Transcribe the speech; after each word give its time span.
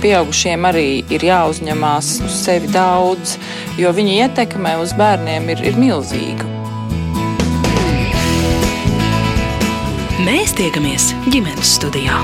pieaugušiem 0.00 0.64
arī 0.68 0.86
ir 1.12 1.24
jāuzņemās 1.24 2.14
uz 2.26 2.38
sevi 2.44 2.70
daudz, 2.72 3.36
jo 3.80 3.92
viņa 3.96 4.16
ietekme 4.26 4.76
uz 4.82 4.94
bērniem 4.96 5.52
ir, 5.54 5.62
ir 5.72 5.78
milzīga. 5.80 6.48
Mēs 10.20 10.52
tiekamies 10.56 11.12
ģimenes 11.32 11.76
studijā. 11.78 12.18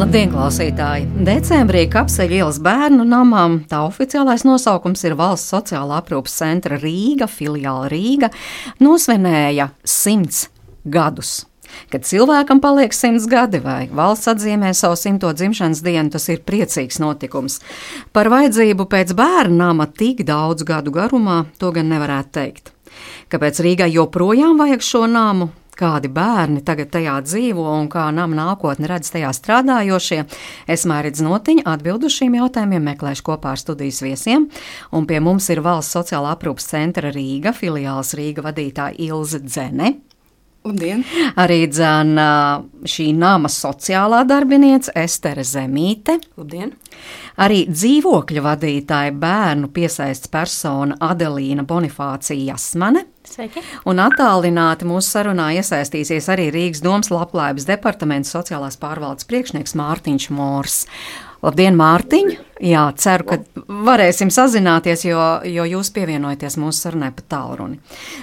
Labdien, 0.00 0.30
klausītāji! 0.32 1.10
Decembrī 1.26 1.82
Kapseļa 1.92 2.38
ielas 2.38 2.60
bērnu 2.64 3.04
namām 3.04 3.58
tā 3.68 3.82
oficiālais 3.84 4.46
nosaukums 4.48 5.04
ir 5.04 5.18
Valsts 5.18 5.52
sociālā 5.52 6.00
aprūpas 6.00 6.38
centra 6.40 6.80
Rīga, 6.80 7.28
filiāla 7.28 7.90
Rīga, 7.92 8.32
nosvinēja 8.80 9.68
simts 9.84 10.46
gadus. 10.88 11.49
Kad 11.92 12.06
cilvēkam 12.08 12.62
paliek 12.62 12.94
simts 12.96 13.28
gadi 13.30 13.60
vai 13.64 13.84
valsts 13.92 14.30
atzīmē 14.34 14.72
savu 14.76 14.98
simto 14.98 15.32
dzimšanas 15.32 15.84
dienu, 15.86 16.10
tas 16.14 16.28
ir 16.32 16.42
priecīgs 16.46 17.00
notikums. 17.02 17.60
Par 18.12 18.30
vajadzību 18.32 18.88
pēc 18.90 19.14
bērnu 19.18 19.60
nama 19.60 19.86
tik 19.86 20.24
daudz 20.28 20.66
gadu 20.66 20.94
garumā 20.94 21.44
to 21.58 21.72
gan 21.74 21.90
nevarētu 21.92 22.36
teikt. 22.36 22.74
Kāpēc 23.30 23.62
Rīgai 23.62 23.92
joprojām 23.94 24.58
vajag 24.58 24.84
šo 24.84 25.06
namu? 25.10 25.52
kādi 25.80 26.10
bērni 26.12 26.62
tagad 26.66 26.90
tajā 26.94 27.16
dzīvo 27.24 27.64
un 27.72 27.88
kā 27.92 28.08
nama 28.14 28.36
nākotne 28.42 28.90
redz 28.90 29.12
tajā 29.14 29.30
strādājošie. 29.36 30.20
Es 30.70 30.86
mērķis 30.88 31.24
notiņu 31.26 31.66
atbildu 31.72 32.10
šīm 32.12 32.36
jautājumiem 32.40 32.90
meklēšu 32.92 33.26
kopā 33.30 33.54
ar 33.54 33.62
studijas 33.62 34.02
viesiem, 34.04 34.48
un 34.92 35.08
pie 35.08 35.22
mums 35.24 35.48
ir 35.52 35.64
Valsts 35.64 35.96
sociālā 35.96 36.34
aprūpas 36.36 36.70
centra 36.74 37.12
Rīga, 37.14 37.54
filiāls 37.56 38.14
Rīga 38.18 38.44
vadītāja 38.50 38.98
Ilze 39.08 39.42
Dzene. 39.46 39.96
Labdien! 40.60 41.00
Arī 41.40 41.62
dzēna 41.72 42.24
šī 42.84 43.06
nama 43.16 43.48
sociālā 43.48 44.20
darbiniece 44.28 44.92
Estere 44.98 45.40
Zemīte. 45.46 46.18
Labdien! 46.36 46.74
Arī 47.40 47.62
dzīvokļa 47.70 48.42
vadītāja 48.44 49.14
bērnu 49.16 49.70
piesaists 49.72 50.28
persona 50.28 50.98
Adelīna 51.00 51.64
Bonifācija 51.64 52.52
Jasmane. 52.52 53.06
Sveiki. 53.30 53.62
Un 53.88 54.02
attālināti 54.04 54.88
mūsu 54.88 55.14
sarunā 55.14 55.48
iesaistīsies 55.56 56.28
arī 56.32 56.50
Rīgas 56.52 56.84
domas 56.84 57.08
labklājības 57.14 57.68
departamenta 57.70 58.28
sociālās 58.28 58.76
pārvaldes 58.80 59.28
priekšnieks 59.32 59.76
Mārtiņš 59.80 60.28
Mors. 60.36 60.82
Labdien, 61.40 61.76
Mārtiņ! 61.78 62.34
Jā, 62.68 62.82
ceru, 63.00 63.24
ka 63.30 63.64
varēsim 63.88 64.28
sazināties, 64.34 65.06
jo, 65.08 65.20
jo 65.48 65.64
jūs 65.64 65.88
pievienojaties 65.96 66.58
mūsu 66.60 66.84
sarunai 66.84 67.08
pa 67.16 67.24
tālruni. 67.32 67.78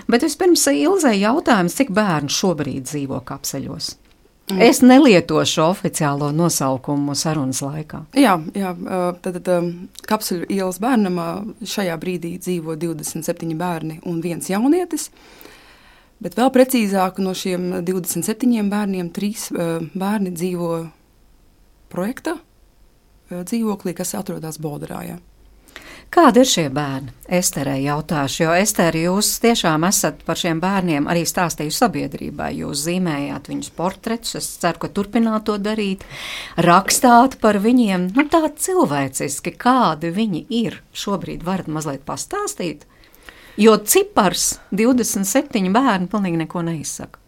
Bet 0.06 0.22
vispirms 0.22 0.68
Ilzai 0.70 1.16
jautājums, 1.24 1.74
cik 1.80 1.90
bērnu 1.98 2.30
šobrīd 2.30 2.86
dzīvo 2.86 3.24
kapseļos? 3.26 3.96
Mm. 4.48 4.62
Es 4.64 4.84
nelietošu 4.86 5.66
oficiālo 5.66 6.30
nosaukumu 6.32 7.18
sarunas 7.18 7.64
laikā. 7.66 8.06
Jā, 8.16 8.38
jā 8.56 8.76
tad, 9.26 9.42
tad 9.42 9.74
kapsuļu 10.08 10.48
ielas 10.54 10.78
bērnamā 10.80 11.28
šajā 11.68 11.98
brīdī 12.00 12.38
dzīvo 12.38 12.78
27 12.80 13.58
bērni 13.60 14.00
un 14.08 14.22
viens 14.24 14.48
jaunietis. 14.54 15.10
Bet 16.22 16.38
vēl 16.38 16.54
precīzāk, 16.54 17.18
no 17.22 17.34
šiem 17.38 17.82
27 17.86 18.70
bērniem, 18.72 19.10
trīs 19.14 19.50
bērni 19.52 20.38
dzīvo 20.38 20.72
projekta 21.90 22.38
dzīvoklī, 23.32 23.96
kas 23.98 24.16
atrodas 24.18 24.60
Bolderājā. 24.62 25.18
Kādi 26.08 26.40
ir 26.40 26.48
šie 26.48 26.66
bērni? 26.72 27.12
Esterē 27.38 27.74
jautāšu, 27.84 28.46
jo 28.46 28.54
Esteri, 28.56 29.02
jūs 29.04 29.34
tiešām 29.44 29.84
esat 29.90 30.22
par 30.26 30.40
šiem 30.40 30.62
bērniem 30.64 31.10
arī 31.12 31.26
stāstījusi 31.28 31.82
sabiedrībai. 31.84 32.54
Jūs 32.62 32.86
zīmējāt 32.86 33.50
viņus 33.52 33.74
portretus, 33.76 34.38
es 34.40 34.48
ceru, 34.62 34.80
ka 34.86 34.92
turpināt 34.96 35.44
to 35.50 35.58
darīt, 35.60 36.06
rakstāt 36.64 37.36
par 37.44 37.60
viņiem, 37.64 38.08
nu 38.16 38.26
tā 38.32 38.46
cilvēciski, 38.48 39.58
kādi 39.60 40.14
viņi 40.16 40.46
ir. 40.64 40.80
Šobrīd 40.96 41.44
varat 41.44 41.68
mazliet 41.68 42.08
pastāstīt, 42.08 42.88
jo 43.60 43.76
cipars 43.84 44.54
27 44.72 45.76
bērni 45.76 46.08
pilnīgi 46.08 46.46
neko 46.46 46.64
neizsaka. 46.72 47.20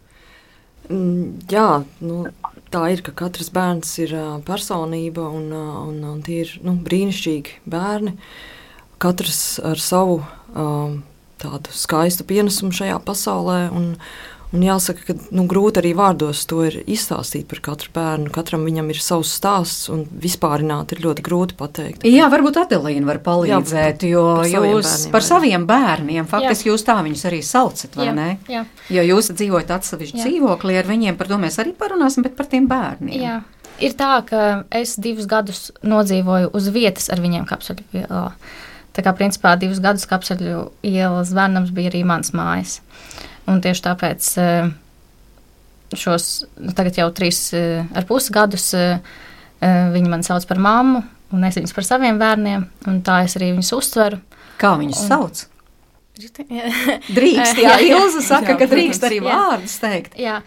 Mm, 0.88 1.36
jā, 1.52 1.68
nu, 2.00 2.24
tā 2.70 2.84
ir, 2.94 3.02
ka 3.06 3.14
katrs 3.16 3.50
bērns 3.54 3.92
ir 4.02 4.14
personība 4.46 5.26
un, 5.28 5.50
un, 5.52 6.00
un 6.14 6.24
tie 6.26 6.42
ir 6.44 6.54
nu, 6.66 6.76
brīnišķīgi 6.86 7.60
bērni. 7.70 8.16
Katrs 9.00 9.58
ar 9.64 9.80
savu 9.80 10.20
tādu 11.40 11.72
skaistu 11.74 12.26
pienesumu 12.28 12.74
šajā 12.76 12.98
pasaulē. 13.06 13.62
Un, 13.74 13.94
Un 14.50 14.64
jāsaka, 14.66 15.04
ka 15.06 15.14
nu, 15.30 15.44
grūti 15.50 15.78
arī 15.78 15.92
vārdos 15.94 16.40
to 16.50 16.64
izstāstīt 16.66 17.46
par 17.50 17.60
katru 17.62 17.92
bērnu. 17.94 18.32
Katram 18.34 18.64
viņam 18.66 18.88
ir 18.90 18.98
savs 18.98 19.30
stāsts, 19.38 19.86
un 19.94 20.02
vispārināt 20.10 20.90
ir 20.94 21.04
ļoti 21.04 21.24
grūti 21.26 21.56
pateikt. 21.58 22.06
Jā, 22.08 22.26
varbūt 22.32 22.58
Adelīna 22.64 23.06
var 23.06 23.20
palīdzēt, 23.26 24.02
jo 24.10 24.24
par 24.40 24.50
jūs 24.50 24.88
bērniem, 24.88 25.12
par 25.14 25.26
saviem 25.26 25.66
bērniem 25.70 26.30
faktiski 26.30 26.66
jā. 26.66 26.74
jūs 26.74 26.86
tā 26.88 26.98
viņus 27.06 27.22
arī 27.30 27.40
saucat, 27.46 27.94
vai 28.00 28.08
jā, 28.08 28.16
ne? 28.16 28.28
Jā. 28.50 28.64
Jo 28.90 29.06
jūs 29.06 29.30
dzīvojat 29.36 29.70
atsevišķi 29.76 30.24
dzīvoklī 30.24 30.80
ar 30.80 30.90
viņiem, 30.90 31.20
par 31.20 31.30
to 31.30 31.38
mēs 31.38 31.60
arī 31.62 31.76
parunāsim, 31.78 32.26
bet 32.26 32.34
par 32.38 32.50
tiem 32.50 32.66
bērniem. 32.70 33.22
Jā. 33.22 33.36
Ir 33.80 33.94
tā, 33.96 34.16
ka 34.26 34.48
es 34.76 34.98
divus 35.00 35.30
gadus 35.30 35.70
nodzīvoju 35.86 36.50
uz 36.58 36.66
vietas 36.74 37.06
ar 37.14 37.22
viņiem 37.22 37.46
kapsuļu 37.48 38.02
Tā 38.90 39.04
kā 39.06 39.12
principā 39.14 39.54
divus 39.58 39.78
gadus 39.82 40.06
kapsēļu 40.10 40.64
ielas 40.86 41.30
bērnams 41.36 41.70
bija 41.74 41.92
arī 41.92 42.02
mans 42.06 42.32
mājas. 42.34 42.80
Un 43.50 43.60
tieši 43.64 43.84
tāpēc 43.84 44.30
eh, 44.40 44.70
šos 45.98 46.28
nu, 46.60 46.74
tagad 46.76 47.00
jau 47.00 47.08
trīs 47.14 47.42
eh, 47.56 47.86
ar 47.96 48.06
pusi 48.08 48.34
gadus 48.34 48.70
eh, 48.78 49.00
viņi 49.60 50.10
man 50.10 50.24
sauc 50.26 50.46
par 50.48 50.60
mammu, 50.62 51.02
un 51.34 51.46
es 51.48 51.58
viņus 51.58 51.74
par 51.76 51.86
saviem 51.86 52.20
bērniem, 52.20 52.66
un 52.88 53.00
tā 53.06 53.22
es 53.26 53.36
arī 53.38 53.52
viņus 53.54 53.74
uztveru. 53.76 54.20
Kā 54.60 54.74
viņus 54.80 55.02
un, 55.04 55.10
sauc? 55.10 55.44
drīkst, 57.16 57.60
jā, 57.64 57.76
Ilza 57.90 58.22
saka, 58.24 58.54
jā, 58.54 58.58
ka 58.60 58.70
drīkst 58.70 59.04
arī 59.08 59.20
vārdus 59.24 59.76
teikt. 59.80 60.16
Jā, 60.20 60.40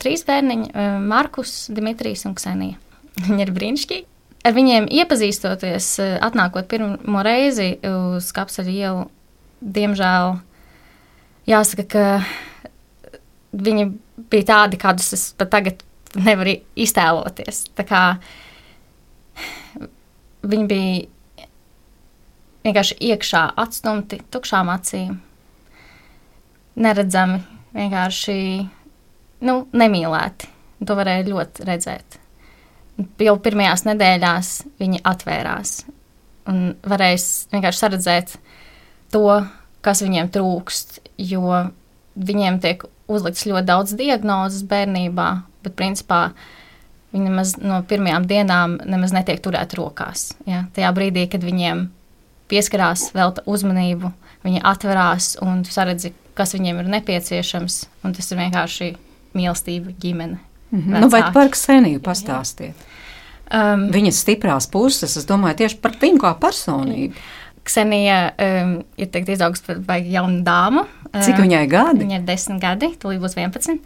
trīs 0.00 0.24
bērniņi, 0.28 0.72
Markus, 1.04 1.54
Dimitrijs 1.72 2.26
un 2.28 2.36
Ksenija. 2.36 2.80
Viņi 3.26 3.46
ir 3.46 3.54
brīnišķīgi 3.56 4.10
ar 4.44 4.52
viņiem 4.52 4.90
iepazīstoties, 4.92 5.86
atnākot 6.24 6.68
pirmo 6.68 7.22
reizi 7.24 7.78
uz 7.88 8.28
kapsaļu 8.36 8.74
ielu, 8.74 9.06
diemžēl 9.64 10.34
jāsaka, 11.48 11.84
ka 11.90 12.04
viņi 13.54 13.88
bija 14.30 14.48
tādi, 14.50 14.80
kādus 14.80 15.12
es 15.16 15.26
pat 15.38 15.52
tagad 15.54 15.84
nevaru 16.14 16.56
iztēloties. 16.78 17.66
Viņi 20.44 20.66
bija 20.70 21.46
vienkārši 22.64 22.98
iekšā 23.10 23.44
atstumti, 23.60 24.20
tukšām 24.32 24.72
acīm, 24.72 25.14
neredzami, 26.80 27.40
vienkārši 27.76 28.36
nu, 29.44 29.56
nemīlēti. 29.72 30.52
To 30.84 30.96
varēja 30.98 31.24
ļoti 31.30 31.64
redzēt 31.64 32.18
jau 33.22 33.34
pirmajās 33.42 33.84
nedēļās 33.88 34.50
viņi 34.80 35.02
atvērās 35.06 35.82
un 36.50 36.74
varēs 36.86 37.26
vienkārši 37.52 37.80
saredzēt 37.80 38.34
to, 39.14 39.24
kas 39.84 40.02
viņiem 40.04 40.30
trūkst, 40.34 41.00
jo 41.18 41.70
viņiem 42.14 42.60
tiek 42.62 42.84
uzlikts 43.10 43.46
ļoti 43.48 43.68
daudz 43.68 43.94
diagnozes 43.98 44.64
bērnībā, 44.68 45.28
bet 45.64 45.76
principā 45.78 46.28
viņi 47.14 47.28
nemaz 47.28 47.54
no 47.62 47.82
pirmajām 47.88 48.26
dienām 48.30 48.78
nemaz 48.84 49.14
netiek 49.14 49.42
turēti 49.42 49.78
rokās. 49.78 50.32
Ja? 50.48 50.64
Tajā 50.74 50.90
brīdī, 50.96 51.26
kad 51.30 51.44
viņiem 51.46 51.86
pieskarās, 52.50 53.08
velta 53.14 53.44
uzmanību, 53.50 54.10
viņi 54.44 54.64
atverās 54.66 55.34
un 55.44 55.62
saredzi, 55.68 56.12
kas 56.34 56.54
viņiem 56.56 56.82
ir 56.82 56.90
nepieciešams, 56.96 57.78
un 58.04 58.16
tas 58.16 58.30
ir 58.30 58.40
vienkārši 58.42 58.90
mīlestība, 59.34 59.94
ģimene. 60.00 60.40
Mm 60.70 60.80
-hmm. 60.80 61.00
nu, 61.00 61.08
vai 61.10 61.22
par 61.32 61.50
Kseniju 61.50 62.00
pastāstiet? 62.02 62.74
Um, 63.54 63.88
Viņas 63.92 64.18
stiprās 64.24 64.66
puses, 64.70 65.16
es 65.16 65.26
domāju, 65.28 65.56
tieši 65.56 65.76
par 65.76 65.92
viņu 66.00 66.18
kā 66.18 66.34
personību. 66.40 67.14
Ksenija 67.64 68.32
um, 68.38 68.82
ir 68.96 69.30
izaugusi 69.30 69.76
par 69.86 70.00
jaunu 70.00 70.42
dāmu. 70.44 70.84
Cik 71.14 71.38
viņai 71.44 71.64
gadi? 71.70 72.02
Viņai 72.02 72.20
ir 72.20 72.26
10 72.26 72.60
gadi, 72.62 72.90
tūlīt 73.00 73.22
būs 73.22 73.36
11. 73.38 73.78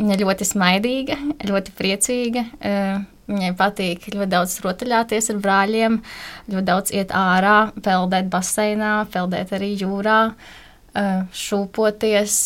Viņa 0.00 0.16
ļoti 0.22 0.46
smaidīga, 0.48 1.18
ļoti 1.46 1.74
priecīga. 1.78 2.46
Uh, 2.58 3.04
viņai 3.30 3.52
patīk 3.58 4.08
ļoti 4.10 4.30
daudz 4.32 4.56
rotaļāties 4.64 5.30
ar 5.30 5.44
brāļiem, 5.44 6.00
ļoti 6.50 6.66
daudz 6.66 6.96
iet 6.96 7.14
ārā, 7.14 7.70
peldēt 7.84 8.32
baseinā, 8.32 8.96
peldēt 9.12 9.54
arī 9.54 9.76
jūrā. 9.78 10.24
Uh, 10.30 10.58
Uh, 10.90 11.20
šūpoties, 11.30 12.36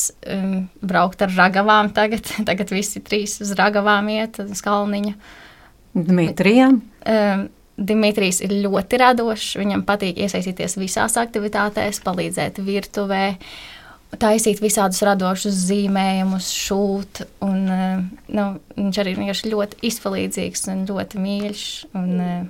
braukt 0.85 1.23
ar 1.25 1.31
ragavām. 1.33 1.89
Tagad, 1.97 2.27
tagad 2.49 2.75
visi 2.77 3.01
trīs 3.01 3.39
uz 3.41 3.55
ragavām 3.57 4.11
iet 4.13 4.37
uz 4.43 4.61
kalniņu. 4.65 5.15
Dimitrijam? 5.97 6.83
Um, 7.09 7.47
Dimitrijs 7.75 8.43
ir 8.45 8.53
ļoti 8.67 9.01
radošs. 9.01 9.55
Viņam 9.63 9.87
patīk 9.89 10.21
iesaistīties 10.27 10.77
visās 10.77 11.17
aktivitātēs, 11.23 12.03
palīdzēt 12.05 12.61
virtuvē. 12.67 13.23
Taisīt 14.21 14.61
visādus 14.63 15.03
radošus 15.07 15.57
zīmējumus, 15.69 16.51
šūt. 16.55 17.23
Un, 17.45 17.63
uh, 17.69 18.03
nu, 18.35 18.49
viņš 18.79 19.01
arī 19.03 19.15
ir 19.17 19.45
ļoti 19.53 19.81
izpalīdzīgs 19.91 20.69
un 20.73 20.85
ļoti 20.89 21.23
mīļš. 21.25 21.65
Un, 22.01 22.11
uh, 22.19 22.43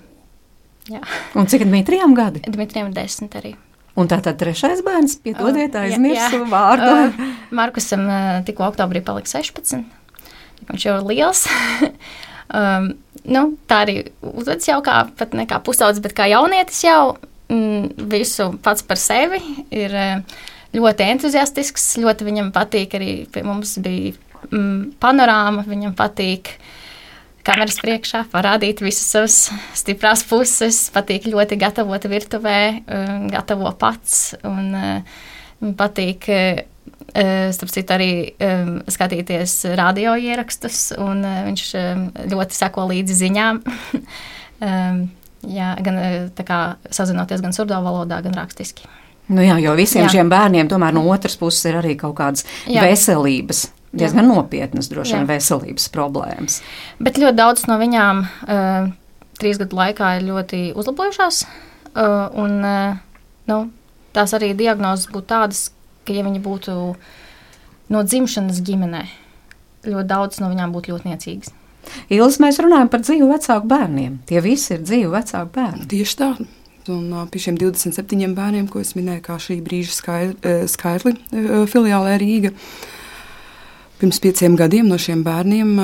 jā. 0.93 1.05
un 1.39 1.51
cik 1.51 1.67
Dmitrijam 1.69 2.17
gadi? 2.19 2.45
Dmitrijam 2.49 2.91
ir 2.91 2.99
desmit 2.99 3.39
arī. 3.41 3.55
Un 3.95 4.09
tā 4.11 4.19
tad 4.25 4.41
trešais 4.41 4.81
bērns, 4.83 5.21
piedodiet, 5.23 5.77
aizmirsu 5.79 6.41
uh, 6.43 6.49
vārdu. 6.51 6.89
Uh, 6.91 7.35
Markusam 7.55 8.09
uh, 8.09 8.41
tikko 8.47 8.67
oktobrī 8.73 9.05
palika 9.07 9.31
16. 9.37 9.85
Viņš 10.67 10.87
jau 10.89 10.97
ir 10.99 11.05
liels. 11.13 11.45
um, 12.59 12.91
nu, 13.23 13.45
tā 13.71 13.85
arī 13.85 14.01
uzvedas 14.33 14.67
jau 14.67 14.81
kā, 14.87 15.05
pat 15.15 15.37
ne 15.39 15.47
kā 15.51 15.61
pusaudzis, 15.63 16.03
bet 16.03 16.17
kā 16.19 16.27
jaunietis 16.33 16.83
jau 16.89 17.15
mm, 17.53 18.09
visu 18.11 18.51
pats 18.65 18.83
par 18.89 18.99
sevi. 18.99 19.39
Ir 19.71 19.95
uh, 19.95 20.43
ļoti 20.75 21.09
entuziastisks, 21.15 21.95
ļoti 22.03 22.27
viņam 22.27 22.51
patīk 22.55 22.97
arī 22.99 23.13
pie 23.31 23.45
mums 23.47 23.77
bija 23.83 24.15
mm, 24.51 24.97
panorāma, 25.03 25.67
viņam 25.69 25.95
patīk. 25.99 26.57
Kameras 27.45 27.77
priekšā 27.77 28.23
parādīt 28.33 28.81
visas 28.81 29.05
savas 29.13 29.35
stiprās 29.77 30.23
puses, 30.25 30.79
patīk 30.95 31.27
ļoti 31.29 31.59
gatavot 31.61 32.07
virtuvē, 32.09 32.61
um, 32.81 33.27
gatavo 33.29 33.69
pats. 33.77 34.31
Un, 34.49 34.71
uh, 34.73 35.19
patīk 35.77 36.29
uh, 36.33 36.63
starp 37.53 37.73
citu, 37.73 37.95
arī 37.95 38.11
um, 38.41 38.79
skatīties 38.89 39.59
radio 39.77 40.17
ierakstus, 40.17 40.95
un 40.97 41.21
uh, 41.21 41.43
viņš 41.51 41.67
um, 41.83 42.09
ļoti 42.33 42.59
seko 42.59 42.89
līdzi 42.95 43.21
ziņām. 43.21 43.63
um, 44.71 45.05
jā, 45.45 45.71
gan 45.85 46.03
kā, 46.41 46.61
sazinoties 46.89 47.45
gan 47.45 47.57
surdo 47.57 47.81
valodā, 47.85 48.25
gan 48.25 48.41
rakstiski. 48.41 48.89
Nu 49.33 49.45
jā, 49.45 49.57
jo 49.63 49.73
visiem 49.79 50.05
jā. 50.05 50.11
šiem 50.19 50.33
bērniem 50.33 50.69
tomēr 50.69 50.93
no 50.97 51.07
otras 51.09 51.39
puses 51.41 51.65
ir 51.71 51.79
arī 51.81 51.95
kaut 52.01 52.17
kādas 52.19 52.45
jā. 52.69 52.85
veselības. 52.85 53.69
Diezgan 53.95 54.27
nopietnas, 54.27 54.89
droši 54.91 55.15
vien, 55.15 55.27
veselības 55.29 55.87
problēmas. 55.95 56.59
Bet 56.99 57.21
ļoti 57.23 57.39
daudz 57.39 57.69
no 57.71 57.77
viņām 57.79 58.25
uh, 58.27 58.89
trīs 59.39 59.61
gadu 59.61 59.79
laikā 59.79 60.17
ir 60.19 60.27
ļoti 60.33 60.63
uzlabojušās. 60.75 61.45
Uh, 61.95 62.27
un, 62.43 62.57
uh, 62.67 62.97
nu, 63.51 63.59
tās 64.17 64.35
arī 64.35 64.51
diagnozes 64.59 65.07
būtu 65.15 65.31
tādas, 65.31 65.69
ka, 66.03 66.17
ja 66.17 66.27
viņi 66.27 66.43
būtu 66.43 66.75
no 67.95 68.03
dzimšanas 68.03 68.59
ģimenē, 68.67 69.05
ļoti 69.87 70.09
daudz 70.11 70.43
no 70.43 70.51
viņām 70.51 70.75
būtu 70.75 70.91
ļoti 70.91 71.13
niecīgas. 71.13 71.55
Ilgs 72.13 72.41
mēs 72.43 72.59
runājam 72.65 72.91
par 72.91 73.05
dzīvu 73.05 73.31
vecāku 73.31 73.71
bērniem. 73.71 74.19
Tie 74.27 74.43
visi 74.43 74.75
ir 74.75 74.85
dzīvu 74.85 75.15
vecāku 75.15 75.55
bērni. 75.55 75.87
Tieši 75.91 76.19
tā. 76.19 76.31
Un 76.93 77.29
pie 77.33 77.41
šiem 77.41 77.57
27 77.61 78.35
bērniem, 78.37 78.69
ko 78.69 78.83
es 78.83 78.93
minēju, 78.99 79.23
kā 79.25 79.39
šī 79.41 79.61
brīža 79.65 79.95
skaitli, 79.97 80.55
skaitli 80.69 81.15
filiālē 81.71 82.19
Rīga, 82.21 82.53
pirms 84.01 84.21
pieciem 84.21 84.59
gadiem 84.61 84.91
no 84.91 84.99
šiem 85.01 85.23
bērniem 85.25 85.75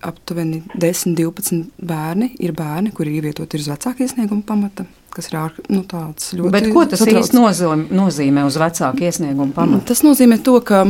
aptuveni 0.00 0.62
10, 0.74 1.14
12 1.18 1.64
bērni 1.84 2.30
ir 2.40 2.54
bērni, 2.56 2.92
kuri 2.96 3.18
ievietoti 3.18 3.60
uz 3.60 3.68
vecāku 3.70 4.06
iesniegumu 4.06 4.44
pamata. 4.46 4.86
Tas 5.14 5.26
ir 5.28 5.38
ārk, 5.40 5.58
nu, 5.72 5.82
ļoti. 5.84 6.52
Bet 6.54 6.68
ko 6.72 6.84
tas 6.88 7.02
īsti 7.02 7.36
nozīmē, 7.36 7.88
nozīmē 7.98 8.44
uz 8.46 8.56
vecāku 8.60 9.08
iesniegumu 9.08 9.52
pamata? 9.56 9.88
Tas 9.90 10.04
nozīmē 10.06 10.38
to, 10.46 10.54
ka 10.64 10.84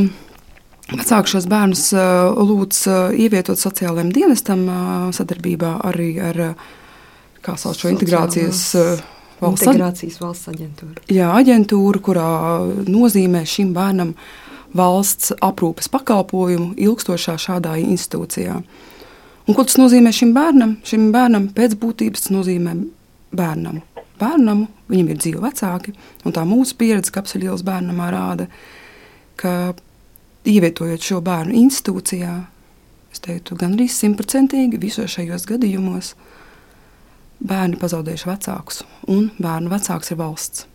vecāki 0.91 1.33
šos 1.33 1.47
bērnus 1.51 1.87
lūdz 2.51 2.83
ievietot 3.17 3.59
sociālajiem 3.59 4.13
dienestam 4.15 4.67
sadarbībā 5.17 5.79
arī 5.89 6.13
ar 6.21 6.43
kā 7.45 7.57
sauc 7.59 7.79
šo 7.79 7.91
integrācijas 7.91 8.61
uh, 8.77 9.01
valsts, 9.41 9.65
integrācijas 9.65 10.21
valsts 10.21 10.49
aģentūru. 10.51 11.03
Jā, 11.11 11.31
aģentūra, 11.39 12.01
kurā 12.05 12.29
nozīmē 12.87 13.43
šim 13.49 13.73
bērnam 13.75 14.13
valsts 14.77 15.33
aprūpes 15.43 15.89
pakalpojumu 15.91 16.71
ilgstošā 16.79 17.35
šādā 17.41 17.75
institūcijā. 17.81 18.61
Un, 19.47 19.55
ko 19.57 19.65
tas 19.67 19.79
nozīmē 19.81 20.13
šim 20.15 20.35
bērnam? 20.37 20.77
Šim 20.87 21.09
bērnam 21.13 21.49
pēc 21.55 21.75
būtības 21.81 22.27
tas 22.27 22.35
nozīmē 22.35 22.77
bērnam. 23.35 23.81
Bērnam 24.21 24.67
viņam 24.91 25.09
ir 25.09 25.19
dzīvi 25.19 25.41
vecāki, 25.41 25.95
un 26.27 26.35
tā 26.35 26.45
mūsu 26.45 26.77
pieredze 26.77 27.13
kapsuļielas 27.15 27.65
bērnamā 27.65 28.11
rāda, 28.13 28.45
ka 29.41 29.73
ievietojot 30.47 31.01
šo 31.01 31.19
bērnu 31.25 31.57
institūcijā, 31.57 32.35
es 33.11 33.23
teiktu, 33.25 33.57
gandrīz 33.57 33.97
simtprocentīgi 33.97 34.77
visos 34.81 35.17
šajos 35.17 35.47
gadījumos, 35.49 36.13
uh, 36.13 36.30
bērni 37.41 37.79
pazaudējuši 37.81 38.29
vecākus, 38.29 38.83
un 39.09 39.31
bērnu 39.41 39.71
vecāks 39.71 40.13
ir 40.13 40.19
valsts. 40.21 40.67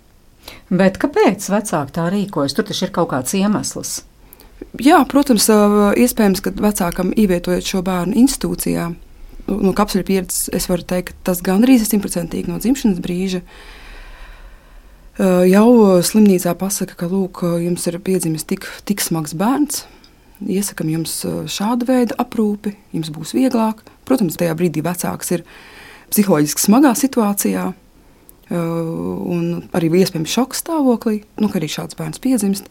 Bet 0.70 0.98
kāpēc 1.02 1.46
vecāki 1.50 1.94
tā 1.94 2.10
rīkojas? 2.12 2.54
Tur 2.54 2.66
taču 2.68 2.86
ir 2.86 2.92
kaut 2.94 3.10
kāds 3.10 3.34
iemesls. 3.38 3.96
Jā, 4.80 5.00
protams, 5.08 5.48
iespējams, 6.00 6.42
ka 6.44 6.52
vecākam 6.54 7.10
ievietojot 7.16 7.66
šo 7.66 7.82
bērnu 7.86 8.16
institūcijā, 8.22 8.86
no 9.46 9.72
kapsuļu 9.76 10.06
pieredzes, 10.06 10.46
es 10.54 10.68
varu 10.70 10.86
teikt, 10.86 11.12
ka 11.12 11.30
tas 11.30 11.42
gandrīz 11.44 11.84
ir 11.84 11.90
simtprocentīgi 11.90 12.50
no 12.50 12.60
dzimšanas 12.62 13.02
brīža. 13.04 13.42
Jau 15.48 15.68
slimnīcā 16.04 16.52
pasaka, 16.60 16.96
ka 16.98 17.08
lūk, 17.10 17.42
jums 17.62 17.86
ir 17.88 18.00
piedzimis 18.04 18.44
tik, 18.48 18.66
tik 18.88 19.04
smags 19.04 19.32
bērns, 19.38 19.84
iesakām 20.44 20.90
jums 20.92 21.22
šādu 21.52 21.88
veidu 21.88 22.18
aprūpi, 22.20 22.74
jums 22.96 23.12
būs 23.14 23.32
vieglāk. 23.36 23.80
Protams, 24.08 24.36
tajā 24.40 24.56
brīdī 24.58 24.84
vecāks 24.84 25.32
ir 25.36 25.46
ielikās 25.46 25.75
psiholoģiski 26.12 26.66
smagā 26.66 26.92
situācijā. 26.98 27.72
Uh, 28.46 28.58
un 29.26 29.64
arī 29.74 29.88
iespējams 29.90 30.30
šoka 30.30 30.54
stāvoklī, 30.54 31.24
nu, 31.42 31.48
ka 31.50 31.58
arī 31.58 31.66
šāds 31.70 31.98
bērns 31.98 32.22
piedzimst. 32.22 32.68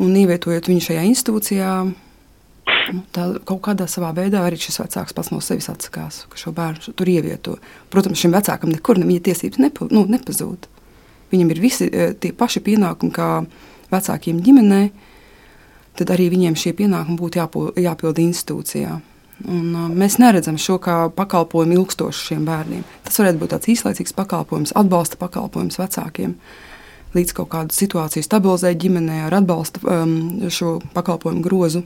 Un 0.00 0.14
ievietojot 0.16 0.70
viņu 0.70 0.84
šajā 0.84 1.02
institūcijā, 1.08 1.72
nu, 2.94 3.02
tā 3.10 3.24
kaut 3.48 3.64
kādā 3.66 3.88
savā 3.90 4.12
veidā 4.16 4.44
arī 4.46 4.60
šis 4.62 4.78
vecāks 4.84 5.16
pats 5.16 5.32
no 5.34 5.40
sevis 5.44 5.68
atsakās, 5.72 6.22
ka 6.30 6.38
šo 6.38 6.54
bērnu 6.56 6.94
tur 6.94 7.10
ievieto. 7.10 7.56
Protams, 7.90 8.22
šim 8.22 8.36
vecākam 8.36 8.70
nekur 8.70 9.02
viņa 9.02 9.26
tiesības 9.26 9.60
nepa, 9.60 9.90
nu, 9.90 10.06
nepazūd. 10.14 10.70
Viņam 11.34 11.50
ir 11.50 11.62
visi 11.62 11.90
eh, 11.90 12.14
tie 12.14 12.30
paši 12.34 12.62
pienākumi 12.66 13.14
kā 13.14 13.28
vecākiem 13.90 14.38
ģimenē, 14.46 14.82
tad 15.98 16.14
arī 16.14 16.30
viņiem 16.32 16.56
šie 16.58 16.72
pienākumi 16.78 17.18
būtu 17.18 17.42
jāpild 17.82 18.22
institūcijā. 18.22 19.00
Un, 19.48 19.70
uh, 19.72 19.86
mēs 19.88 20.18
neredzam 20.20 20.58
šo 20.60 20.76
kā 20.82 20.96
pakalpojumu 21.16 21.78
ilgstošu 21.78 22.26
šiem 22.30 22.42
bērniem. 22.48 22.82
Tas 23.06 23.20
varētu 23.22 23.40
būt 23.40 23.54
tāds 23.54 23.70
īslaicīgs 23.72 24.16
pakalpojums, 24.16 24.74
atbalsta 24.76 25.16
pakalpojums 25.20 25.80
vecākiem. 25.80 26.34
Līdz 27.16 27.32
kaut 27.38 27.48
kādu 27.54 27.74
situāciju 27.74 28.22
stabilizēt 28.26 28.78
ģimenē 28.82 29.24
ar 29.26 29.38
atbalstu 29.40 29.80
um, 29.82 30.12
šo 30.52 30.76
pakalpojumu 30.94 31.42
grozu. 31.42 31.82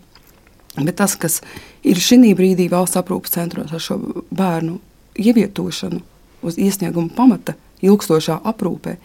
Bet 0.75 0.99
tas, 0.99 1.15
kas 1.17 1.39
ir 1.87 2.01
šī 2.03 2.35
brīdī 2.35 2.67
valsts 2.73 2.99
aprūpes 2.99 3.37
centros 3.37 3.73
ar 3.73 3.81
šo 3.81 4.01
bērnu 4.35 4.81
ievietošanu 5.15 6.03
uz 6.45 6.59
iesnieguma 6.61 7.15
pamata, 7.15 7.55
ilgstošā 7.85 8.41
aprūpē, 8.45 8.97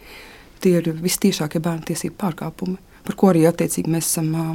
tie 0.60 0.76
ir 0.80 0.90
visciešākie 1.00 1.62
bērnu 1.62 1.86
tiesību 1.88 2.18
pārkāpumi, 2.20 2.76
par 3.06 3.16
ko 3.16 3.30
arī 3.30 3.46
attiecīgi 3.48 3.92
mēs 3.92 4.10
esam 4.10 4.34
uh, 4.34 4.50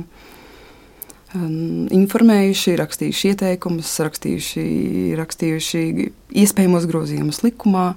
informējuši, 1.36 2.75
rakstījuši 2.80 3.32
ieteikumus, 3.34 3.92
rakstījuši, 4.08 4.65
rakstījuši 5.20 5.86
iespējamos 6.44 6.88
grozījumus 6.89 7.44
likumā. 7.46 7.94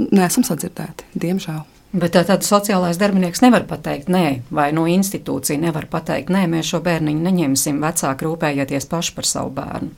Nesam 0.00 0.46
sadzirdēti, 0.46 1.10
diemžēl. 1.20 1.64
Bet 1.90 2.14
tā 2.14 2.22
tad 2.22 2.44
sociālais 2.46 3.00
darbinieks 3.00 3.42
nevar 3.42 3.64
pateikt, 3.66 4.06
nē, 4.12 4.44
vai 4.54 4.68
no 4.70 4.84
institūcija 4.86 5.58
nevar 5.58 5.88
pateikt, 5.90 6.30
nē, 6.30 6.44
mēs 6.52 6.70
šo 6.70 6.78
bērniņu 6.86 7.24
neņemsim, 7.24 7.80
vecāki 7.82 8.28
rūpējieties 8.28 8.86
paši 8.92 9.16
par 9.16 9.26
savu 9.26 9.50
bērnu. 9.56 9.90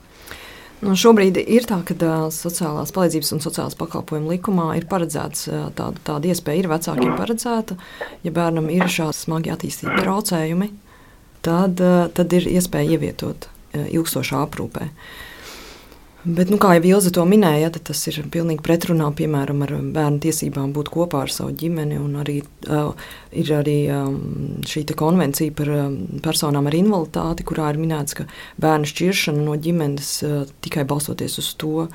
Nu, 0.83 0.97
šobrīd 0.99 1.37
ir 1.39 1.63
tā, 1.69 1.77
ka 1.87 1.95
sociālās 2.33 2.91
palīdzības 2.91 3.29
un 3.37 3.43
sociālās 3.45 3.77
pakalpojumu 3.79 4.33
likumā 4.33 4.65
ir 4.75 4.87
paredzēts 4.89 5.45
tāda, 5.77 6.01
tāda 6.03 6.33
iespēja, 6.33 6.65
ir 6.65 6.71
vecākiem 6.73 7.13
paredzēta, 7.15 7.77
ja 8.25 8.33
bērnam 8.35 8.67
ir 8.73 8.89
šādi 8.91 9.15
smagi 9.15 9.53
attīstīti 9.53 10.01
traucējumi, 10.01 10.67
tad, 11.43 11.81
eh, 11.81 12.07
tad 12.15 12.33
ir 12.33 12.47
iespēja 12.55 12.97
ievietot 12.97 13.47
eh, 13.73 13.87
ilgstošā 13.91 14.41
aprūpē. 14.47 14.89
Bet, 16.23 16.47
nu, 16.47 16.55
kā 16.55 16.77
jau 16.77 16.85
Ilza 16.87 17.09
to 17.11 17.25
minēja, 17.27 17.67
tas 17.83 17.99
ir 18.07 18.21
pilnīgi 18.31 18.63
pretrunā 18.63 19.09
piemēram, 19.11 19.65
ar 19.65 19.73
bērnu 19.91 20.21
tiesībām 20.23 20.71
būt 20.71 20.87
kopā 20.93 21.25
ar 21.25 21.33
savu 21.35 21.51
ģimeni. 21.59 21.97
Arī, 22.21 22.37
uh, 22.71 22.93
ir 23.35 23.51
arī 23.51 23.75
um, 23.91 24.15
šī 24.63 24.85
konvencija 24.95 25.51
par 25.51 25.73
um, 25.73 25.97
personām 26.23 26.71
ar 26.71 26.77
invaliditāti, 26.79 27.43
kurā 27.43 27.73
ir 27.73 27.81
minēts, 27.83 28.15
ka 28.15 28.29
bērnu 28.63 28.87
šķiršana 28.87 29.43
no 29.43 29.57
ģimenes 29.59 30.13
uh, 30.23 30.37
tikai 30.63 30.87
balstoties 30.87 31.35
uz 31.43 31.51
to, 31.59 31.89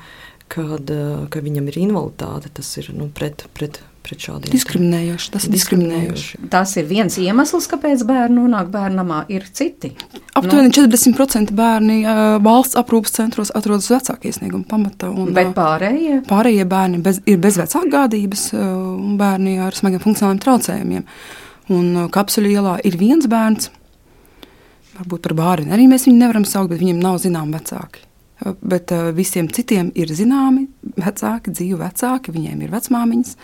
kad, 0.45 0.93
uh, 0.93 1.25
ka 1.33 1.41
viņam 1.41 1.73
ir 1.73 1.81
invaliditāte, 1.87 2.53
tas 2.61 2.69
ir 2.77 2.93
nu, 2.93 3.09
pret, 3.09 3.47
pret 3.57 3.81
pret 4.05 4.25
šādiem 4.25 4.53
diskriminējoši. 4.53 5.31
Tas 5.33 5.45
ir 5.47 5.53
diskriminējoši. 5.53 6.39
Tas 6.51 6.75
ir 6.79 6.87
viens 6.89 7.17
iemesls, 7.21 7.67
kāpēc 7.71 8.03
bērni 8.07 8.39
nonāk 8.39 8.69
bērnamā, 8.73 9.21
ir 9.33 9.47
citi. 9.53 9.91
Aptuveni 10.39 10.69
nu, 10.69 10.75
40% 10.75 11.53
bērni 11.57 11.99
valsts 12.45 12.77
aprūpas 12.79 13.15
centros 13.17 13.53
atrodas 13.57 13.89
vecāku 13.91 14.29
iesniegumu 14.29 14.67
pamatā. 14.69 15.11
Un, 15.11 15.33
bet 15.35 15.51
pārējie? 15.57 16.21
Pārējie 16.29 16.67
bērni 16.69 17.01
bez, 17.05 17.21
ir 17.29 17.41
bez 17.43 17.59
vecāku 17.61 17.91
gādības 17.93 18.49
un 18.59 19.17
bērni 19.19 19.57
ar 19.65 19.77
smagiem 19.77 20.03
funkcionāliem 20.03 20.43
traucējumiem. 20.45 21.07
Un 21.75 22.05
kapsuļu 22.13 22.53
ielā 22.55 22.77
ir 22.87 22.97
viens 22.97 23.27
bērns, 23.29 23.69
varbūt 24.99 25.25
par 25.27 25.35
bērnu 25.37 25.75
arī 25.75 25.89
mēs 25.91 26.07
viņu 26.07 26.21
nevaram 26.21 26.47
saukt, 26.47 26.71
bet 26.73 26.81
viņam 26.81 27.01
nav 27.03 27.19
zināmi 27.23 27.57
vecāki. 27.59 28.05
Bet 28.63 28.91
visiem 29.17 29.49
citiem 29.51 29.89
ir 29.99 30.11
zināmi 30.15 30.69
vecāki, 30.95 31.51
dzīvi 31.51 31.79
vecāki, 31.81 32.31
viņiem 32.31 32.61
ir 32.63 32.71
vecmāmiņas, 32.71 33.35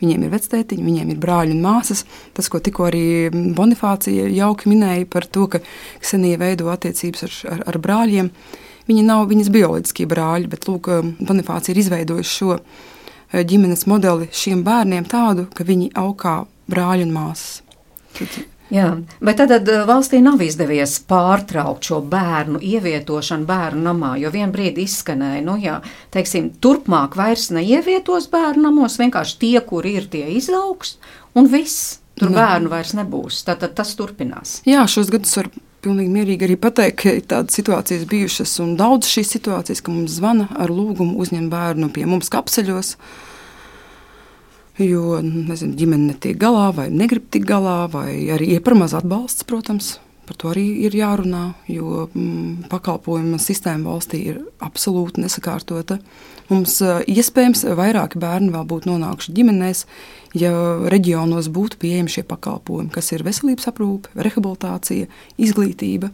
viņiem 0.00 0.26
ir 0.26 0.32
vectētiņi, 0.34 0.86
viņiem 0.86 1.12
ir 1.14 1.20
brāļi 1.22 1.54
un 1.56 1.62
māsas. 1.64 2.04
Tas, 2.36 2.48
ko 2.52 2.60
tikko 2.62 2.88
arī 2.88 3.04
Bonifācija 3.56 4.28
jauki 4.34 4.72
minēja 4.72 5.08
par 5.10 5.26
to, 5.26 5.46
ka 5.52 5.62
senie 6.00 6.36
veido 6.40 6.70
attiecības 6.72 7.26
ar, 7.26 7.36
ar, 7.54 7.64
ar 7.72 7.80
brāļiem. 7.84 8.30
Viņi 8.90 9.02
nav 9.06 9.26
viņas 9.30 9.52
bioloģiskie 9.54 10.08
brāļi, 10.10 10.50
bet 10.50 10.66
lūk, 10.68 10.88
Bonifācija 11.20 11.74
ir 11.74 11.82
izveidojusi 11.84 12.38
šo 12.40 12.56
ģimenes 13.30 13.86
modeli 13.90 14.30
šiem 14.34 14.64
bērniem 14.66 15.06
tādu, 15.10 15.46
ka 15.54 15.66
viņi 15.66 15.92
aug 16.00 16.16
kā 16.20 16.40
brāļi 16.70 17.06
un 17.06 17.14
māsas. 17.14 17.60
Jā, 18.70 18.90
bet 19.18 19.40
tad, 19.40 19.68
eh, 19.68 19.82
valstī 19.86 20.20
nav 20.22 20.42
izdevies 20.42 20.98
pārtraukt 21.10 21.88
šo 21.90 22.00
bērnu 22.06 22.60
ievietošanu 22.62 23.46
bērnu 23.48 23.82
namā, 23.82 24.12
jo 24.22 24.30
vienā 24.30 24.52
brīdī 24.54 24.86
izskanēja, 24.86 25.42
nu 25.44 25.56
jā, 25.58 25.80
teiksim, 26.14 26.52
turpmāk 26.62 27.16
vairs 27.18 27.48
neievietos 27.50 28.28
bērnu 28.30 28.68
namos, 28.68 28.98
vienkārši 29.02 29.38
tie, 29.42 29.56
kur 29.66 29.86
ir, 29.86 30.06
tie 30.06 30.28
izaugs, 30.36 30.98
un 31.34 31.50
viss, 31.50 31.98
tur 32.14 32.30
nu. 32.30 32.38
bērnu 32.38 32.70
vairs 32.70 32.94
nebūs. 32.94 33.42
Tad, 33.44 33.58
tad 33.64 33.74
tas 33.74 33.90
turpinās. 33.98 34.60
Jā, 34.68 34.86
šos 34.86 35.10
gadus 35.10 35.34
var 35.40 35.50
pilnīgi 35.82 36.12
mierīgi 36.14 36.46
arī 36.46 36.58
pateikt, 36.60 37.00
ka 37.02 37.14
ir 37.16 37.26
tādas 37.26 37.56
situācijas 37.58 38.06
bijušas, 38.10 38.54
un 38.62 38.76
daudz 38.78 39.10
šīs 39.10 39.34
situācijas, 39.34 39.82
ka 39.82 39.94
mums 39.94 40.18
zvana 40.20 40.46
ar 40.60 40.70
lūgumu 40.70 41.18
uzņemt 41.24 41.50
bērnu 41.52 41.90
pie 41.94 42.06
mums 42.06 42.30
kapseļos, 42.32 42.94
jo 44.86 45.18
nezinu, 45.24 45.74
ģimene 45.78 46.12
netiek 46.12 46.38
galā, 46.40 46.70
vai 46.76 46.88
negrib 46.92 47.26
tikt 47.32 47.48
galā, 47.48 47.84
vai 47.92 48.12
arī 48.32 48.54
ir 48.56 48.62
par 48.64 48.76
maz 48.78 48.94
atbalsts, 48.96 49.46
protams. 49.48 49.98
Par 50.30 50.36
to 50.38 50.50
arī 50.52 50.62
ir 50.86 50.94
jārunā, 50.94 51.56
jo 51.66 52.04
mm, 52.06 52.68
pakalpojuma 52.70 53.40
sistēma 53.42 53.90
valstī 53.90 54.20
ir 54.30 54.36
absolūti 54.62 55.24
nesakārtota. 55.24 55.96
Mums 56.52 56.76
iespējams 57.10 57.64
vairāki 57.78 58.20
bērni 58.22 58.52
vēl 58.54 58.68
būtu 58.70 58.92
nonākuši 58.92 59.34
ģimenēs, 59.34 59.82
ja 60.38 60.52
reģionos 60.94 61.50
būtu 61.50 61.80
pieejami 61.82 62.14
šie 62.14 62.22
pakalpojumi, 62.30 62.92
kas 62.94 63.10
ir 63.10 63.26
veselības 63.26 63.66
aprūpe, 63.72 64.14
rehabilitācija, 64.14 65.10
izglītība. 65.42 66.12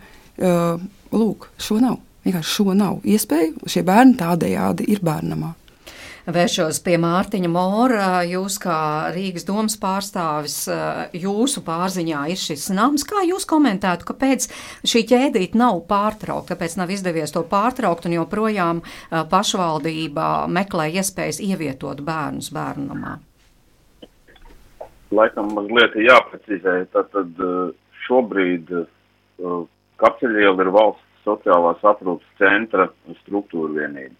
Lūk, 1.12 1.50
šo 1.60 1.78
nav. 1.84 2.00
Vienkārši 2.24 2.56
šo 2.56 2.72
nav 2.72 3.04
iespēju. 3.04 3.68
Šie 3.68 3.84
bērni 3.86 4.16
tādējādi 4.18 4.88
ir 4.96 5.04
bērnamā 5.04 5.52
vēršos 6.26 6.80
pie 6.84 6.96
Mārtiņa 7.00 7.50
Mora. 7.50 8.08
Jūs 8.26 8.58
kā 8.62 8.78
Rīgas 9.14 9.46
domas 9.46 9.76
pārstāvis, 9.80 10.58
jūsu 11.14 11.62
pārziņā 11.66 12.24
ir 12.32 12.40
šis 12.40 12.68
nams. 12.74 13.06
Kā 13.06 13.22
jūs 13.26 13.46
komentētu, 13.48 14.08
kāpēc 14.08 14.48
šī 14.86 15.04
ķēdīte 15.12 15.58
nav 15.60 15.84
pārtraukta, 15.90 16.54
kāpēc 16.54 16.76
nav 16.80 16.92
izdevies 16.94 17.34
to 17.34 17.44
pārtraukt 17.46 18.08
un 18.08 18.16
joprojām 18.18 18.82
pašvaldība 19.30 20.46
meklē 20.50 20.90
iespējas 20.98 21.40
ievietot 21.44 22.02
bērnus 22.06 22.50
bērnu 22.54 22.90
namā? 22.90 23.16
Laikam 25.14 25.52
mazliet 25.54 25.94
jāprecizē, 26.02 26.80
tad 26.94 27.14
šobrīd 28.08 28.74
Kapceļiela 29.96 30.64
ir 30.64 30.70
valsts 30.74 31.24
sociālās 31.24 31.80
aprūpas 31.86 32.26
centra 32.40 32.88
struktūra 33.22 33.72
vienība. 33.80 34.14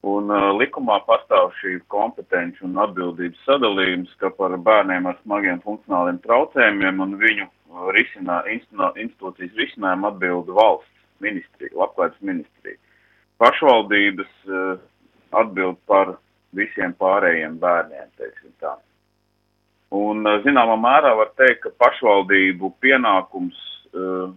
Un 0.00 0.32
uh, 0.32 0.46
likumā 0.56 1.02
pastāv 1.04 1.50
šī 1.58 1.74
kompetenci 1.92 2.64
un 2.64 2.78
atbildības 2.80 3.40
sadalījums, 3.44 4.12
ka 4.22 4.30
par 4.32 4.54
bērniem 4.56 5.04
ar 5.10 5.18
smagiem 5.20 5.58
funkcionāliem 5.60 6.22
traucējumiem 6.24 7.02
un 7.04 7.18
viņu 7.20 7.44
uh, 7.44 7.90
risinā, 7.92 8.38
institūcijas 8.48 9.58
risinājumu 9.60 10.08
atbild 10.08 10.48
valsts 10.56 10.88
ministrija, 11.20 11.74
labklājības 11.82 12.22
ministrija. 12.30 12.80
Pašvaldības 13.44 14.32
uh, 14.48 14.80
atbild 15.36 15.76
par 15.84 16.14
visiem 16.56 16.96
pārējiem 16.96 17.60
bērniem, 17.60 18.08
teiksim 18.16 18.56
tā. 18.64 18.72
Un, 19.92 20.24
uh, 20.24 20.40
zināmā 20.48 20.80
mērā 20.80 21.12
var 21.20 21.34
teikt, 21.36 21.66
ka 21.66 21.76
pašvaldību 21.84 22.72
pienākums 22.80 23.60
uh, 23.92 24.32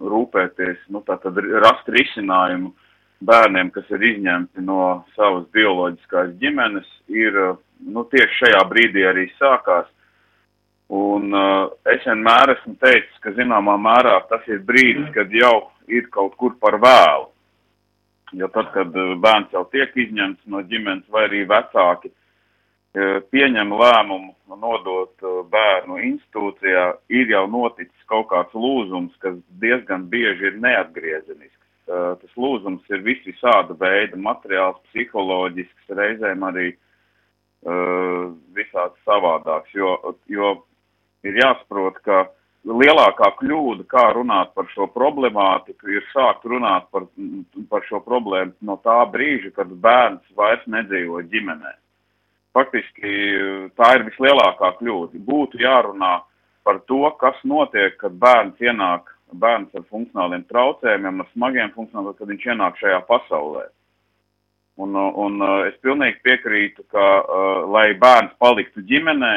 rūpēties, 0.00 0.88
nu, 0.88 1.04
tātad 1.04 1.36
rast 1.60 1.92
risinājumu 1.92 2.72
uh, 2.72 2.82
bērniem, 3.24 3.70
kas 3.72 3.88
ir 3.94 4.02
izņemti 4.12 4.64
no 4.64 5.04
savas 5.16 5.46
bioloģiskās 5.56 6.34
ģimenes, 6.40 6.88
ir 7.08 7.36
nu, 7.80 8.04
tieši 8.12 8.40
šajā 8.42 8.64
brīdī 8.70 9.06
arī 9.08 9.28
sākās. 9.36 9.88
Un 10.96 11.32
uh, 11.34 11.72
es 11.90 12.04
vienmēr 12.06 12.52
esmu 12.52 12.76
teicis, 12.78 13.16
ka 13.24 13.32
zināmā 13.34 13.74
mērā 13.82 14.20
tas 14.30 14.44
ir 14.46 14.60
brīdis, 14.68 15.08
kad 15.16 15.32
jau 15.34 15.72
ir 15.90 16.06
kaut 16.14 16.36
kur 16.38 16.54
par 16.62 16.78
vēlu. 16.82 17.32
Jo 18.38 18.46
tad, 18.54 18.70
kad 18.74 18.94
bērns 18.94 19.54
jau 19.54 19.64
tiek 19.72 19.90
izņemts 19.96 20.46
no 20.50 20.62
ģimenes 20.66 21.06
vai 21.10 21.24
arī 21.26 21.42
vecāki 21.50 22.12
uh, 22.12 23.18
pieņem 23.34 23.74
lēmumu 23.82 24.56
nodot 24.62 25.26
uh, 25.26 25.42
bērnu 25.50 25.98
institūcijā, 26.12 26.86
ir 27.10 27.34
jau 27.34 27.46
noticis 27.50 28.10
kaut 28.10 28.30
kāds 28.30 28.54
lūzums, 28.54 29.14
kas 29.24 29.34
diezgan 29.58 30.06
bieži 30.12 30.52
ir 30.52 30.60
neatgriezenisks 30.62 31.65
tas 31.86 32.32
lūzums 32.36 32.82
ir 32.90 33.04
vis 33.06 33.22
visāda 33.26 33.76
veida 33.78 34.18
materiāls, 34.18 34.80
psiholoģisks, 34.90 35.92
reizēm 35.98 36.42
arī 36.48 36.72
uh, 36.72 38.32
visāds 38.56 38.98
savādāks, 39.06 39.70
jo, 39.74 40.16
jo 40.26 40.52
ir 41.26 41.38
jāsaprot, 41.42 42.00
ka 42.02 42.26
lielākā 42.66 43.30
kļūda, 43.38 43.86
kā 43.90 44.04
runāt 44.16 44.52
par 44.58 44.66
šo 44.74 44.88
problemātiku, 44.90 45.90
ir 45.94 46.06
sākt 46.10 46.46
runāt 46.50 46.88
par, 46.90 47.06
par 47.70 47.86
šo 47.86 48.00
problēmu 48.02 48.56
no 48.66 48.78
tā 48.82 48.98
brīža, 49.12 49.52
kad 49.54 49.70
bērns 49.70 50.36
vairs 50.38 50.64
nedzīvo 50.66 51.22
ģimenē. 51.30 51.76
Faktiski 52.56 53.12
tā 53.76 53.92
ir 53.98 54.06
vislielākā 54.08 54.72
kļūda. 54.80 55.20
Būtu 55.28 55.60
jārunā 55.60 56.14
par 56.66 56.80
to, 56.90 57.04
kas 57.20 57.38
notiek, 57.44 57.94
kad 58.00 58.16
bērns 58.18 58.58
ienāk 58.64 59.12
bērns 59.32 59.74
ar 59.74 59.86
funkcionāliem 59.90 60.44
traucējumiem, 60.50 61.22
ar 61.22 61.32
smagiem 61.32 61.72
funkcionāliem, 61.74 62.16
kad 62.18 62.30
viņš 62.30 62.46
ienāk 62.52 62.78
šajā 62.80 63.00
pasaulē. 63.08 63.66
Un, 64.76 64.92
un 64.96 65.40
es 65.64 65.76
pilnīgi 65.80 66.20
piekrītu, 66.26 66.84
ka, 66.92 67.04
uh, 67.24 67.62
lai 67.72 67.94
bērns 67.96 68.34
paliktu 68.42 68.84
ģimenē, 68.84 69.34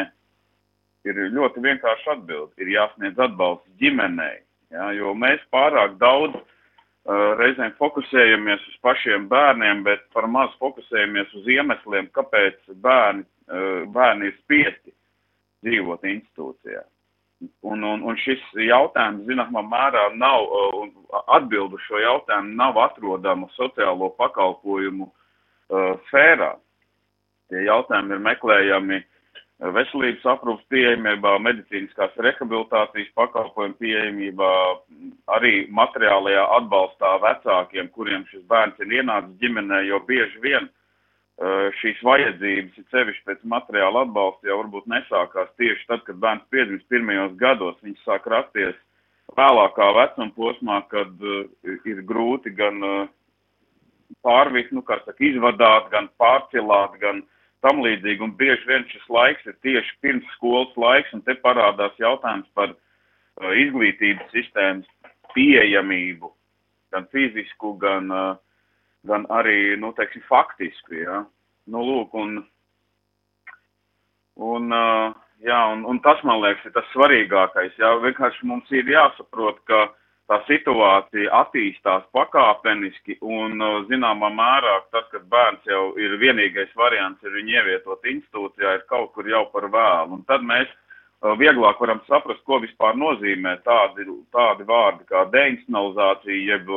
ir 1.08 1.22
ļoti 1.32 1.64
vienkārši 1.64 2.12
atbild. 2.16 2.52
Ir 2.60 2.74
jāsniedz 2.74 3.20
atbalsts 3.24 3.70
ģimenei, 3.80 4.42
ja, 4.76 4.92
jo 4.98 5.14
mēs 5.16 5.42
pārāk 5.54 5.96
daudz 6.02 6.36
uh, 6.36 7.40
reizēm 7.40 7.72
fokusējamies 7.80 8.68
uz 8.74 8.78
pašiem 8.84 9.30
bērniem, 9.32 9.84
bet 9.88 10.04
par 10.14 10.28
maz 10.28 10.52
fokusējamies 10.60 11.34
uz 11.40 11.48
iemesliem, 11.56 12.12
kāpēc 12.16 12.60
bērni, 12.84 13.24
uh, 13.48 13.88
bērni 13.96 14.30
ir 14.30 14.40
spiesti 14.42 14.96
dzīvot 15.64 16.04
institūcijā. 16.04 16.84
Un, 17.40 17.84
un, 17.88 18.02
un 18.04 18.18
šis 18.20 18.42
jautājums, 18.60 19.24
zināmā 19.28 19.62
mērā, 19.64 20.10
nav, 20.20 20.50
un 20.76 20.90
atbildu 21.38 21.80
šo 21.86 22.02
jautājumu 22.04 22.58
nav 22.60 22.80
atrodama 22.84 23.48
sociālo 23.56 24.10
pakalpojumu 24.20 25.08
uh, 25.08 25.94
sfērā. 26.10 26.50
Tie 27.50 27.64
jautājumi 27.64 28.18
ir 28.18 28.26
meklējami 28.26 29.00
veselības 29.76 30.26
aprūpas 30.34 30.68
pieejamībā, 30.72 31.38
medicīniskās 31.44 32.20
rehabilitācijas 32.24 33.10
pakalpojumu 33.20 33.76
pieejamībā, 33.82 34.52
arī 35.36 35.54
materiālajā 35.76 36.44
atbalstā 36.60 37.16
vecākiem, 37.24 37.90
kuriem 37.96 38.28
šis 38.32 38.44
bērns 38.52 38.80
ir 38.84 39.00
ienācis 39.00 39.40
ģimenē, 39.42 39.82
jo 39.88 40.00
bieži 40.08 40.44
vien 40.44 40.70
šīs 41.80 42.02
vajadzības, 42.04 42.76
ir 42.76 42.86
sevišķi 42.92 43.24
pēc 43.30 43.44
materiāla 43.48 44.04
atbalsta, 44.04 44.50
jau 44.50 44.58
varbūt 44.60 44.90
nesākās 44.92 45.52
tieši 45.62 45.86
tad, 45.88 46.04
kad 46.08 46.20
bērns 46.20 46.48
piedzimst 46.52 46.88
pirmajos 46.92 47.38
gados. 47.40 47.78
Viņš 47.86 48.02
sāk 48.04 48.28
rasties 48.28 48.76
vēlākā 49.38 49.88
vecuma 49.96 50.34
posmā, 50.36 50.82
kad 50.92 51.24
uh, 51.24 51.46
ir 51.88 52.02
grūti 52.08 52.52
gan 52.56 52.84
uh, 52.84 53.08
pārvist, 54.26 54.74
nu, 54.76 54.84
kā 54.84 55.00
saka, 55.06 55.20
izvadāt, 55.24 55.88
gan 55.94 56.10
pārcilāt, 56.20 56.98
gan 57.00 57.24
tam 57.64 57.80
līdzīgi. 57.86 58.24
Un 58.26 58.36
bieži 58.40 58.68
vien 58.68 58.84
šis 58.92 59.08
laiks 59.08 59.48
ir 59.48 59.56
tieši 59.64 59.96
pirms 60.04 60.28
skolas 60.36 60.76
laiks, 60.76 61.14
un 61.16 61.24
te 61.24 61.38
parādās 61.40 61.96
jautājums 62.02 62.52
par 62.58 62.76
uh, 62.76 63.54
izglītības 63.64 64.28
sistēmas 64.36 64.92
pieejamību, 65.36 66.34
gan 66.92 67.08
fizisku, 67.14 67.78
gan 67.80 68.12
uh, 68.12 68.36
gan 69.08 69.26
arī, 69.32 69.76
nu, 69.80 69.92
teiksim, 69.98 70.24
faktiski, 70.28 71.04
jā. 71.06 71.24
Nu, 71.70 71.84
lūk, 71.86 72.16
un, 72.18 72.40
un, 74.42 74.74
uh, 74.74 75.14
jā, 75.46 75.60
un, 75.76 75.86
un 75.88 76.02
tas, 76.04 76.22
man 76.28 76.42
liekas, 76.42 76.66
ir 76.66 76.76
tas 76.76 76.90
svarīgākais, 76.96 77.78
jā, 77.80 77.94
vienkārši 78.04 78.50
mums 78.50 78.72
ir 78.74 78.90
jāsaprot, 78.90 79.62
ka 79.70 79.86
tā 80.30 80.40
situācija 80.48 81.32
attīstās 81.44 82.04
pakāpeniski 82.16 83.20
un, 83.22 83.62
uh, 83.62 83.80
zināmā 83.92 84.32
mērā, 84.34 84.76
tas, 84.96 85.08
kad 85.14 85.30
bērns 85.32 85.70
jau 85.70 85.94
ir 86.02 86.18
vienīgais 86.22 86.76
variants, 86.78 87.24
ir 87.24 87.38
viņu 87.38 87.58
ievietot 87.62 88.14
institūcijā, 88.14 88.80
ir 88.80 88.86
kaut 88.92 89.14
kur 89.14 89.30
jau 89.30 89.46
par 89.54 89.70
vēlu. 89.70 90.18
Un 90.18 90.26
tad 90.30 90.46
mēs 90.46 90.70
vieglāk 91.40 91.80
varam 91.82 92.00
saprast, 92.08 92.44
ko 92.48 92.60
vispār 92.64 92.96
nozīmē 92.96 93.58
tādi, 93.66 94.06
tādi 94.32 94.64
vārdi 94.68 95.04
kā 95.10 95.26
deinstitucionalizācija, 95.34 96.56
jeb 96.56 96.70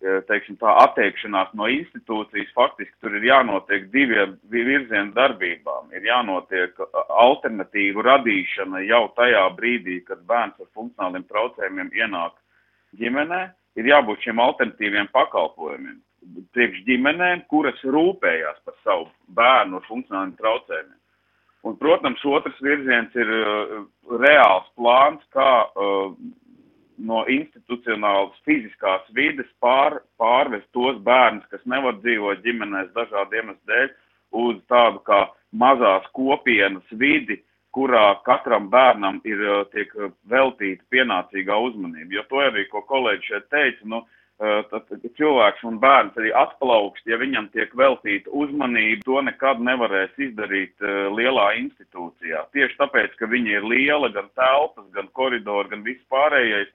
teiksim, 0.00 0.56
tā 0.60 0.72
atteikšanās 0.84 1.52
no 1.58 1.68
institūcijas. 1.68 2.52
Faktiski 2.56 2.94
tur 3.02 3.16
ir 3.18 3.26
jānotiek 3.28 3.88
diviem 3.92 4.36
virzienu 4.52 5.12
darbībām. 5.16 5.90
Ir 5.96 6.06
jānotiek 6.08 6.76
alternatīvu 7.24 8.04
radīšana 8.06 8.84
jau 8.88 9.06
tajā 9.18 9.46
brīdī, 9.58 10.00
kad 10.06 10.22
bērns 10.28 10.60
ar 10.60 10.70
funkcionāliem 10.76 11.26
traucējumiem 11.28 11.90
ienāk 12.00 12.38
ģimenē. 13.00 13.42
Ir 13.78 13.90
jābūt 13.92 14.24
šiem 14.24 14.40
alternatīviem 14.42 15.10
pakalpojumiem. 15.14 16.00
Priekš 16.54 16.82
ģimenēm, 16.88 17.44
kuras 17.52 17.78
rūpējās 17.84 18.58
par 18.64 18.74
savu 18.84 19.06
bērnu 19.36 19.78
ar 19.78 19.86
funkcionāliem 19.88 20.34
traucējumiem. 20.40 20.96
Un, 21.68 21.76
protams, 21.76 22.22
otrs 22.24 22.56
virziens 22.64 23.12
ir 23.20 23.30
uh, 23.36 23.80
reāls 24.20 24.68
plāns, 24.80 25.20
kā 25.34 25.48
uh, 25.68 26.14
no 27.06 27.24
institucionālas 27.30 28.36
fiziskās 28.46 29.06
vides 29.16 29.48
pār, 29.62 30.00
pārvest 30.20 30.68
tos 30.76 30.98
bērnus, 31.06 31.46
kas 31.52 31.62
nevar 31.64 31.98
dzīvot 32.00 32.42
ģimenēs 32.44 32.92
dažādu 32.96 33.40
iemeslu 33.40 33.72
dēļ, 33.72 33.92
uz 34.44 34.60
tādu 34.70 35.02
kā 35.06 35.20
mazās 35.50 36.06
kopienas 36.16 36.86
vidi, 36.92 37.40
kurā 37.74 38.20
katram 38.26 38.68
bērnam 38.70 39.20
ir 39.24 39.42
uh, 39.46 39.60
tiek 39.70 39.92
veltīta 40.30 40.82
pienācīgā 40.90 41.58
uzmanība. 41.68 42.16
Jo 42.18 42.24
to 42.30 42.40
arī, 42.42 42.64
ko 42.70 42.82
kolēģi 42.88 43.30
šeit 43.30 43.46
teica, 43.54 43.90
nu, 43.92 44.02
Eh, 44.40 44.60
tad 44.72 44.88
cilvēks 45.18 45.60
un 45.68 45.76
bērns 45.82 46.14
arī 46.16 46.30
atplaukst, 46.32 47.04
ja 47.04 47.18
viņam 47.20 47.50
tiek 47.52 47.74
veltīta 47.76 48.30
uzmanība, 48.32 49.04
to 49.04 49.20
nekad 49.26 49.60
nevarēs 49.60 50.14
izdarīt 50.16 50.80
lielā 51.12 51.50
institūcijā. 51.60 52.46
Tieši 52.56 52.78
tāpēc, 52.78 53.18
ka 53.20 53.28
viņa 53.28 53.58
ir 53.58 53.66
liela, 53.68 54.08
gan 54.14 54.30
telpas, 54.40 54.86
gan 54.96 55.10
koridori, 55.12 55.68
gan 55.74 55.84
viss 55.84 56.00
pārējais, 56.08 56.72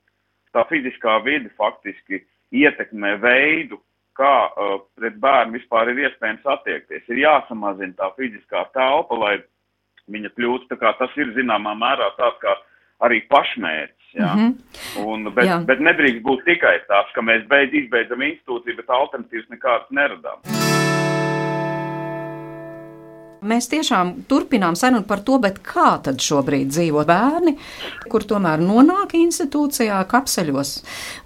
tā 0.55 0.63
fiziskā 0.69 1.19
vide 1.25 1.51
faktiski 1.59 2.21
ietekmē 2.55 3.15
veidu, 3.23 3.81
kā 4.15 4.35
uh, 4.47 4.77
pret 4.95 5.17
bērnu 5.19 5.57
vispār 5.57 5.91
ir 5.91 6.05
iespējams 6.07 6.47
attiekties. 6.55 7.03
Ir 7.11 7.25
jāsamazina 7.25 7.97
tā 7.99 8.11
fiziskā 8.15 8.63
telpa, 8.77 9.19
lai 9.19 9.35
viņa 10.11 10.31
kļūst 10.37 10.69
tā 10.71 10.79
kā 10.79 10.93
tas 10.99 11.13
ir 11.19 11.33
zināmā 11.35 11.75
mērā 11.77 12.11
tāds 12.19 12.39
kā 12.43 12.55
arī 13.05 13.21
pašmērķis. 13.31 14.11
Jā. 14.15 14.31
Mm 14.31 14.39
-hmm. 14.39 15.05
un, 15.05 15.33
bet, 15.35 15.45
jā. 15.45 15.57
bet 15.67 15.79
nedrīkst 15.83 16.23
būt 16.23 16.45
tikai 16.45 16.77
tāds, 16.87 17.11
ka 17.15 17.21
mēs 17.21 17.43
beidz, 17.51 17.73
izbeidzam 17.73 18.21
institūciju, 18.21 18.77
bet 18.77 18.89
alternatīvas 18.99 19.51
nekādas 19.51 19.91
neradām. 19.91 20.64
Mēs 23.45 23.69
tiešām 23.71 24.13
turpinām 24.29 24.77
sarunu 24.79 25.05
par 25.07 25.21
to, 25.25 25.39
kā 25.65 25.89
tad 26.05 26.23
šobrīd 26.23 26.71
dzīvo 26.73 27.05
bērni, 27.07 27.55
kur 28.11 28.25
tomēr 28.27 28.63
nonāk 28.63 29.13
institūcijā, 29.19 29.99
kapseļos, 30.09 30.73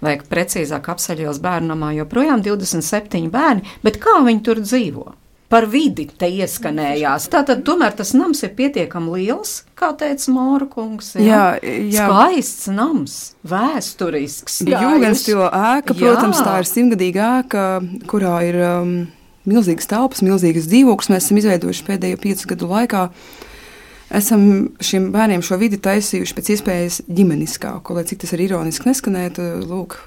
vai 0.04 0.18
precīzāk 0.20 0.84
kapseļos 0.90 1.40
bērnamā 1.44 1.94
joprojām 2.00 2.44
27 2.44 3.30
bērni, 3.32 3.78
bet 3.82 4.00
kā 4.02 4.20
viņi 4.26 4.46
tur 4.46 4.62
dzīvo? 4.64 5.10
par 5.50 5.66
vidi 5.66 6.06
te 6.18 6.28
ieskanējās. 6.30 7.26
Tātad 7.32 7.64
tomēr 7.66 7.94
tas 7.98 8.12
nams 8.14 8.44
ir 8.46 8.52
pietiekami 8.58 9.16
liels, 9.18 9.64
kā 9.78 9.90
teica 9.98 10.34
Māra 10.34 10.68
kungs. 10.70 11.16
Jā, 11.18 11.56
jā, 11.58 11.74
jā. 11.90 12.06
skaists 12.06 12.70
nams, 12.70 13.16
vēsturisks. 13.50 14.60
Jūgens 14.70 15.24
stila 15.24 15.50
ēka, 15.74 15.96
protams, 15.98 16.38
jā. 16.38 16.46
tā 16.46 16.58
ir 16.62 16.70
simtgadīga 16.70 17.30
ēka, 17.40 17.64
kurā 18.10 18.36
ir 18.46 18.60
um, 18.62 18.94
milzīgas 19.48 19.88
telpas, 19.90 20.24
milzīgas 20.26 20.68
dzīvoklis. 20.70 21.12
Mēs 21.12 21.28
esam 21.28 21.40
izveidojuši 21.40 21.86
pēdējo 21.86 22.20
piecu 22.20 22.52
gadu 22.52 22.68
laikā. 22.70 23.06
Esam 24.20 24.44
šiem 24.82 25.12
bērniem 25.14 25.42
šo 25.46 25.56
vidi 25.60 25.78
taisījuši 25.78 26.34
pēc 26.34 26.48
iespējas 26.56 27.02
ģimeniskāku, 27.06 27.94
lai 27.94 28.02
cik 28.08 28.24
tas 28.24 28.34
ir 28.34 28.42
ironiski 28.48 28.90
neskanētu. 28.90 29.50
Lūk, 29.70 30.00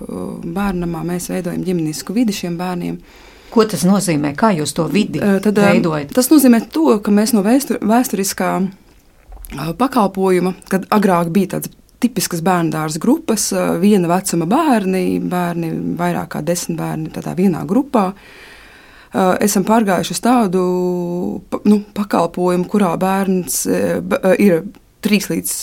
bērnamā 0.43 1.05
mēs 1.07 1.29
veidojam 1.31 1.63
ģimenisku 1.63 2.15
vidi 2.17 2.35
šiem 2.35 2.59
bērniem. 2.59 2.97
Uh, 2.99 3.33
Ko 3.53 3.65
tas 3.69 3.83
nozīmē? 3.85 4.33
Kā 4.37 4.49
jūs 4.55 4.73
to 4.73 4.87
vidi 4.89 5.21
Tad, 5.21 5.53
veidojat? 5.53 6.13
Tas 6.15 6.31
nozīmē 6.31 6.63
to, 6.73 6.87
ka 7.05 7.13
mēs 7.13 7.35
no 7.35 7.43
vēstur, 7.45 7.77
vēsturiskā 7.85 8.49
pakalpojuma, 9.77 10.55
kad 10.71 10.87
agrāk 10.93 11.29
bija 11.35 11.55
tāds 11.55 11.69
tipiskas 12.01 12.41
bērnu 12.43 12.73
dārza 12.73 12.99
grupas, 13.03 13.51
viena 13.79 14.09
vecuma 14.09 14.47
bērni, 14.49 15.19
bērni 15.29 15.69
vairāk 15.99 16.33
kā 16.33 16.41
desmit 16.45 16.79
bērni 16.81 17.13
tādā 17.13 17.35
vienā 17.37 17.61
grupā. 17.69 18.09
Esam 19.13 19.65
pārgājuši 19.67 20.15
uz 20.15 20.21
tādu 20.23 20.63
nu, 21.69 21.79
pakalpojumu, 21.93 22.65
kurā 22.71 22.95
bērns 22.97 23.59
ir 24.41 24.63
trīs 25.05 25.29
līdz 25.29 25.53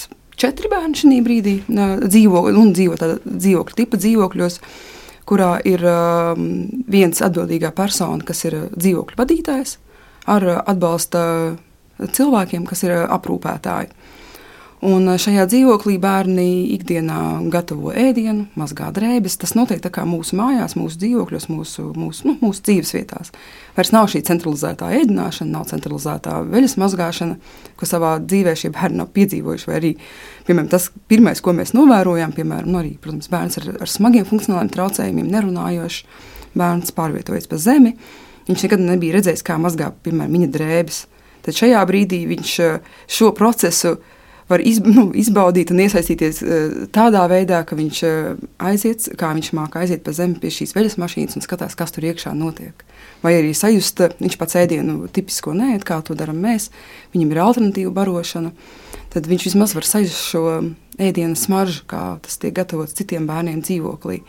četri 0.40 0.70
bērni 0.70 1.00
šī 1.00 1.18
brīdī 1.26 1.56
dzīvo, 1.66 2.44
un 2.54 2.70
dzīvo 2.76 3.00
tādā 3.00 3.18
dzīvokļa 3.26 3.78
tipa 3.82 3.98
dzīvokļos 4.00 4.60
kurā 5.30 5.60
ir 5.68 5.84
um, 5.86 6.46
viens 6.90 7.22
atbildīgā 7.22 7.70
persona, 7.76 8.24
kas 8.26 8.42
ir 8.48 8.56
dzīvokļu 8.74 9.18
vadītājs, 9.20 9.76
ar 10.30 10.46
atbalsta 10.58 11.22
cilvēkiem, 12.00 12.66
kas 12.66 12.82
ir 12.86 12.96
aprūpētāji. 13.04 13.92
Un 14.80 15.04
šajā 15.20 15.42
dzīvoklī 15.44 15.98
bērni 16.00 16.72
ikdienā 16.72 17.18
gatavo 17.52 17.90
ēdienu, 17.92 18.46
mazgā 18.56 18.86
drēbes. 18.96 19.34
Tas 19.42 19.52
notiek 19.52 19.84
mūsu 20.08 20.38
mājās, 20.38 20.72
mūsu 20.78 20.96
dzīvokļos, 21.02 21.46
mūsu, 21.52 21.82
mūsu, 21.92 22.24
nu, 22.24 22.36
mūsu 22.40 22.62
dzīves 22.64 22.94
vietās. 22.96 23.32
Vairs 23.76 23.90
nav 23.92 24.08
šī 24.08 24.22
centralizētā 24.24 24.88
ēdināšana, 25.02 25.52
nav 25.52 25.66
centralizētā 25.68 26.38
veļas 26.48 26.78
mazgāšana, 26.80 27.36
ko 27.76 27.88
savā 27.88 28.14
dzīvē 28.24 28.54
šie 28.56 28.70
bērni 28.72 29.02
nav 29.02 29.10
piedzīvojuši. 29.18 29.68
Vai 29.68 29.74
arī, 29.82 29.90
piemēram, 30.48 30.70
tas 30.72 30.88
pirmais, 31.12 31.42
ko 31.44 31.52
mēs 31.58 31.74
novērojām, 31.76 32.32
piemēram, 32.38 32.70
nu 32.72 32.80
arī, 32.80 32.94
protams, 33.04 33.28
bērns 33.28 33.60
ar, 33.60 33.66
ar 33.84 33.92
smagiem 33.92 34.24
funkcionāliem 34.30 34.70
traucējumiem, 34.72 35.28
nerunājošs, 35.34 36.06
bērns 36.56 36.94
pārvietojas 36.96 37.50
pa 37.52 37.58
zemi. 37.60 37.92
Viņš 38.48 38.64
nekad 38.64 38.86
nebija 38.86 39.18
redzējis, 39.18 39.44
kā 39.44 39.58
mazgā, 39.60 39.90
piemēram, 40.06 40.38
viņa 40.38 40.48
drēbes. 40.56 41.02
Tad 41.44 41.60
šajā 41.60 41.84
brīdī 41.88 42.22
viņš 42.32 42.56
šo 43.12 43.30
procesu 43.36 43.98
var 44.50 44.62
iz, 44.66 44.80
nu, 44.84 45.08
izbaudīt 45.16 45.72
un 45.72 45.82
iesaistīties 45.84 46.42
uh, 46.42 46.76
tādā 46.94 47.22
veidā, 47.30 47.62
ka 47.66 47.78
viņš 47.78 48.02
uh, 48.06 48.42
aiziet, 48.70 49.08
kā 49.20 49.32
viņš 49.36 49.52
māca 49.56 49.84
aiziet 49.84 50.04
pa 50.06 50.14
zemi 50.16 50.38
pie 50.42 50.52
šīs 50.54 50.74
veļas 50.76 50.98
mašīnas 51.00 51.38
un 51.38 51.46
skatās, 51.46 51.78
kas 51.78 51.94
tur 51.94 52.06
iekšā 52.10 52.34
notiek. 52.36 52.84
Vai 53.24 53.36
arī 53.38 53.54
sajust, 53.56 54.02
viņš 54.20 54.38
pats 54.40 54.58
ēdienu 54.60 55.08
tipisko 55.12 55.54
nē, 55.56 55.74
kā 55.86 56.00
to 56.04 56.16
darām 56.18 56.40
mēs, 56.42 56.70
viņam 57.14 57.34
ir 57.34 57.42
alternatīva 57.44 57.92
barošana, 58.00 58.52
tad 59.12 59.28
viņš 59.30 59.50
vismaz 59.50 59.74
var 59.76 59.88
sajust 59.88 60.30
šo 60.32 60.44
ēdienu 61.00 61.36
smaržu, 61.38 61.84
kā 61.90 62.04
tas 62.24 62.40
tiek 62.40 62.54
gatavots 62.56 62.96
citiem 62.96 63.28
bērniem 63.28 63.62
dzīvoklī. 63.64 64.20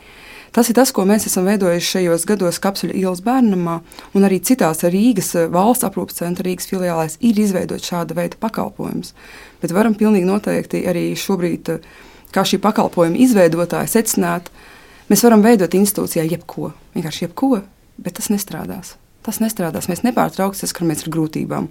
Tas 0.51 0.67
ir 0.67 0.75
tas, 0.75 0.91
ko 0.91 1.05
mēs 1.07 1.29
esam 1.29 1.45
veidojuši 1.47 1.87
šajos 1.87 2.25
gados 2.27 2.59
Kapsuļu 2.59 2.97
ielas 2.99 3.21
bērnamā, 3.23 3.77
un 4.17 4.27
arī 4.27 4.41
citās 4.43 4.83
Rīgas 4.83 5.31
valsts 5.47 5.87
aprūpas 5.87 6.19
centra 6.19 6.43
Rīgas 6.43 6.67
filiālēs 6.67 7.15
ir 7.23 7.39
izveidot 7.39 7.85
šāda 7.87 8.17
veida 8.17 8.35
pakalpojumus 8.41 9.13
bet 9.61 9.73
varam 9.75 9.95
pilnīgi 9.97 10.27
noteikti 10.27 10.83
arī 10.89 11.11
šobrīd, 11.17 11.69
eh, 11.75 11.79
kā 12.33 12.43
šī 12.47 12.61
pakalpojuma 12.63 13.19
izveidotāja, 13.21 13.89
secināt, 13.91 14.49
mēs 15.09 15.23
varam 15.23 15.43
veidot 15.43 15.73
institūcijā 15.77 16.25
jebko, 16.29 16.73
vienkārši 16.95 17.27
jebko, 17.27 17.61
bet 18.01 18.17
tas 18.17 18.29
nestrādās. 18.29 18.95
Tas 19.23 19.37
nestrādās. 19.39 19.87
Mēs 19.87 20.01
nepārtraukti 20.01 20.63
saskaramies 20.63 21.03
ar 21.03 21.13
grūtībām. 21.13 21.67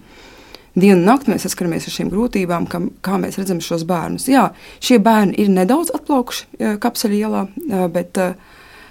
Dienu 0.76 1.00
un 1.00 1.08
naktī 1.08 1.32
mēs 1.32 1.48
saskaramies 1.48 1.88
ar 1.88 1.94
šīm 1.96 2.10
grūtībām, 2.12 2.68
kā, 2.70 2.78
kā 3.02 3.18
mēs 3.18 3.40
redzam 3.40 3.58
šos 3.58 3.82
bērnus. 3.82 4.28
Jā, 4.28 4.52
šie 4.78 5.00
bērni 5.02 5.34
ir 5.36 5.48
nedaudz 5.48 5.90
atplaukuši 5.90 6.44
eh, 6.58 6.76
kapseļu 6.76 7.16
ielā, 7.18 7.48
eh, 7.48 7.88
bet 7.88 8.18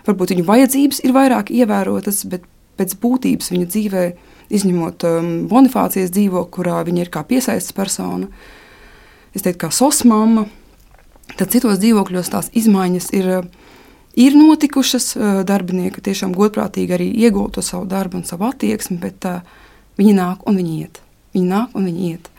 varbūt 0.08 0.36
viņu 0.36 0.46
vajadzības 0.48 1.04
ir 1.04 1.16
vairāk 1.16 1.52
ievērotas, 1.52 2.24
bet 2.30 2.46
pēc 2.80 2.96
būtības 3.02 3.52
viņu 3.52 3.68
dzīvē, 3.74 4.06
izņemot 4.50 5.04
um, 5.06 5.28
Bonifācijas 5.52 6.14
dzīvokli, 6.16 6.54
kurā 6.56 6.80
viņa 6.88 7.04
ir 7.04 7.12
kā 7.14 7.26
piesaistes 7.28 7.76
persona, 7.76 8.30
uh, 8.30 8.56
es 9.36 9.46
teiktu, 9.46 9.66
kā 9.66 9.72
sosmāma, 9.74 10.46
tad 11.38 11.52
citos 11.54 11.80
dzīvokļos 11.82 12.32
tās 12.34 12.50
izmaiņas 12.58 13.12
ir, 13.18 13.30
ir 14.18 14.38
notikušas. 14.38 15.12
Darbinieki 15.48 16.04
tiešām 16.06 16.34
godprātīgi 16.38 16.96
arī 16.96 17.10
iegūto 17.26 17.64
savu 17.66 17.88
darbu 17.90 18.22
un 18.22 18.28
savu 18.28 18.50
attieksmi, 18.50 19.00
bet 19.02 19.30
uh, 19.30 19.46
viņi 20.00 20.18
nāk 20.18 20.44
un 20.50 20.60
viņi 20.60 20.76
iet. 20.82 21.02
Viņi 21.36 21.52
nāk 21.52 21.78
un 21.78 21.88
viņi 21.90 22.12
iet. 22.14 22.30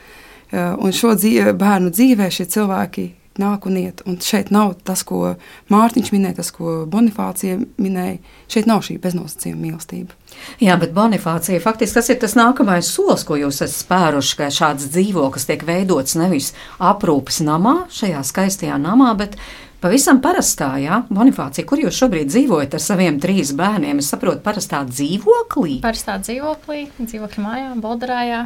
Uh, 0.50 0.74
un 0.82 0.94
šo 0.96 1.14
dzīve, 1.18 1.54
bērnu 1.58 1.92
dzīvē 1.94 2.30
šie 2.34 2.48
cilvēki 2.50 3.06
nāk 3.40 3.66
un 3.68 3.78
iet. 3.80 4.02
Un 4.08 4.18
šeit 4.22 4.52
nav 4.54 4.74
tas, 4.86 5.02
ko 5.06 5.34
Mārtiņš 5.72 6.10
minēja, 6.14 6.38
tas, 6.40 6.52
ko 6.54 6.84
Bonifācija 6.90 7.58
minēja. 7.80 8.18
Šeit 8.50 8.68
nav 8.70 8.84
šī 8.86 8.98
beznosacījuma 9.02 9.64
mīlestība. 9.64 10.16
Jā, 10.62 10.76
bet 10.80 10.92
Bonifācija 10.96 11.60
faktiski 11.62 11.98
tas 11.98 12.10
ir 12.12 12.20
tas 12.22 12.36
nākamais 12.38 12.90
solis, 12.92 13.24
ko 13.26 13.38
jūs 13.40 13.62
esat 13.64 13.84
spēruši, 13.84 14.36
ka 14.38 14.50
šāds 14.54 14.90
dzīvoklis 14.94 15.48
tiek 15.48 15.64
veidots 15.66 16.16
nevis 16.20 16.52
aprūpes 16.78 17.42
namā, 17.46 17.82
šajā 17.94 18.22
skaistajā 18.30 18.78
namā, 18.80 19.12
bet 19.18 19.36
pavisam 19.82 20.20
parastā, 20.24 20.74
jā, 20.82 21.02
Bonifācija, 21.10 21.66
kur 21.68 21.82
jūs 21.82 21.98
šobrīd 22.00 22.30
dzīvojat 22.30 22.76
ar 22.76 22.84
saviem 22.84 23.20
trīs 23.22 23.54
bērniem? 23.56 24.02
Es 24.02 24.12
saprotu, 24.12 24.44
parastā 24.44 24.84
dzīvoklī. 24.88 25.80
Parastā 25.84 26.20
dzīvoklī, 26.22 26.86
dzīvokļa 27.00 27.46
mājā, 27.46 27.72
Bolderājā. 27.80 28.44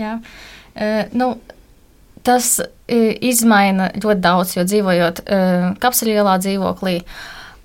Jā. 0.00 0.16
Uh, 0.76 1.06
nu, 1.16 1.34
tas 2.26 2.56
izmaina 2.86 3.90
ļoti 3.96 4.22
daudz, 4.22 4.56
jo 4.56 4.64
dzīvojot 4.66 5.22
kapsuļielā 5.82 6.36
dzīvoklī, 6.42 6.98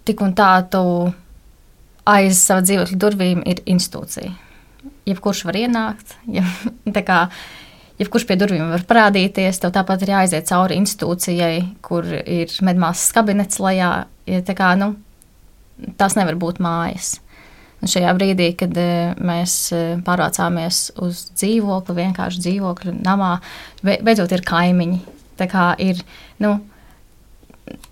tik 0.08 0.21
un 0.26 0.36
tā 0.38 0.54
tu 0.71 0.84
aiz 2.10 2.39
sava 2.41 2.63
dzīvokļa 2.65 3.00
durvīm 3.02 3.43
ir 3.50 3.62
institūcija. 3.69 4.32
Jebkurš 5.10 5.43
var 5.50 5.58
ienākt, 5.58 6.15
ja, 6.32 6.45
kā, 7.10 7.19
jebkurš 8.02 8.28
pie 8.30 8.38
durvīm 8.39 8.71
var 8.74 8.86
parādīties. 8.89 9.62
Tev 9.62 9.74
tāpat 9.76 10.06
ir 10.06 10.13
jāaiziet 10.15 10.50
cauri 10.50 10.80
institūcijai, 10.82 11.56
kur 11.86 12.08
ir 12.21 12.54
medmāsas 12.65 13.13
kabinets 13.15 13.62
lejā. 13.62 13.91
Ja, 14.30 14.41
kā, 14.58 14.74
nu, 14.80 14.93
tas 15.97 16.17
nevar 16.17 16.38
būt 16.41 16.62
mājas. 16.63 17.17
Un 17.82 17.89
šajā 17.89 18.12
brīdī, 18.13 18.52
kad 18.58 18.76
uh, 18.78 19.13
mēs 19.26 19.56
uh, 19.74 19.96
pārvācāmies 20.06 20.84
uz 21.02 21.24
dzīvokli, 21.34 21.98
vienkārši 21.98 22.44
dzīvokļu 22.46 22.98
namā, 23.02 23.36
beidzot 23.82 24.36
ir 24.36 24.46
kaimiņi. 24.46 25.00
Tā 25.41 25.48
kā 25.50 25.72
ir, 25.82 26.04
nu, 26.44 26.60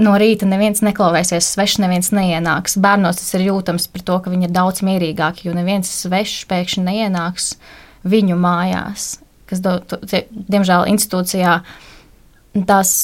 no 0.02 0.14
rīta 0.22 0.48
neviens 0.50 0.84
neklausīsies, 0.86 1.50
svešs 1.56 1.80
neviens 1.82 2.12
neienāks. 2.14 2.78
Bērnos 2.82 3.22
tas 3.22 3.34
ir 3.38 3.48
jūtams 3.48 3.90
par 3.90 4.06
to, 4.06 4.20
ka 4.24 4.34
viņi 4.34 4.50
ir 4.50 4.56
daudz 4.56 4.84
mierīgāki, 4.86 5.48
jo 5.50 5.58
neviens 5.58 5.90
svešs 6.04 6.46
pēkšņi 6.50 6.86
neienāks 6.86 7.54
viņu 8.10 8.38
mājās. 8.40 9.16
Kas, 9.50 9.64
do, 9.66 9.80
tie, 10.06 10.28
diemžēl, 10.30 10.86
institūcijā 10.94 11.60
tas 12.70 12.98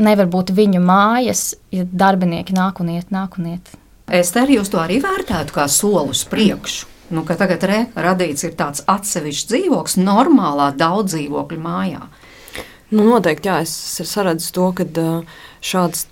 nevar 0.00 0.28
būt 0.32 0.52
viņu 0.56 0.80
mājas, 0.84 1.54
ja 1.72 1.84
darbinieki 1.84 2.56
nāk 2.56 2.80
un 2.84 2.92
iet, 2.96 3.12
nāk 3.14 3.40
un 3.40 3.54
iet. 3.54 3.72
Es 4.10 4.32
te 4.34 4.42
arī 4.42 4.58
uz 4.58 4.70
to 4.72 4.80
arī 4.82 4.98
vērtētu 5.02 5.54
kā 5.54 5.68
soli 5.70 6.10
uz 6.10 6.24
priekšu. 6.26 6.88
Nu, 7.14 7.24
tagad 7.26 7.64
re, 7.66 7.78
radīts 7.98 8.44
ir 8.46 8.54
tāds 8.58 8.84
atsevišķs 8.90 9.48
dzīvoklis 9.50 9.96
normālā 9.98 10.70
daudz 10.78 11.16
dzīvokļu 11.16 11.58
mājā. 11.62 12.04
Nu, 12.90 13.04
noteikti, 13.06 13.50
jā, 13.50 13.60
es, 13.62 13.72
saredzu 14.06 14.50
to, 14.54 14.68
ka 14.78 14.86
šāds 15.62 16.06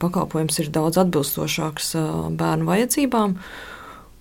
pakalpojums 0.00 0.60
ir 0.60 0.70
daudz 0.72 1.00
atbilstošāks 1.00 1.92
bērnu 2.40 2.68
vajadzībām. 2.68 3.36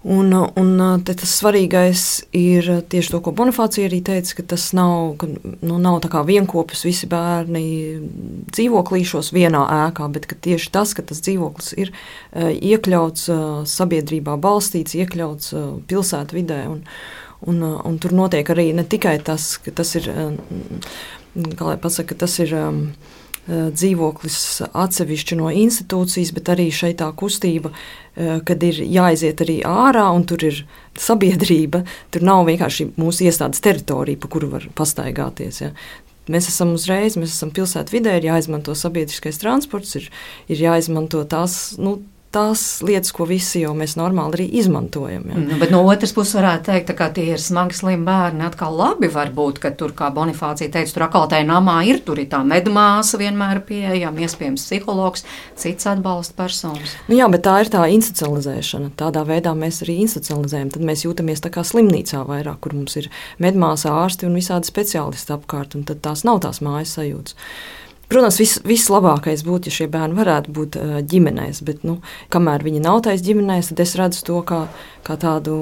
Un, 0.05 0.29
un 0.29 1.01
tas 1.03 1.31
svarīgais 1.33 2.01
ir 2.37 2.67
tieši 2.87 3.11
to, 3.11 3.19
ko 3.25 3.33
Bonifācija 3.35 3.89
arī 3.89 3.97
teica, 4.05 4.35
ka 4.37 4.45
tas 4.53 4.69
nav, 4.77 5.15
ka, 5.19 5.27
nu, 5.41 5.79
nav 5.81 5.97
tā 6.03 6.11
kā 6.13 6.21
vienopus 6.27 6.85
visi 6.85 7.09
bērni 7.09 7.63
dzīvoklīšos 8.53 9.33
vienā 9.35 9.63
ēkā, 9.87 10.07
bet 10.13 10.29
tieši 10.45 10.71
tas, 10.71 10.93
ka 10.95 11.01
tas 11.01 11.23
dzīvoklis 11.25 11.73
ir 11.81 11.91
iekļauts 12.37 13.27
sabiedrībā, 13.73 14.37
balstīts, 14.39 14.95
iekļauts 15.01 15.55
pilsētvidē. 15.89 16.61
Un, 16.71 16.83
un, 17.49 17.63
un 17.89 17.99
tur 17.99 18.13
notiek 18.15 18.53
arī 18.53 18.69
ne 18.77 18.85
tikai 18.85 19.17
tas, 19.25 19.55
ka 19.65 19.73
tas 19.81 19.97
ir 19.97 20.11
kā 21.57 21.67
lai 21.67 21.77
pasaka, 21.81 22.15
tas 22.17 22.37
ir 22.43 22.53
um, 22.57 22.81
dzīvoklis 23.47 24.39
atsevišķi 24.71 25.37
no 25.39 25.51
institūcijas, 25.53 26.33
bet 26.35 26.51
arī 26.51 26.67
šeit 26.75 26.99
tā 26.99 27.07
kustība, 27.15 27.71
uh, 27.71 27.97
kad 28.17 28.63
ir 28.65 28.81
jāiziet 28.81 29.41
arī 29.45 29.59
ārā 29.67 30.07
un 30.15 30.25
tur 30.27 30.43
ir 30.47 30.63
sabiedrība. 30.97 31.83
Tur 32.13 32.25
nav 32.25 32.45
vienkārši 32.49 32.91
mūsu 32.97 33.27
iestādes 33.27 33.61
teritorija, 33.63 34.19
pa 34.21 34.31
kuru 34.31 34.49
var 34.55 34.67
pastaigāties. 34.77 35.61
Ja. 35.61 35.71
Mēs 36.27 36.49
esam 36.51 36.73
uzreiz, 36.75 37.15
mēs 37.19 37.35
esam 37.37 37.53
pilsētvidē, 37.55 38.17
ir 38.17 38.27
jāizmanto 38.27 38.75
sabiedriskais 38.75 39.39
transports, 39.39 39.95
ir, 39.99 40.09
ir 40.51 40.63
jāizmanto 40.65 41.23
tās. 41.29 41.77
Nu, 41.79 41.99
tās 42.35 42.63
lietas, 42.85 43.11
ko 43.15 43.25
visi 43.29 43.61
jau 43.63 43.73
mēs 43.77 43.95
normāli 43.99 44.37
arī 44.37 44.47
izmantojam. 44.59 45.25
Ja. 45.31 45.39
Nu, 45.41 45.57
bet 45.61 45.71
no 45.73 45.81
otras 45.87 46.13
puses, 46.15 46.35
varētu 46.37 46.69
teikt, 46.71 46.91
ka 46.97 47.09
tie 47.15 47.29
ir 47.33 47.41
smagi 47.41 47.77
slimi 47.77 48.05
bērni. 48.07 48.43
Atkal 48.47 48.75
labi 48.77 49.09
var 49.13 49.31
būt, 49.35 49.61
ka 49.63 49.71
tur, 49.77 49.93
kā 49.97 50.09
Bonifācija 50.13 50.71
teica, 50.73 50.93
tur 50.93 51.07
atkal 51.07 51.27
tajā 51.31 51.47
namā 51.47 51.79
ir, 51.87 52.01
tur 52.05 52.21
ir 52.21 52.29
tā 52.31 52.41
medmāsa 52.47 53.19
vienmēr 53.21 53.61
pieejama, 53.67 54.25
iespējams, 54.27 54.67
psihologs, 54.67 55.25
cits 55.59 55.89
atbalsta 55.89 56.37
personas. 56.37 56.97
Nu, 57.07 57.17
jā, 57.19 57.29
bet 57.33 57.45
tā 57.47 57.57
ir 57.63 57.71
tā 57.73 57.87
institucionalizēšana. 57.95 58.93
Tādā 58.99 59.23
veidā 59.27 59.55
mēs 59.57 59.81
arī 59.85 59.99
institucionalizējam. 60.05 60.75
Tad 60.75 60.87
mēs 60.91 61.07
jūtamies 61.07 61.43
tā 61.43 61.53
kā 61.53 61.65
slimnīcā 61.67 62.23
vairāk, 62.27 62.61
kur 62.65 62.77
mums 62.77 62.99
ir 62.99 63.11
medmāsa, 63.43 63.95
ārsti 64.03 64.29
un 64.29 64.37
visādi 64.37 64.69
speciālisti 64.69 65.35
apkārt, 65.35 65.77
un 65.77 65.87
tad 65.87 66.03
tās 66.05 66.25
nav 66.27 66.43
tās 66.45 66.63
mājas 66.65 66.97
sajūtas. 66.99 67.37
Protams, 68.07 68.37
vis, 68.39 68.53
vislabākais 68.63 69.41
būtu, 69.43 69.67
ja 69.67 69.75
šie 69.81 69.87
bērni 69.91 70.15
varētu 70.15 70.53
būt 70.55 70.77
ģimenēs, 71.11 71.59
bet 71.67 71.81
nu, 71.83 71.97
kamēr 72.31 72.63
viņi 72.63 72.79
nav 72.85 73.01
taisa 73.03 73.25
ģimenēs, 73.25 73.73
tad 73.73 73.81
es 73.83 73.95
redzu 73.99 74.21
to 74.29 74.37
kā, 74.47 74.61
kā 75.03 75.17
tādu 75.19 75.57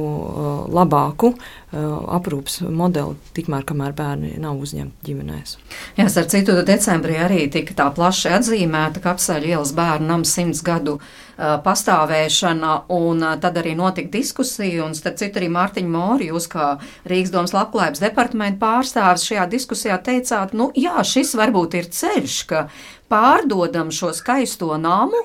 labāku 0.69 1.33
aprūpas 1.73 2.59
modeli, 2.69 3.17
tikmēr 3.33 3.65
kamēr 3.65 3.95
bērni 3.97 4.35
nav 4.41 4.61
uzņemti 4.61 5.09
ģimenēs. 5.09 5.57
Jā, 5.97 6.05
ar 6.05 6.29
citu 6.31 6.59
decembrī 6.67 7.17
arī 7.25 7.47
tika 7.49 7.73
tā 7.81 7.89
plaši 7.97 8.35
atzīmēta 8.37 9.01
Kapsēļa 9.01 9.55
ielas 9.55 9.73
bērnu 9.75 10.13
nams 10.13 10.37
simts 10.37 10.61
gadu 10.65 10.99
pastāvēšana, 11.37 12.73
un 12.95 13.23
tad 13.43 13.59
arī 13.61 13.75
notika 13.75 14.11
diskusija, 14.13 14.85
un 14.85 14.95
starp 14.97 15.19
citu 15.19 15.41
arī 15.41 15.49
Mārtiņa 15.51 15.91
Mori, 15.91 16.31
jūs 16.31 16.47
kā 16.51 16.71
Rīgas 17.09 17.33
domas 17.33 17.55
labklājības 17.55 18.03
departamenta 18.03 18.61
pārstāvis 18.63 19.27
šajā 19.27 19.45
diskusijā 19.51 19.99
teicāt, 20.05 20.55
nu 20.55 20.71
jā, 20.79 20.95
šis 21.03 21.35
varbūt 21.39 21.79
ir 21.79 21.91
ceļš, 21.91 22.41
ka 22.49 22.67
pārdodam 23.11 23.91
šo 23.93 24.13
skaisto 24.15 24.77
namu, 24.79 25.19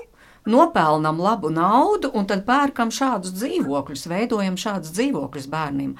nopelnam 0.50 1.20
labu 1.20 1.50
naudu 1.52 2.10
un 2.16 2.26
tad 2.26 2.46
pērkam 2.46 2.90
šādus 2.94 3.34
dzīvokļus, 3.36 4.06
veidojam 4.10 4.56
šādus 4.58 4.92
dzīvokļus 4.96 5.48
bērniem. 5.52 5.94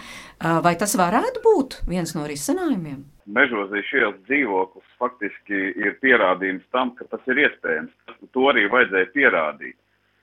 Vai 0.65 0.75
tas 0.81 0.97
varētu 0.99 1.43
būt 1.45 1.81
viens 1.89 2.15
no 2.17 2.27
risinājumiem? 2.29 3.05
Mežozīs 3.31 3.87
šīs 3.93 4.17
dzīvoklis 4.27 4.97
faktiski 4.99 5.61
ir 5.79 5.99
pierādījums 6.03 6.65
tam, 6.75 6.95
ka 6.97 7.07
tas 7.13 7.23
ir 7.31 7.45
iespējams. 7.45 7.93
To 8.35 8.49
arī 8.51 8.67
vajadzēja 8.73 9.13
pierādīt. 9.15 9.77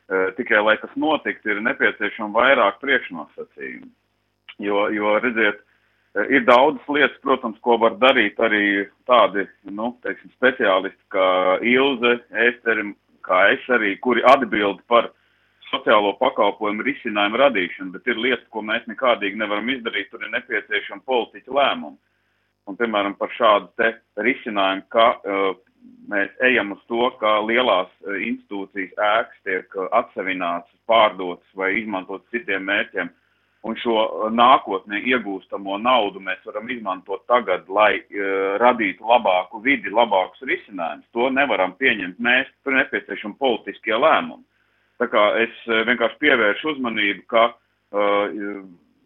Eh, 0.08 0.30
tikai, 0.38 0.62
lai 0.64 0.78
tas 0.80 0.92
notiktu, 0.96 1.50
ir 1.52 1.58
nepieciešama 1.66 2.32
vairāk 2.32 2.78
priekšnosacījumu. 2.80 3.90
Jo, 4.64 4.86
jo 4.96 5.18
redziet, 5.20 5.60
eh, 6.16 6.30
ir 6.32 6.46
daudzas 6.48 6.88
lietas, 6.88 7.18
protams, 7.26 7.60
ko 7.60 7.76
var 7.78 7.98
darīt 8.00 8.40
arī 8.40 8.88
tādi, 9.04 9.44
nu, 9.68 9.98
teiksim, 10.06 10.32
speciālisti 10.40 11.04
kā 11.12 11.60
Ilze, 11.60 12.14
Ēsteri, 12.32 12.96
kā 13.22 13.52
es 13.52 13.68
arī, 13.68 14.00
kuri 14.00 14.24
atbild 14.24 14.80
par 14.88 15.12
sociālo 15.68 16.16
pakalpojumu 16.24 16.88
risinājumu 16.88 17.44
radīšanu, 17.44 17.92
bet 17.92 18.08
ir 18.08 18.16
lietas, 18.16 18.48
ko 18.48 18.64
mēs 18.64 18.88
nekādīgi 18.88 19.36
nevaram 19.36 19.68
izdarīt, 19.68 20.08
tur 20.10 20.24
ir 20.24 20.32
nepieciešama 20.32 21.04
politiķa 21.04 21.52
lēmuma. 21.52 21.98
Un, 22.68 22.76
piemēram, 22.80 23.18
par 23.20 23.28
šādu 23.36 23.68
te 23.76 23.92
risinājumu, 24.24 24.88
ka 24.88 25.20
uh, 25.20 25.56
mēs 26.12 26.32
ejam 26.44 26.74
uz 26.76 26.82
to, 26.88 27.10
ka 27.22 27.38
lielās 27.46 27.90
e, 28.06 28.18
institūcijas 28.32 28.96
ēkas 28.96 29.40
tiek 29.48 29.76
e, 29.76 29.88
atsevinātas, 30.00 30.74
pārdotas 30.90 31.58
vai 31.60 31.74
izmantotas 31.82 32.28
citiem 32.34 32.66
mērķiem, 32.68 33.12
un 33.68 33.78
šo 33.82 33.98
e, 34.06 34.32
nākotnē 34.38 35.02
iegūstamo 35.12 35.78
naudu 35.84 36.24
mēs 36.24 36.42
varam 36.48 36.72
izmantot 36.72 37.26
tagad, 37.28 37.68
lai 37.68 38.00
uh, 38.00 38.56
radītu 38.62 39.06
labāku 39.08 39.62
vidi, 39.64 39.92
labākus 39.92 40.44
risinājumus. 40.48 41.08
To 41.16 41.30
nevaram 41.34 41.76
pieņemt 41.80 42.20
mēs, 42.24 42.50
tur 42.64 42.78
nepieciešami 42.78 43.40
politiskie 43.42 43.96
lēmumi. 43.96 44.46
Tā 44.98 45.10
kā 45.12 45.24
es 45.44 45.54
vienkārši 45.68 46.18
pievēršu 46.24 46.72
uzmanību, 46.72 47.26
ka, 47.30 47.44
uh, 47.94 48.38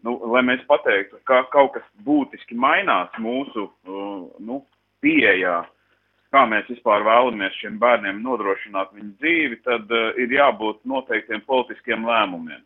nu, 0.06 0.14
lai 0.32 0.44
mēs 0.46 0.62
pateiktu, 0.70 1.18
ka 1.28 1.42
kaut 1.52 1.74
kas 1.74 1.84
būtiski 2.06 2.56
mainās 2.56 3.12
mūsu 3.20 3.66
uh, 3.66 4.30
nu, 4.40 4.62
pieejā, 5.04 5.58
uh, 5.66 5.81
kā 6.32 6.42
mēs 6.48 6.68
vispār 6.70 7.04
vēlamies 7.06 7.56
šiem 7.60 7.78
bērniem 7.82 8.22
nodrošināt 8.24 8.92
viņu 8.96 9.14
dzīvi, 9.20 9.60
tad 9.66 9.90
uh, 9.92 10.10
ir 10.20 10.32
jābūt 10.32 10.82
noteiktiem 10.88 11.44
politiskiem 11.48 12.06
lēmumiem. 12.08 12.62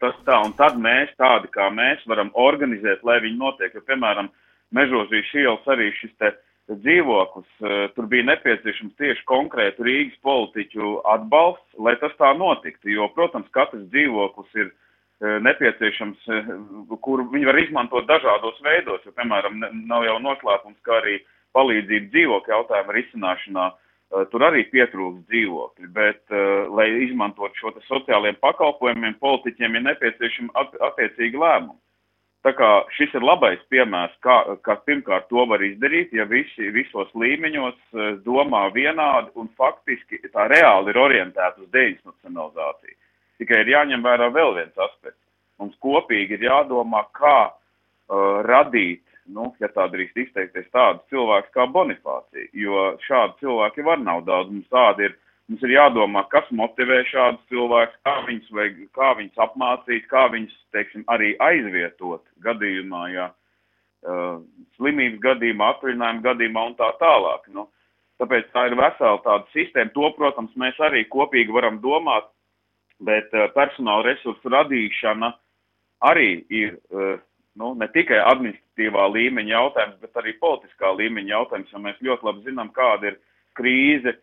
Tas 0.00 0.16
tā, 0.24 0.38
un 0.44 0.54
tad 0.56 0.78
mēs, 0.80 1.12
tādi 1.20 1.50
kā 1.52 1.68
mēs, 1.72 2.04
varam 2.08 2.30
organizēt, 2.40 3.04
lai 3.04 3.18
viņi 3.24 3.40
notiek. 3.40 3.74
Jo, 3.76 3.84
piemēram, 3.88 4.32
Mežozīs 4.74 5.28
ielas 5.38 5.66
arī 5.70 5.90
šis 5.94 6.10
te 6.18 6.32
dzīvoklis, 6.72 7.50
uh, 7.62 7.74
tur 7.96 8.08
bija 8.10 8.26
nepieciešams 8.30 8.96
tieši 9.00 9.26
konkrētu 9.28 9.84
Rīgas 9.86 10.16
politiķu 10.24 10.96
atbalsts, 11.12 11.76
lai 11.78 11.94
tas 12.00 12.16
tā 12.20 12.32
notiktu. 12.36 12.90
Jo, 12.92 13.10
protams, 13.16 13.50
katrs 13.56 13.84
dzīvoklis 13.92 14.56
ir 14.60 14.72
uh, 14.72 15.38
nepieciešams, 15.44 16.32
kur 17.04 17.24
viņi 17.32 17.48
var 17.48 17.60
izmantot 17.60 18.08
dažādos 18.08 18.58
veidos, 18.66 19.04
jo, 19.06 19.14
piemēram, 19.16 19.62
nav 19.88 20.08
jau 20.08 20.18
noslēpums, 20.24 20.80
ka 20.88 20.98
arī 21.02 21.20
uh, 21.20 21.30
palīdzību 21.56 22.10
dzīvokļu 22.12 22.54
jautājumu 22.54 22.96
risināšanā, 22.96 23.68
uh, 23.70 24.26
tur 24.32 24.44
arī 24.48 24.64
pietrūkst 24.72 25.24
dzīvokļi, 25.30 25.88
bet, 25.94 26.22
uh, 26.32 26.66
lai 26.74 26.88
izmantot 27.06 27.56
šo 27.60 27.74
sociālajiem 27.88 28.38
pakalpojumiem, 28.42 29.16
politiķiem 29.22 29.78
ir 29.78 29.88
nepieciešami 29.88 30.54
at 30.60 30.76
attiecīgi 30.90 31.40
lēmumi. 31.40 31.80
Tā 32.44 32.52
kā 32.52 32.70
šis 32.92 33.14
ir 33.16 33.24
labais 33.24 33.60
piemērs, 33.72 34.12
kā, 34.24 34.34
kā 34.66 34.74
pirmkārt 34.84 35.30
to 35.30 35.46
var 35.48 35.62
izdarīt, 35.64 36.10
ja 36.12 36.26
visi 36.28 36.68
visos 36.74 37.08
līmeņos 37.16 37.78
uh, 37.96 38.10
domā 38.26 38.66
vienādi 38.74 39.32
un 39.40 39.48
faktiski 39.56 40.20
tā 40.28 40.50
reāli 40.52 40.92
ir 40.92 41.00
orientēta 41.00 41.62
uz 41.62 41.70
deinstitucionalizāciju. 41.72 42.98
Tikai 43.40 43.64
ir 43.64 43.72
jāņem 43.72 44.04
vērā 44.04 44.28
vēl 44.34 44.52
viens 44.58 44.76
aspekts. 44.76 45.20
Mums 45.58 45.78
kopīgi 45.82 46.36
ir 46.36 46.44
jādomā, 46.50 47.06
kā 47.16 47.38
uh, 47.48 48.42
radīt 48.44 49.02
nu, 49.32 49.50
ja 49.60 49.68
tā 49.72 49.86
drīkst 49.92 50.18
izteikties, 50.26 50.70
tādu 50.74 51.02
cilvēku 51.12 51.52
kā 51.54 51.66
Bonifācija, 51.72 52.48
jo 52.56 52.88
šādu 53.06 53.38
cilvēku 53.42 53.84
var 53.86 54.02
nav 54.02 54.24
daudz. 54.28 54.50
Mums 54.52 54.68
tādi 54.72 55.08
ir, 55.08 55.14
mums 55.48 55.64
ir 55.64 55.74
jādomā, 55.76 56.24
kas 56.32 56.48
motivē 56.50 57.02
šādus 57.10 57.44
cilvēkus, 57.52 58.00
kā 58.06 58.16
viņus, 58.28 58.50
vajag, 58.58 58.82
kā 58.96 59.12
viņus 59.20 59.44
apmācīt, 59.46 60.08
kā 60.10 60.26
viņus, 60.34 60.58
teiksim, 60.76 61.06
arī 61.12 61.34
aizvietot 61.44 62.24
gadījumā, 62.44 63.04
ja 63.14 63.30
uh, 63.30 64.42
slimības 64.78 65.22
gadījumā, 65.24 65.72
atvaļinājuma 65.74 66.26
gadījumā 66.28 66.66
un 66.70 66.78
tā 66.80 66.90
tālāk. 67.00 67.48
Nu, 67.56 67.68
tāpēc 68.22 68.50
tā 68.54 68.68
ir 68.70 68.78
vesela 68.80 69.20
tāda 69.24 69.48
sistēma. 69.56 69.94
To, 69.96 70.10
protams, 70.18 70.54
mēs 70.60 70.80
arī 70.84 71.04
kopīgi 71.12 71.54
varam 71.54 71.80
domāt, 71.84 72.28
bet 73.04 73.32
uh, 73.34 73.48
personāla 73.56 74.10
resursu 74.10 74.52
radīšana 74.52 75.32
arī 76.04 76.42
ir 76.52 76.76
uh, 76.92 77.16
nu, 77.60 77.72
ne 77.78 77.88
tikai 77.94 78.20
administratīvā 78.22 79.06
līmeņa 79.14 79.54
jautājums, 79.54 79.98
bet 80.02 80.20
arī 80.20 80.34
politiskā 80.40 80.92
līmeņa 80.98 81.34
jautājums, 81.34 81.72
jo 81.72 81.82
mēs 81.82 82.00
ļoti 82.02 82.28
labi 82.28 82.46
zinām, 82.48 82.70
kāda 82.74 83.12
ir 83.12 83.18
krīze 83.58 84.16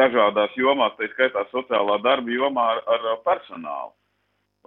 dažādās 0.00 0.56
jomās, 0.56 0.96
tā 0.98 1.08
skaitā 1.12 1.44
sociālā 1.52 1.98
darba 2.04 2.32
jomā 2.32 2.68
ar, 2.74 2.82
ar 2.88 3.22
personālu. 3.24 3.94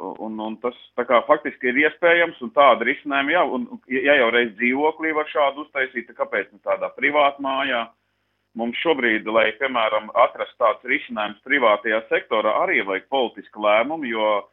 Un, 0.01 0.37
un 0.41 0.55
tas 0.57 0.77
tā 0.97 1.03
kā 1.05 1.19
faktiski 1.27 1.69
ir 1.69 1.81
iespējams, 1.83 2.39
un 2.41 2.49
tāda 2.55 2.87
risinājuma 2.87 3.33
jau, 3.35 3.43
un 3.57 3.65
ja 3.91 4.15
jau 4.17 4.29
reiz 4.33 4.53
dzīvoklī 4.57 5.11
var 5.13 5.27
šādu 5.29 5.65
uztaisīt, 5.65 6.07
tad 6.07 6.17
kāpēc 6.23 6.47
ne 6.49 6.61
tādā 6.65 6.89
privātā 6.95 7.43
mājā? 7.43 7.83
Mums 8.57 8.79
šobrīd, 8.83 9.27
lai, 9.31 9.51
piemēram, 9.59 10.09
atrastu 10.25 10.57
tāds 10.59 10.87
risinājums 10.89 11.43
privātajā 11.45 12.01
sektorā, 12.09 12.55
arī 12.63 12.81
vajag 12.87 13.05
politisku 13.13 13.61
lēmumu, 13.63 14.09
jo 14.09 14.25
uh, 14.39 14.49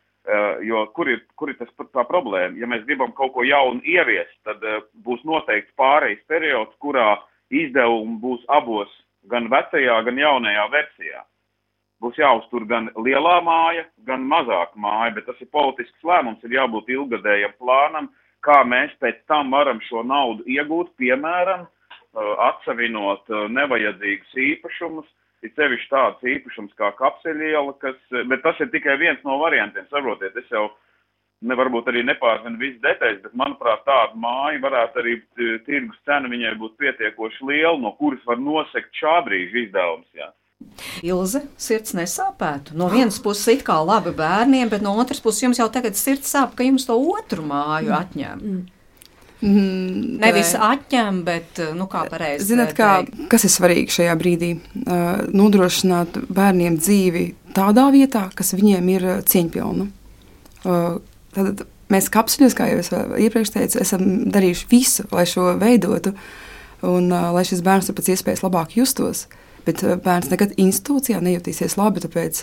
jo 0.63 0.85
kur 0.97 1.09
ir, 1.09 1.23
kur 1.37 1.51
ir 1.53 1.57
tas, 1.59 1.71
tā 1.95 2.05
problēma? 2.09 2.59
Ja 2.61 2.69
mēs 2.69 2.85
gribam 2.89 3.13
kaut 3.17 3.33
ko 3.37 3.45
jaunu 3.47 3.81
ieviest, 3.85 4.35
tad 4.45 4.63
uh, 4.65 4.83
būs 5.05 5.23
noteikts 5.25 5.75
pārejas 5.79 6.21
periods, 6.29 6.75
kurā 6.85 7.17
izdevumi 7.51 8.19
būs 8.21 8.45
abos, 8.53 8.91
gan 9.31 9.49
vecajā, 9.53 10.03
gan 10.05 10.21
jaunajā 10.21 10.69
versijā. 10.75 11.25
Būs 12.03 12.19
jāuztur 12.21 12.67
gan 12.71 12.91
lielā 12.95 13.39
māja, 13.43 13.87
gan 14.07 14.27
mazāka 14.29 14.79
māja, 14.79 15.15
bet 15.17 15.27
tas 15.27 15.41
ir 15.43 15.51
politisks 15.51 16.05
lēmums, 16.07 16.45
ir 16.45 16.55
jābūt 16.55 16.93
ilgadējam 16.95 17.57
plānam, 17.59 18.13
kā 18.47 18.61
mēs 18.65 18.93
pēc 19.03 19.25
tam 19.27 19.51
varam 19.57 19.81
šo 19.89 20.05
naudu 20.07 20.45
iegūt, 20.47 20.93
piemēram, 21.01 21.65
uh, 21.65 22.35
atsevinot 22.53 23.33
nevajadzīgus 23.51 24.37
īpašumus, 24.53 25.09
ir 25.47 25.55
sevišķi 25.55 25.91
tāds 25.93 26.29
īpašums 26.35 26.75
kā 26.79 26.91
kapseļiela, 26.99 27.75
kas, 27.83 27.99
bet 28.31 28.45
tas 28.45 28.61
ir 28.63 28.71
tikai 28.75 28.99
viens 29.01 29.23
no 29.27 29.39
variantiem, 29.43 29.87
saprotiet, 29.93 30.37
es 30.39 30.51
jau 30.53 30.69
nevarbūt 31.49 31.91
arī 31.93 32.03
nepārzinu 32.07 32.59
visas 32.59 32.81
detaļas, 32.83 33.21
bet 33.27 33.37
manuprāt 33.39 33.85
tāda 33.87 34.19
māja 34.19 34.59
varētu 34.65 35.03
arī 35.03 35.15
tirgus 35.67 36.01
cena 36.09 36.31
viņai 36.31 36.57
būt 36.59 36.75
pietiekoši 36.83 37.47
liela, 37.51 37.79
no 37.79 37.95
kuras 38.01 38.25
var 38.27 38.41
nosekt 38.43 38.91
šā 38.99 39.21
brīža 39.29 39.65
izdevums, 39.67 40.09
jā. 40.19 40.33
Ilze, 41.07 41.45
sirds 41.55 41.95
nesāpētu. 41.95 42.75
No 42.79 42.89
vienas 42.91 43.21
puses, 43.23 43.47
it 43.53 43.63
kā 43.67 43.77
labi 43.79 44.11
bērniem, 44.19 44.67
bet 44.73 44.83
no 44.83 44.97
otras 44.99 45.23
puses, 45.23 45.45
jums 45.45 45.61
jau 45.61 45.69
tagad 45.71 45.95
sirds 45.95 46.33
sāp, 46.35 46.57
ka 46.59 46.67
jums 46.67 46.89
to 46.89 46.97
otru 46.99 47.47
māju 47.47 47.95
atņem. 47.95 48.43
Mm. 48.43 48.65
Mm, 49.39 50.19
Nevis 50.19 50.51
atņem, 50.59 51.21
bet 51.27 51.61
nu, 51.79 51.87
kā 51.91 52.03
pareizi. 52.11 52.49
Zināt, 52.51 52.73
kā, 52.75 53.05
kas 53.31 53.47
ir 53.47 53.53
svarīgi 53.55 53.95
šajā 54.01 54.17
brīdī? 54.19 54.51
Uh, 54.83 55.29
nodrošināt 55.31 56.19
bērniem 56.27 56.79
dzīvi 56.81 57.25
tādā 57.55 57.87
vietā, 57.95 58.27
kas 58.35 58.51
viņiem 58.59 58.89
ir 58.97 59.07
cieņpilna. 59.31 59.87
Uh, 60.67 60.99
tad 61.37 61.63
mēs 61.93 62.11
kapsuļos, 62.13 62.57
kā 62.59 62.67
jau 62.73 62.81
es 62.83 62.91
iepriekš 62.91 63.53
teicu, 63.55 63.83
esam 63.85 64.09
darījuši 64.35 64.67
visu, 64.73 65.07
lai 65.15 65.27
šo 65.29 65.53
veidotu 65.61 66.15
un 66.87 67.07
uh, 67.13 67.31
lai 67.35 67.45
šis 67.47 67.63
bērns 67.67 67.93
pēc 67.95 68.11
iespējas 68.17 68.43
labāk 68.43 68.75
justos. 68.79 69.27
Bet 69.69 69.85
uh, 69.87 69.95
bērns 70.03 70.33
nekad 70.33 70.59
institūcijā 70.59 71.23
nejutīsies 71.23 71.79
labi, 71.79 72.03
tāpēc 72.03 72.43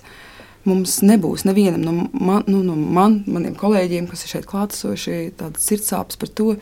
mums 0.66 0.98
nebūs 1.06 1.44
nevienam 1.46 1.84
no, 1.84 2.08
man, 2.16 2.48
nu, 2.48 2.64
no 2.66 2.80
man, 2.80 3.20
maniem 3.28 3.54
kolēģiem, 3.60 4.08
kas 4.10 4.26
ir 4.26 4.38
šeit 4.38 4.50
klātesoši, 4.50 5.20
tādas 5.44 5.68
sirdsāpes 5.68 6.24
par 6.24 6.32
to, 6.40 6.56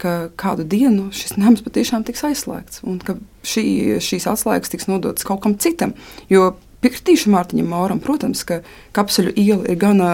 ka 0.00 0.14
kādu 0.40 0.64
dienu 0.68 1.10
šis 1.14 1.36
nams 1.40 1.62
patiešām 1.66 2.04
tiks 2.08 2.24
aizslēgts 2.26 2.82
un 2.88 2.98
ka 3.04 3.16
šī, 3.46 3.64
šīs 4.02 4.28
atslēgas 4.30 4.72
tiks 4.72 4.88
nodotas 4.90 5.26
kaut 5.28 5.42
kam 5.44 5.56
citam. 5.60 5.94
Jo 6.32 6.54
piekritīšu 6.84 7.32
Mārtiņam 7.32 7.70
Mauram, 7.70 8.00
protams, 8.02 8.42
ka 8.48 8.62
kapsuļu 8.96 9.34
iela 9.36 9.68
ir 9.68 9.80
gana, 9.80 10.10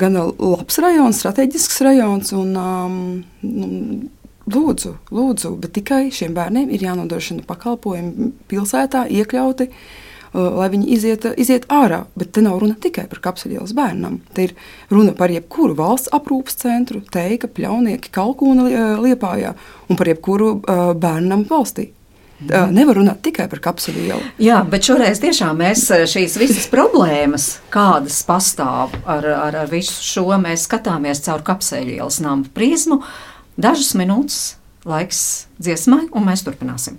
gana 0.00 0.26
labs 0.32 0.80
rajons, 0.80 1.20
strateģisks 1.20 1.82
rajons. 1.84 2.34
Un, 2.36 2.54
um, 2.58 3.00
nu, 3.44 3.72
Lūdzu, 4.44 4.90
lūdzu, 5.08 5.54
bet 5.56 5.72
tikai 5.72 6.10
šiem 6.12 6.34
bērniem 6.36 6.68
ir 6.76 6.82
jānodrošina 6.84 7.46
pakalpojumi 7.48 8.26
pilsētā, 8.50 9.06
iekļauti 9.08 9.70
Uh, 9.70 10.03
lai 10.34 10.68
viņi 10.72 10.88
iziet, 10.96 11.26
iziet 11.40 11.66
ārā. 11.72 12.04
Bet 12.18 12.34
te 12.34 12.42
nav 12.44 12.58
runa 12.62 12.76
tikai 12.80 13.06
par 13.10 13.22
kapsuļielas 13.24 13.74
bērnam. 13.76 14.20
Te 14.34 14.48
ir 14.48 14.54
runa 14.92 15.14
par 15.16 15.32
jebkuru 15.32 15.76
valsts 15.78 16.12
aprūpas 16.14 16.58
centru, 16.60 17.02
teika, 17.14 17.50
pļaunieki, 17.50 18.12
kalkūna 18.14 18.68
uh, 18.68 18.96
liepājā 19.04 19.54
un 19.88 20.00
par 20.00 20.10
jebkuru 20.10 20.56
bērnam 21.00 21.44
valstī. 21.48 21.90
Uh, 22.44 22.66
nevar 22.74 22.98
runāt 22.98 23.22
tikai 23.24 23.46
par 23.48 23.60
kapsuļu 23.62 24.02
ielu. 24.08 24.32
Jā, 24.42 24.58
bet 24.68 24.84
šoreiz 24.84 25.20
tiešām 25.22 25.54
mēs 25.62 25.86
šīs 26.10 26.34
visas 26.40 26.66
problēmas, 26.68 27.46
kādas 27.72 28.18
pastāv 28.26 28.92
ar, 29.06 29.28
ar, 29.30 29.60
ar 29.62 29.70
visu 29.70 29.94
šo, 30.02 30.26
mēs 30.42 30.66
skatāmies 30.66 31.22
caur 31.24 31.46
kapsuļu 31.46 31.94
ielas 31.94 32.18
namu 32.24 32.50
prizmu. 32.52 33.00
Dažas 33.54 33.94
minūtes 33.96 34.40
laiks 34.84 35.22
dziesmai, 35.62 36.08
un 36.12 36.26
mēs 36.26 36.44
turpināsim. 36.44 36.98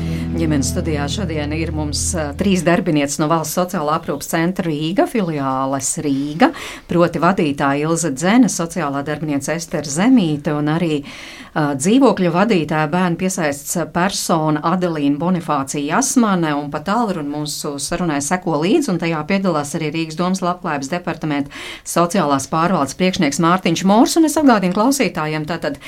Ģimenes 0.31 0.69
studijā 0.71 1.03
šodien 1.11 1.51
ir 1.51 1.73
mums 1.75 1.99
trīs 2.39 2.61
darbinieces 2.63 3.19
no 3.19 3.27
Valsts 3.27 3.57
sociālā 3.57 3.97
aprūpas 3.99 4.29
centra 4.31 4.63
Rīga, 4.63 5.03
filiāles 5.11 5.89
Rīga, 6.05 6.53
proti 6.87 7.19
vadītāja 7.19 7.89
Ilze 7.89 8.13
Dzene, 8.15 8.47
sociālā 8.47 9.03
darbinieca 9.03 9.57
Ester 9.59 9.83
Zemīte 9.83 10.53
un 10.55 10.71
arī 10.71 11.01
uh, 11.01 11.73
dzīvokļu 11.75 12.31
vadītāja 12.31 12.87
bērnu 12.93 13.19
piesaists 13.19 13.75
persona 13.91 14.61
Adelīna 14.71 15.19
Bonifācija 15.19 15.97
Jasmane. 15.97 16.53
Un 16.55 16.71
pat 16.71 16.87
tālrun 16.87 17.27
mūsu 17.27 17.73
sarunai 17.83 18.21
seko 18.23 18.61
līdzi, 18.63 18.87
un 18.93 19.01
tajā 19.03 19.19
piedalās 19.27 19.75
arī 19.75 19.91
Rīgas 19.97 20.19
domas 20.19 20.43
labklājības 20.45 20.93
departamenta 20.93 21.51
sociālās 21.83 22.47
pārvaldes 22.51 22.95
priekšnieks 23.01 23.41
Mārtiņš 23.43 23.83
Mors, 23.91 24.15
un 24.15 24.31
es 24.31 24.39
atgādinu 24.39 24.79
klausītājiem 24.79 25.49
tātad 25.51 25.81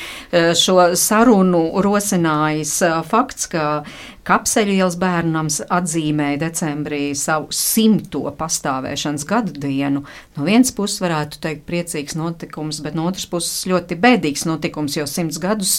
šo 0.59 0.91
sarunu 0.99 1.63
rosinājis 1.85 2.75
fakts, 3.07 3.47
ka 3.55 3.85
Kapseļielas 4.23 4.95
bērnams 5.01 5.57
atzīmēja 5.67 6.39
decembrī 6.45 7.01
savu 7.17 7.49
simto 7.51 8.21
pastāvēšanas 8.37 9.25
gadu 9.27 9.51
dienu. 9.65 10.05
No 10.37 10.45
vienas 10.47 10.71
puses 10.75 11.01
varētu 11.03 11.41
teikt 11.43 11.65
priecīgs 11.67 12.15
notikums, 12.15 12.79
bet 12.85 12.95
no 12.95 13.09
otras 13.09 13.25
puses 13.27 13.65
ļoti 13.67 13.97
bēdīgs 13.99 14.45
notikums, 14.47 14.95
jo 14.95 15.03
simts 15.11 15.41
gadus 15.43 15.73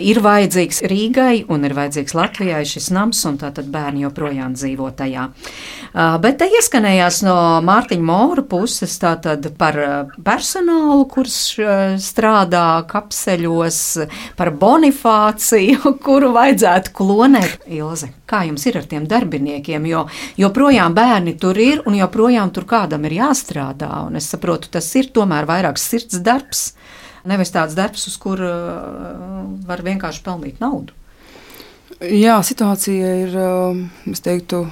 ir 0.00 0.22
vajadzīgs 0.24 0.80
Rīgai 0.88 1.44
un 1.52 1.68
ir 1.68 1.76
vajadzīgs 1.76 2.16
Latvijai 2.16 2.62
šis 2.68 2.88
nams, 2.94 3.20
un 3.28 3.36
tātad 3.42 3.68
bērni 3.68 4.06
joprojām 4.06 4.56
dzīvo 4.56 4.88
tajā. 4.96 5.26
Bet 6.24 6.40
te 6.40 6.48
ieskanējās 6.56 7.20
no 7.26 7.36
Mārtiņa 7.68 8.08
Mūra 8.08 8.46
puses 8.48 8.96
tātad 9.02 9.50
par 9.60 9.76
personālu, 10.24 11.04
kurš 11.12 11.36
strādā 12.02 12.64
kapseļos, 12.88 13.82
par 14.40 14.54
bonifāciju, 14.56 15.94
kuru 16.06 16.32
vajadzētu 16.34 16.96
klonēt. 16.96 17.68
Ilze, 17.74 18.10
kā 18.30 18.44
jums 18.48 18.64
ir 18.68 18.78
ar 18.80 18.86
tiem 18.88 19.06
darbiniekiem? 19.10 19.86
Jo 19.90 20.04
joprojām 20.40 20.94
bērni 20.96 21.34
tur 21.40 21.58
ir 21.60 21.82
un 21.88 21.96
joprojām 21.98 22.52
tur 22.54 22.66
kādam 22.70 23.04
ir 23.08 23.18
jāstrādā. 23.18 23.90
Un 24.06 24.18
es 24.20 24.28
saprotu, 24.30 24.70
tas 24.72 24.88
ir 24.98 25.10
tomēr 25.14 25.48
vairāk 25.50 25.80
sirds 25.80 26.20
darbs, 26.24 26.72
nevis 27.28 27.54
tāds 27.54 27.76
darbs, 27.78 28.06
uz 28.10 28.16
kuru 28.20 28.48
uh, 28.48 29.44
var 29.68 29.84
vienkārši 29.86 30.24
pelnīt 30.24 30.64
naudu. 30.64 30.96
Jā, 32.04 32.40
situācija 32.44 33.14
ir, 33.24 33.38
uh, 33.38 34.10
es 34.10 34.24
teiktu, 34.24 34.64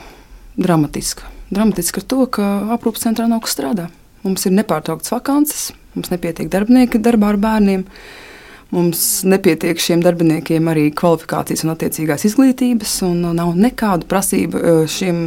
dramatiska. 0.58 1.28
Dramatiska 1.52 2.02
ar 2.02 2.08
to, 2.08 2.26
ka 2.32 2.50
aprūpas 2.76 3.06
centrā 3.06 3.28
nav 3.28 3.44
kas 3.44 3.56
strādā. 3.56 3.88
Mums 4.22 4.44
ir 4.46 4.54
nepārtraukts 4.54 5.12
vakances, 5.12 5.70
mums 5.96 6.12
nepietiek 6.12 6.50
darbinieki 6.52 7.00
darbā 7.02 7.34
ar 7.34 7.40
bērniem. 7.42 7.86
Uh, 7.86 8.32
Mums 8.72 9.00
nepietiek 9.28 9.80
šiem 9.80 10.00
darbiniekiem 10.00 10.68
arī 10.72 10.87
kvalifikācijas 10.96 11.66
un 11.66 11.74
attiecīgās 11.74 12.24
izglītības, 12.24 12.94
un 13.04 13.26
nav 13.37 13.52
nekādu 13.58 14.08
prasību 14.08 14.58
e, 14.58 14.74
šiem 14.88 15.18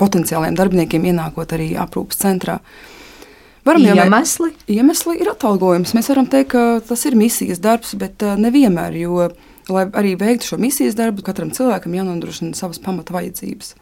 potenciāliem 0.00 0.56
darbiniekiem 0.56 1.04
ienākot 1.10 1.52
arī 1.52 1.74
aprūpas 1.82 2.22
centrā. 2.22 2.56
Varam 3.68 3.84
iemesli? 3.84 4.48
Jau, 4.54 4.78
iemesli 4.78 5.18
ir 5.20 5.28
atalgojums. 5.34 5.92
Mēs 5.96 6.08
varam 6.12 6.28
teikt, 6.32 6.54
ka 6.54 6.64
tas 6.88 7.04
ir 7.04 7.16
misijas 7.20 7.60
darbs, 7.64 7.92
bet 8.00 8.24
e, 8.24 8.32
nevienmēr, 8.40 8.96
jo, 9.02 9.28
lai 9.68 9.84
arī 10.00 10.14
veiktu 10.20 10.54
šo 10.54 10.60
misijas 10.60 10.96
darbu, 10.96 11.24
katram 11.24 11.52
cilvēkam 11.52 12.00
jānodrošina 12.00 12.56
savas 12.56 12.80
pamata 12.80 13.12
vajadzības. 13.16 13.74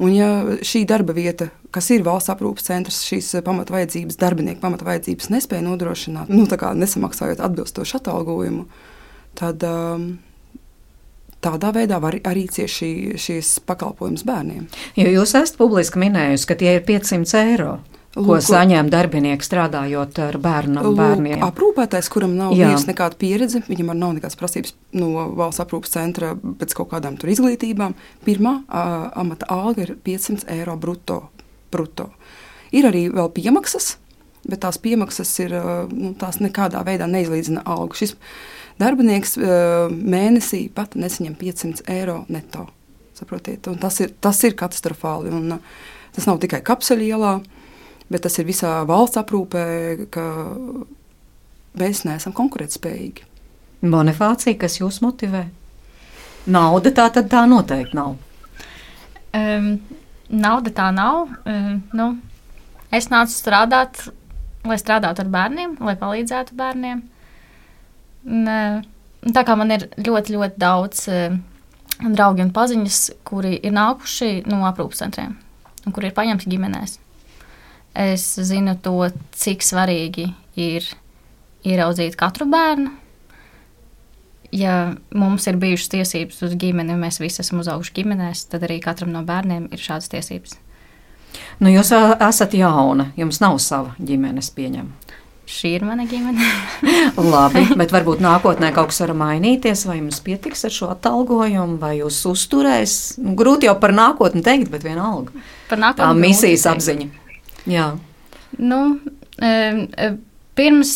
Un, 0.00 0.14
ja 0.16 0.28
šī 0.64 0.86
darba 0.88 1.12
vieta, 1.12 1.50
kas 1.74 1.90
ir 1.92 2.04
valsts 2.06 2.32
aprūpes 2.32 2.64
centrs, 2.70 3.02
šīs 3.04 3.34
pamatvajadzības, 3.44 4.16
darbinieku 4.20 4.62
pamatvajadzības 4.62 5.28
nespēja 5.34 5.66
nodrošināt, 5.66 6.32
nu, 6.32 6.46
nesamaksājot 6.48 7.42
atbilstošu 7.44 7.98
atalgojumu, 8.00 8.64
tad 9.36 9.66
um, 9.68 10.06
tādā 11.44 11.74
veidā 11.76 12.00
var 12.00 12.16
arī 12.24 12.46
ciest 12.52 12.80
šī, 12.80 12.90
šīs 13.20 13.52
pakalpojums 13.68 14.24
bērniem. 14.28 14.66
Jo 14.96 15.12
jūs 15.18 15.36
esat 15.36 15.60
publiski 15.60 16.00
minējusi, 16.00 16.48
ka 16.48 16.56
tie 16.60 16.78
ir 16.78 16.84
500 16.88 17.44
eiro. 17.52 17.76
Lūk, 18.10 18.26
ko 18.26 18.36
saņem 18.42 18.88
darbinieki 18.90 19.46
strādājot 19.46 20.16
ar 20.18 20.36
bērnu, 20.42 20.82
lūk, 20.82 20.96
bērniem. 20.98 21.42
Aprūpētājs, 21.46 22.08
kuram 22.10 22.32
nav 22.34 22.56
bijusi 22.58 22.88
nekāda 22.88 23.14
pieredze, 23.20 23.60
viņam 23.68 23.92
nav 23.94 24.16
nekādas 24.16 24.38
prasības 24.40 24.74
no 24.98 25.28
valsts 25.38 25.62
aprūpas 25.62 25.92
centra 25.94 26.32
pēc 26.34 26.74
kaut 26.74 26.90
kādām 26.90 27.14
izglītībām. 27.22 27.94
Pirmā 28.26 28.56
uh, 28.64 29.04
amata 29.20 29.46
alga 29.54 29.84
ir 29.84 29.92
500 30.02 30.50
eiro 30.56 30.74
brutto. 30.74 31.20
brutto. 31.70 32.08
Ir 32.74 32.88
arī 32.90 33.04
vēl 33.14 33.30
piemaksas, 33.36 33.92
bet 34.42 34.64
tās 34.66 34.80
piemaksas 34.82 35.30
ir, 35.46 35.54
uh, 35.54 35.86
nu, 35.94 36.10
tās 36.18 36.40
nekādā 36.42 36.82
veidā 36.82 37.06
neizlīdzina 37.06 37.62
algu. 37.62 37.94
Šis 37.94 38.16
darbinieks 38.82 39.36
uh, 39.38 39.86
mēnesī 39.86 40.64
pat 40.74 40.98
nesaņem 40.98 41.38
500 41.38 41.86
eiro 41.94 42.24
neto. 42.26 42.66
Saprotiet? 43.14 43.70
Un 43.70 43.78
tas 43.78 44.02
ir, 44.02 44.10
tas 44.18 44.42
ir 44.42 44.58
katastrofāli. 44.58 45.30
Un, 45.30 45.60
uh, 45.60 45.88
tas 46.18 46.26
nav 46.26 46.42
tikai 46.42 46.58
kapseļu 46.66 47.10
ielā 47.14 47.38
bet 48.10 48.24
tas 48.26 48.38
ir 48.40 48.48
visā 48.48 48.80
valsts 48.88 49.20
aprūpē, 49.20 49.64
ka 50.12 50.24
mēs 51.80 52.04
neesam 52.06 52.34
konkurētspējīgi. 52.36 53.26
Bonifācija, 53.80 54.58
kas 54.60 54.80
jūs 54.80 55.00
motivē? 55.04 55.46
Nauda 56.50 56.92
tā 56.96 57.06
tad 57.14 57.30
tā 57.32 57.44
noteikti 57.48 57.96
nav. 57.96 58.16
Um, 59.36 59.70
nauda 60.28 60.72
tā 60.74 60.88
nav. 60.92 61.30
Um, 61.48 61.82
nu, 61.96 62.08
es 62.92 63.08
nācu 63.12 63.36
strādāt, 63.36 64.02
lai 64.66 64.78
strādātu 64.80 65.24
ar 65.24 65.30
bērniem, 65.32 65.76
lai 65.84 65.96
palīdzētu 66.00 66.56
bērniem. 66.58 67.04
Un, 68.28 68.50
uh, 68.50 69.30
tā 69.32 69.44
kā 69.48 69.56
man 69.56 69.72
ir 69.76 69.86
ļoti, 69.96 70.36
ļoti 70.36 70.60
daudz 70.60 71.06
uh, 71.12 71.38
draugi 72.00 72.44
un 72.44 72.52
paziņas, 72.56 73.04
kuri 73.28 73.54
ir 73.60 73.76
nākuši 73.76 74.32
no 74.50 74.64
aprūpas 74.68 75.04
centriem 75.04 75.38
un 75.86 75.94
kuri 75.96 76.10
ir 76.10 76.16
paņemti 76.16 76.50
ģimenēs. 76.52 76.98
Es 77.94 78.24
zinu 78.46 78.76
to, 78.82 79.10
cik 79.34 79.64
svarīgi 79.66 80.28
ir 80.60 80.86
ieraudzīt 81.66 82.16
katru 82.18 82.46
bērnu. 82.50 82.92
Ja 84.54 84.96
mums 85.14 85.46
ir 85.46 85.58
bijušas 85.62 85.92
tiesības 85.92 86.40
uz 86.42 86.56
ģimeni, 86.58 86.96
mēs 86.98 87.20
visi 87.22 87.42
esam 87.42 87.60
uzauguši 87.62 87.94
ģimenēs, 88.00 88.48
tad 88.50 88.66
arī 88.66 88.80
katram 88.82 89.12
no 89.14 89.22
bērniem 89.26 89.68
ir 89.70 89.82
šādas 89.82 90.10
tiesības. 90.10 90.56
Nu, 91.62 91.70
jūs 91.70 91.92
esat 91.94 92.56
jauna, 92.58 93.12
jums 93.18 93.38
nav 93.42 93.60
sava 93.62 93.94
ģimenes 94.02 94.50
pieņemta. 94.56 95.18
Šī 95.50 95.72
ir 95.80 95.84
mana 95.86 96.04
ģimene. 96.06 96.46
Labi, 97.32 97.64
bet 97.80 97.94
varbūt 97.94 98.22
nākotnē 98.22 98.70
kaut 98.74 98.92
kas 98.92 99.00
var 99.02 99.14
mainīties, 99.18 99.82
vai 99.88 99.98
jums 99.98 100.20
pietiks 100.26 100.62
ar 100.66 100.74
šo 100.74 100.90
atalgojumu, 100.94 101.78
vai 101.82 101.96
jūs 102.00 102.20
uzturēs. 102.30 102.98
Nu, 103.22 103.34
grūti 103.38 103.66
jau 103.66 103.74
par 103.82 103.94
nākotni 103.94 104.44
teikt, 104.46 104.70
bet 104.70 104.86
vienalga. 104.86 105.34
Par 105.70 105.82
nākotni. 105.82 106.06
Tā 106.06 106.10
misijas 106.18 106.68
apziņa. 106.70 107.10
Jā. 107.68 107.90
Nu, 108.60 108.80
pirms 110.58 110.94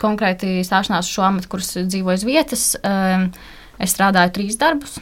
konkrēti 0.00 0.58
stāšanās 0.66 1.08
šo 1.10 1.26
amatu, 1.28 1.50
kurus 1.52 1.74
dzīvoju 1.78 2.20
uz 2.20 2.26
vietas, 2.26 2.66
es 3.78 3.94
strādāju 3.94 4.34
trīs 4.38 4.58
darbus. 4.60 4.98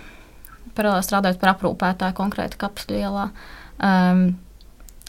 Paralēli 0.77 1.05
strādājot 1.05 1.41
par 1.41 1.53
aprūpētāju 1.53 2.17
konkrēti 2.17 2.59
kapsļu 2.61 3.01
ielā. 3.03 3.27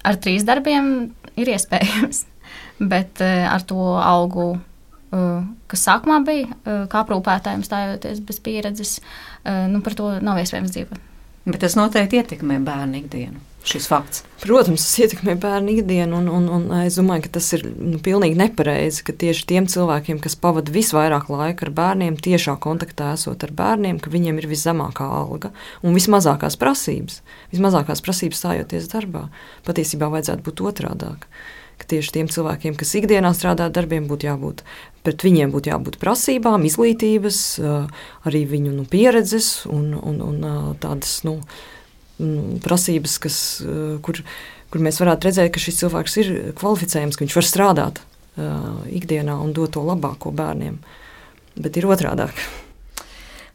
Ar 0.03 0.19
trīs 0.23 0.45
darbiem 0.47 0.91
ir 1.39 1.53
iespējams, 1.55 2.25
bet 2.93 3.23
ar 3.23 3.63
to 3.67 3.93
algu, 3.99 4.49
kas 5.71 5.87
sākumā 5.87 6.19
bija, 6.27 6.59
kā 6.91 7.03
aprūpētājiem 7.03 7.63
stājoties 7.65 8.21
bez 8.27 8.43
pieredzes, 8.43 8.99
nu, 9.71 9.81
par 9.85 9.97
to 9.99 10.11
nav 10.23 10.41
iespējams 10.43 10.75
dzīvot. 10.75 11.09
Bet 11.47 11.59
tas 11.63 11.75
noteikti 11.75 12.21
ietekmē 12.21 12.61
bērnu 12.63 13.01
ikdienu 13.03 13.52
šis 13.67 13.87
fakts? 13.89 14.23
Protams, 14.43 14.83
tas 14.83 14.99
ietekmē 15.05 15.37
bērnu 15.39 15.71
ikdienu, 15.77 16.17
un, 16.19 16.27
un, 16.27 16.49
un 16.51 16.65
es 16.81 16.97
domāju, 16.99 17.23
ka 17.25 17.33
tas 17.37 17.47
ir 17.55 17.63
nu, 17.71 17.95
pilnīgi 18.03 18.35
nepareizi, 18.39 19.05
ka 19.07 19.15
tieši 19.15 19.47
tiem 19.47 19.69
cilvēkiem, 19.71 20.19
kas 20.23 20.35
pavada 20.39 20.73
visvairāk 20.73 21.29
laika 21.31 21.69
ar 21.69 21.71
bērniem, 21.77 22.19
tiešā 22.19 22.57
kontaktā 22.63 23.13
esot 23.15 23.45
ar 23.47 23.55
bērniem, 23.55 24.01
ka 24.03 24.11
viņiem 24.11 24.41
ir 24.41 24.49
viszemākā 24.51 25.07
alga 25.07 25.53
un 25.81 25.95
vismazākās 25.95 26.59
prasības. 26.59 27.21
Vismazākās 27.55 28.03
prasības 28.03 28.43
stājoties 28.43 28.91
darbā. 28.91 29.29
Patiesībā 29.67 30.11
vajadzētu 30.11 30.49
būt 30.49 30.65
otrādāk 30.73 31.29
ka 31.83 31.89
tieši 31.89 32.13
tiem 32.15 32.29
cilvēkiem, 32.31 32.77
kas 32.79 32.93
ikdienā 32.99 33.33
strādā 33.35 33.67
ar 33.67 33.73
darbiem, 33.75 34.05
būtu 34.07 34.27
jābūt, 34.29 34.63
pret 35.03 35.23
viņiem 35.25 35.53
būtu 35.53 35.71
jābūt 35.73 35.99
prasībām, 36.01 36.65
izglītības, 36.69 37.39
arī 38.29 38.43
viņu 38.49 38.75
nu, 38.77 38.85
pieredzes 38.89 39.65
un, 39.69 39.91
un, 39.97 40.21
un 40.23 40.77
tādas 40.83 41.17
nu, 41.27 41.39
prasības, 42.63 43.17
kas, 43.19 43.37
eh, 43.61 43.99
kur, 44.01 44.21
kur 44.69 44.81
mēs 44.81 44.99
varētu 45.01 45.29
redzēt, 45.29 45.53
ka 45.53 45.59
šis 45.59 45.79
cilvēks 45.83 46.17
ir 46.21 46.33
kvalificējams, 46.59 47.17
ka 47.17 47.25
viņš 47.25 47.37
var 47.37 47.47
strādāt 47.47 48.03
uh, 48.37 48.81
ikdienā 48.89 49.35
un 49.43 49.53
dot 49.53 49.75
to 49.75 49.81
labāko 49.85 50.33
bērniem. 50.33 50.79
Bet 51.55 51.77
ir 51.77 51.85
otrādāk. 51.85 52.33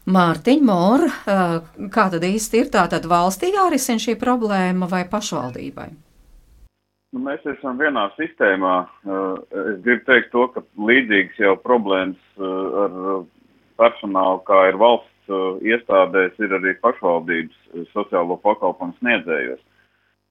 Mārtiņa 0.09 0.65
Mūra, 0.65 1.09
uh, 1.09 1.87
kā 1.91 2.07
tad 2.13 2.23
īsti 2.23 2.63
ir 2.63 2.69
tā, 2.71 2.87
tad 2.89 3.03
valstī 3.05 3.51
jārisina 3.53 3.99
šī 3.99 4.15
problēma 4.19 4.87
vai 4.89 5.03
pašvaldībai? 5.09 5.89
Nu, 7.11 7.23
mēs 7.25 7.43
esam 7.49 7.79
vienā 7.81 8.05
sistēmā. 8.13 8.73
Es 9.49 9.79
gribu 9.81 10.03
teikt 10.05 10.29
to, 10.29 10.43
ka 10.53 10.61
līdzīgas 10.77 11.39
jau 11.41 11.55
problēmas 11.57 12.19
ar 12.37 13.23
personālu, 13.81 14.43
kā 14.45 14.67
ir 14.69 14.77
valsts 14.77 15.08
uh, 15.31 15.57
iestādēs, 15.65 16.37
ir 16.41 16.53
arī 16.57 16.75
pašvaldības 16.83 17.57
uh, 17.71 17.87
sociālo 17.93 18.37
pakalpojumu 18.43 18.97
sniedzējos. 18.99 19.61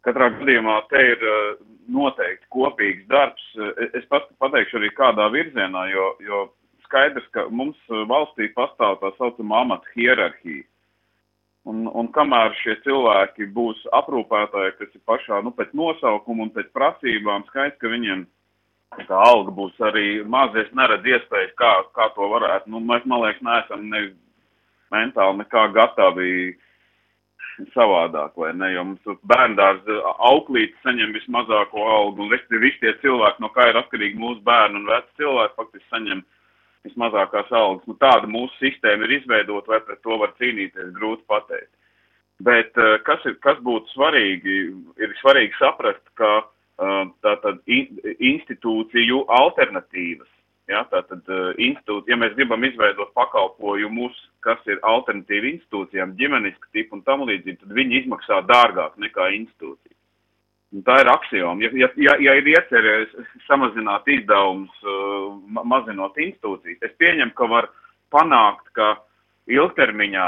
Katrā 0.07 0.31
gadījumā 0.37 0.79
te 0.93 1.03
ir 1.13 1.27
uh, 1.27 1.59
noteikti 1.93 2.49
kopīgs 2.55 3.07
darbs. 3.11 3.45
Uh, 3.59 3.73
es 3.99 4.07
pat 4.13 4.29
pateikšu 4.43 4.81
arī 4.81 4.93
kādā 4.97 5.29
virzienā, 5.35 5.85
jo, 5.93 6.09
jo 6.25 6.43
skaidrs, 6.87 7.29
ka 7.37 7.49
mums 7.51 7.79
uh, 7.91 8.05
valstī 8.11 8.51
pastāv 8.57 9.01
tā 9.03 9.13
saucamā 9.19 9.65
amata 9.67 9.97
hierarhija. 9.97 10.67
Un, 11.69 11.85
un 12.01 12.07
kamēr 12.15 12.55
šie 12.63 12.79
cilvēki 12.85 13.51
būs 13.53 13.81
aprūpētāji, 13.99 14.77
kas 14.79 14.95
ir 14.95 15.03
pašā 15.09 15.43
nu, 15.45 15.53
pēc 15.53 15.75
nosaukuma 15.77 16.47
un 16.47 16.53
pēc 16.55 16.71
prasībām, 16.73 17.45
skaidrs, 17.51 17.77
ka 17.83 17.91
viņiem 17.93 18.23
tā 18.97 19.19
alga 19.21 19.53
būs 19.53 19.77
arī 19.85 20.23
maz, 20.25 20.55
es 20.57 20.71
neredzu 20.77 21.13
iespējas, 21.13 21.53
kā, 21.61 21.73
kā 21.97 22.09
to 22.15 22.29
varētu. 22.33 22.73
Nu, 22.73 22.81
mēs, 22.81 23.05
man 23.05 23.23
liekas, 23.25 23.45
neesam 23.45 23.85
ne 23.93 24.07
mentāli 24.94 25.42
nekā 25.42 25.66
gatavi 25.74 26.33
savādāk, 27.74 28.37
vai 28.38 28.53
ne? 28.55 28.70
Jo 28.74 28.85
mums 28.87 29.22
bērndārs 29.29 29.87
auklītis 30.31 30.79
saņem 30.87 31.14
vismazāko 31.16 31.87
algu, 31.90 32.24
un 32.24 32.31
visi 32.62 32.83
tie 32.83 32.94
cilvēki, 33.03 33.42
no 33.42 33.51
kā 33.55 33.68
ir 33.70 33.81
atkarīgi 33.81 34.20
mūsu 34.20 34.44
bērni 34.46 34.79
un 34.81 34.87
veci 34.90 35.22
cilvēki, 35.22 35.57
faktiski 35.59 35.88
saņem 35.94 36.22
vismazākās 36.87 37.51
algas. 37.51 37.88
Nu, 37.90 37.96
tāda 37.98 38.31
mūsu 38.31 38.55
sistēma 38.62 39.09
ir 39.09 39.18
izveidota, 39.18 39.74
vai 39.74 39.81
pret 39.85 40.03
to 40.07 40.20
var 40.20 40.35
cīnīties, 40.38 40.94
grūti 40.96 41.27
pateikt. 41.31 41.72
Bet 42.46 42.79
eh, 42.79 42.96
kas, 43.07 43.24
ir, 43.27 43.35
kas 43.42 43.59
būtu 43.66 43.90
svarīgi, 43.96 44.59
ir 45.03 45.14
svarīgi 45.18 45.59
saprast, 45.59 46.05
ka 46.20 46.31
uh, 46.38 47.09
tātad 47.27 47.59
institūciju 47.66 49.24
alternatīvas 49.40 50.31
Ja, 50.69 50.83
tātad, 50.91 51.23
uh, 51.33 51.55
institūti, 51.57 52.13
ja 52.13 52.19
mēs 52.21 52.35
gribam 52.37 52.65
izveidot 52.67 53.15
pakalpojumus, 53.17 54.17
kas 54.45 54.61
ir 54.69 54.83
alternatīvi 54.85 55.55
institūcijām, 55.55 56.13
ģimeniska 56.19 56.69
tipa 56.77 56.99
un 56.99 57.05
tam 57.07 57.23
līdzīgi, 57.25 57.63
tad 57.63 57.73
viņi 57.79 58.03
izmaksā 58.03 58.43
dārgāk 58.51 58.99
nekā 59.01 59.31
institūcija. 59.39 59.95
Un 60.77 60.83
tā 60.85 60.99
ir 61.01 61.09
axioma. 61.09 61.65
Ja, 61.65 61.71
ja, 61.73 61.89
ja, 61.97 62.17
ja 62.21 62.35
ir 62.37 62.51
iecerējies 62.53 63.15
samazināt 63.47 64.11
izdevumus, 64.12 64.83
uh, 64.85 65.39
ma 65.49 65.64
mazinot 65.64 66.21
institūcijas, 66.21 66.85
es 66.85 66.99
pieņemu, 67.01 67.33
ka 67.39 67.49
var 67.49 67.71
panākt, 68.12 68.69
ka 68.77 68.91
ilgtermiņā 69.49 70.27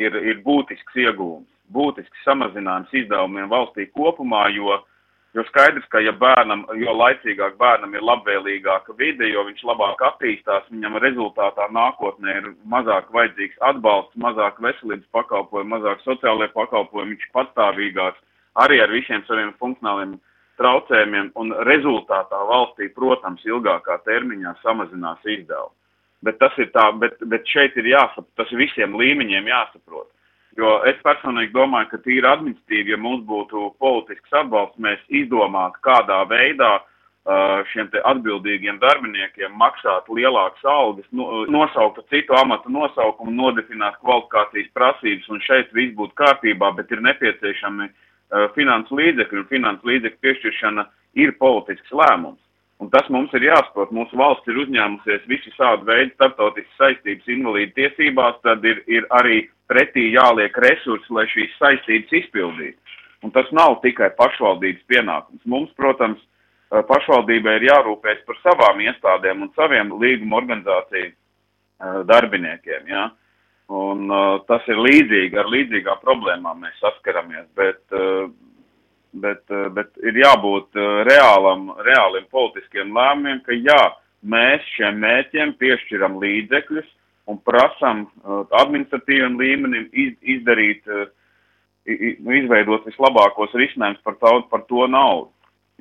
ir, 0.00 0.16
ir 0.32 0.40
būtisks 0.46 0.96
iegūms, 1.04 1.50
būtisks 1.76 2.24
samazinājums 2.24 2.96
izdevumiem 3.02 3.52
valstī 3.52 3.90
kopumā, 3.92 4.46
jo 4.56 4.78
uh, 4.78 4.88
Jo 5.32 5.42
skaidrs, 5.48 5.86
ka 5.88 6.00
ja 6.04 6.12
bērnam, 6.12 6.66
jo 6.76 6.92
laicīgāk 6.92 7.54
bērnam 7.60 7.94
ir 7.96 8.02
labvēlīgāka 8.04 8.92
vide, 8.98 9.30
jo 9.30 9.46
viņš 9.46 9.62
labāk 9.64 10.02
attīstās, 10.10 10.66
viņam 10.68 10.98
rezultātā 11.00 11.70
nākotnē 11.72 12.34
ir 12.40 12.50
mazāk 12.68 13.08
vajadzīgs 13.16 13.56
atbalsts, 13.70 14.18
mazāk 14.20 14.60
veselības 14.60 15.08
pakalpojumi, 15.16 15.72
mazāk 15.72 16.04
sociālajie 16.04 16.52
pakalpojumi, 16.52 17.16
viņš 17.16 17.32
patstāvīgāks 17.38 18.20
arī 18.60 18.82
ar 18.84 18.92
visiem 18.92 19.24
saviem 19.24 19.54
funkcionāliem 19.62 20.18
traucējumiem, 20.60 21.32
un 21.40 21.56
rezultātā 21.64 22.44
valstī, 22.52 22.90
protams, 22.92 23.40
ilgākā 23.48 24.02
termiņā 24.04 24.58
samazinās 24.60 25.24
izdevumi. 25.24 25.78
Bet 26.22 26.36
tas 26.44 26.60
ir 26.60 26.68
tā, 26.76 26.90
bet, 27.00 27.16
bet 27.32 27.48
šeit 27.48 27.80
ir 27.80 27.88
jāsaprot, 27.88 28.28
tas 28.36 28.52
visiem 28.52 28.92
līmeņiem 29.00 29.48
jāsaprot 29.48 30.12
Jo 30.60 30.82
es 30.88 30.98
personīgi 31.04 31.54
domāju, 31.54 31.88
ka 31.92 31.98
tīri 32.04 32.28
administratīvi, 32.28 32.92
ja 32.92 32.98
mums 33.00 33.24
būtu 33.28 33.70
politisks 33.80 34.34
atbalsts, 34.36 34.80
mēs 34.84 35.00
izdomātu, 35.08 35.80
kādā 35.86 36.18
veidā 36.28 36.72
uh, 36.76 37.62
šiem 37.72 37.88
atbildīgiem 38.12 38.80
darbiniekiem 38.82 39.56
maksāt 39.56 40.10
lielākas 40.12 40.68
algas, 40.68 41.08
no, 41.16 41.46
nosaukt 41.48 42.04
citu 42.12 42.36
amatu 42.36 42.72
nosaukumu, 42.72 43.32
nodefinēt 43.38 43.96
kvalifikācijas 44.04 44.68
prasības, 44.76 45.32
un 45.32 45.40
šeit 45.48 45.72
viss 45.72 45.96
būtu 45.96 46.18
kārtībā, 46.20 46.74
bet 46.76 46.92
ir 46.92 47.00
nepieciešami 47.08 47.88
uh, 47.88 48.48
finansu 48.58 49.00
līdzekļi, 49.00 49.44
un 49.44 49.50
finansu 49.54 49.88
līdzekļu 49.88 50.24
piešķiršana 50.26 50.88
ir 51.24 51.32
politisks 51.40 51.96
lēmums. 51.96 52.40
Un 52.82 52.90
tas 52.90 53.06
mums 53.14 53.30
ir 53.38 53.46
jāsaprot. 53.46 53.92
Mūsu 53.94 54.18
valsts 54.18 54.48
ir 54.50 54.58
uzņēmusies 54.64 55.28
visu 55.30 55.52
šādu 55.54 55.86
veidu 55.86 56.10
starptautiskas 56.16 56.80
saistības 56.80 57.30
invalīdu 57.30 57.76
tiesībās, 57.76 58.40
tad 58.42 58.64
ir, 58.66 58.82
ir 58.90 59.06
arī 59.14 59.44
pretī 59.70 60.08
jāliek 60.10 60.56
resursi, 60.64 61.14
lai 61.14 61.28
šīs 61.30 61.54
saistības 61.60 62.16
izpildītu. 62.24 62.98
Un 63.22 63.30
tas 63.30 63.46
nav 63.54 63.78
tikai 63.84 64.10
pašvaldības 64.18 64.82
pienākums. 64.90 65.44
Mums, 65.46 65.70
protams, 65.78 66.18
pašvaldībai 66.90 67.60
ir 67.60 67.68
jārūpēs 67.68 68.24
par 68.26 68.40
savām 68.42 68.82
iestādēm 68.82 69.46
un 69.46 69.52
saviem 69.54 69.94
līguma 70.02 70.40
organizāciju 70.40 71.12
darbiniekiem. 72.08 72.88
Ja? 72.90 73.08
Un, 73.72 74.08
uh, 74.10 74.40
tas 74.48 74.66
ir 74.68 74.80
līdzīgi, 74.82 75.38
ar 75.38 75.48
līdzīgām 75.48 76.02
problēmām 76.02 76.64
mēs 76.64 76.82
saskaramies, 76.82 77.46
bet, 77.56 77.80
bet, 79.12 79.42
uh, 79.50 79.68
bet 79.74 79.92
ir 80.02 80.18
jābūt 80.22 80.78
uh, 80.78 81.02
reālam, 81.08 81.70
reāliem 81.86 82.28
politiskiem 82.32 82.94
lēmumiem, 82.96 83.42
ka 83.46 83.56
jā, 83.56 83.80
mēs 84.22 84.64
šiem 84.76 85.00
mērķiem 85.02 85.56
piešķiram 85.60 86.18
līdzekļus, 86.22 86.88
un 87.30 87.38
prasam 87.46 88.06
uh, 88.06 88.42
administratīviem 88.62 89.38
līmenim 89.40 89.88
iz, 89.92 90.16
izdarīt, 90.38 90.86
nu, 90.86 92.34
izveidot 92.38 92.86
vislabākos 92.86 93.54
risinājumus 93.58 94.04
par, 94.06 94.18
taut, 94.22 94.50
par 94.50 94.66
to 94.70 94.86
naudu. 94.86 95.32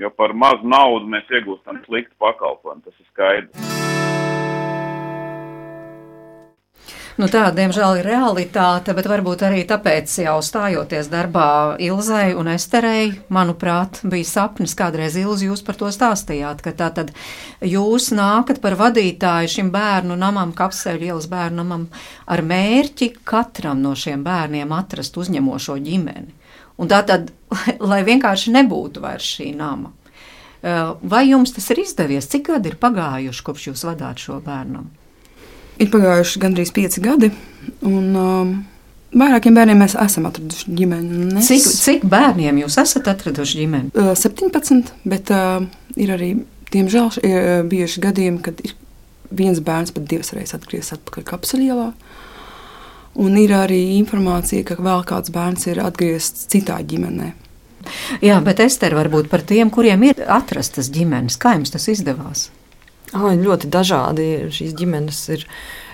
Jo 0.02 0.10
par 0.18 0.34
mazu 0.34 0.66
naudu 0.66 1.06
mēs 1.14 1.30
iegūstam 1.30 1.84
sliktu 1.86 2.16
pakalpojumu, 2.22 2.82
tas 2.88 2.96
ir 2.98 3.10
skaidrs. 3.12 4.01
Nu, 7.20 7.28
tā, 7.28 7.50
diemžēl, 7.52 8.00
ir 8.00 8.08
realitāte, 8.08 8.94
bet 8.96 9.08
varbūt 9.12 9.42
arī 9.44 9.66
tāpēc 9.68 10.14
jau 10.24 10.38
stājoties 10.46 11.10
darbā 11.12 11.76
Ilzai 11.84 12.32
un 12.40 12.48
Esterei, 12.54 13.10
manuprāt, 13.28 14.00
bija 14.08 14.28
sapnis. 14.30 14.76
Kādreiz 14.80 15.18
Ilzi 15.20 15.50
jūs 15.50 15.64
par 15.68 15.76
to 15.80 15.90
stāstījāt, 15.92 16.64
ka 16.64 16.72
tā 16.72 16.88
tad 16.96 17.12
jūs 17.60 18.14
nākat 18.16 18.62
par 18.64 18.78
vadītāju 18.80 19.52
šim 19.58 19.74
bērnu 19.74 20.16
namam, 20.16 20.54
kapseļu 20.56 21.10
ielas 21.10 21.28
bērnu 21.32 21.60
namam, 21.60 21.90
ar 22.32 22.46
mērķi 22.48 23.12
katram 23.28 23.84
no 23.84 23.92
šiem 23.92 24.24
bērniem 24.24 24.72
atrast 24.78 25.20
uzņemošo 25.20 25.76
ģimeni. 25.84 26.32
Un 26.80 26.90
tā 26.92 27.04
tad, 27.08 27.34
lai 27.92 28.06
vienkārši 28.08 28.56
nebūtu 28.56 29.04
vairs 29.04 29.36
šī 29.36 29.52
nama. 29.60 29.92
Vai 30.62 31.26
jums 31.26 31.52
tas 31.56 31.68
ir 31.74 31.84
izdevies? 31.84 32.30
Cik 32.32 32.52
gadi 32.54 32.72
ir 32.72 32.80
pagājuši, 32.80 33.46
kopš 33.46 33.72
jūs 33.72 33.86
vadāt 33.90 34.22
šo 34.22 34.40
bērnu? 34.46 34.86
Ir 35.80 35.90
pagājuši 35.94 36.42
gandrīz 36.42 36.74
pieci 36.76 37.02
gadi, 37.04 37.32
un 37.88 38.18
um, 38.20 38.52
vairākiem 39.18 39.56
bērniem 39.56 39.80
mēs 39.82 39.96
esam 40.00 40.28
atraduši 40.30 40.76
ģimeni. 40.78 41.42
Cik, 41.46 41.68
cik 41.86 42.06
bērniem 42.12 42.62
jūs 42.64 42.78
esat 42.82 43.10
atraduši 43.12 43.64
ģimeni? 43.64 43.92
Uh, 43.96 44.12
17, 44.18 44.92
bet 45.10 45.32
uh, 45.34 45.64
ir 45.96 46.14
arī, 46.18 46.32
diemžēl, 46.74 47.12
ir 47.24 47.38
uh, 47.40 47.52
bijuši 47.72 48.04
gadījumi, 48.04 48.44
kad 48.46 48.62
ir 48.66 48.76
viens 49.32 49.62
bērns 49.64 49.94
pat 49.96 50.08
divas 50.12 50.34
reizes 50.36 50.58
atgriezies 50.58 50.98
atpakaļ 50.98 51.28
kapsuļielā. 51.32 51.92
Un 53.22 53.36
ir 53.40 53.52
arī 53.56 53.82
informācija, 53.98 54.64
ka 54.68 54.80
vēl 54.80 55.04
kāds 55.08 55.34
bērns 55.36 55.68
ir 55.68 55.82
atgriezts 55.84 56.48
citā 56.52 56.78
ģimenē. 56.88 57.34
Jā, 58.24 58.38
bet 58.46 58.62
Ester, 58.64 58.94
varbūt 58.96 59.28
par 59.32 59.44
tiem, 59.48 59.72
kuriem 59.74 60.06
ir 60.12 60.22
atrastas 60.30 60.92
ģimenes, 60.94 61.40
kā 61.42 61.56
jums 61.58 61.74
tas 61.74 61.88
izdevās? 61.92 62.50
Oh, 63.18 63.32
ļoti 63.36 63.70
dažādi 63.72 64.28
šīs 64.54 64.76
ģimenes 64.78 65.24
ir. 65.36 65.48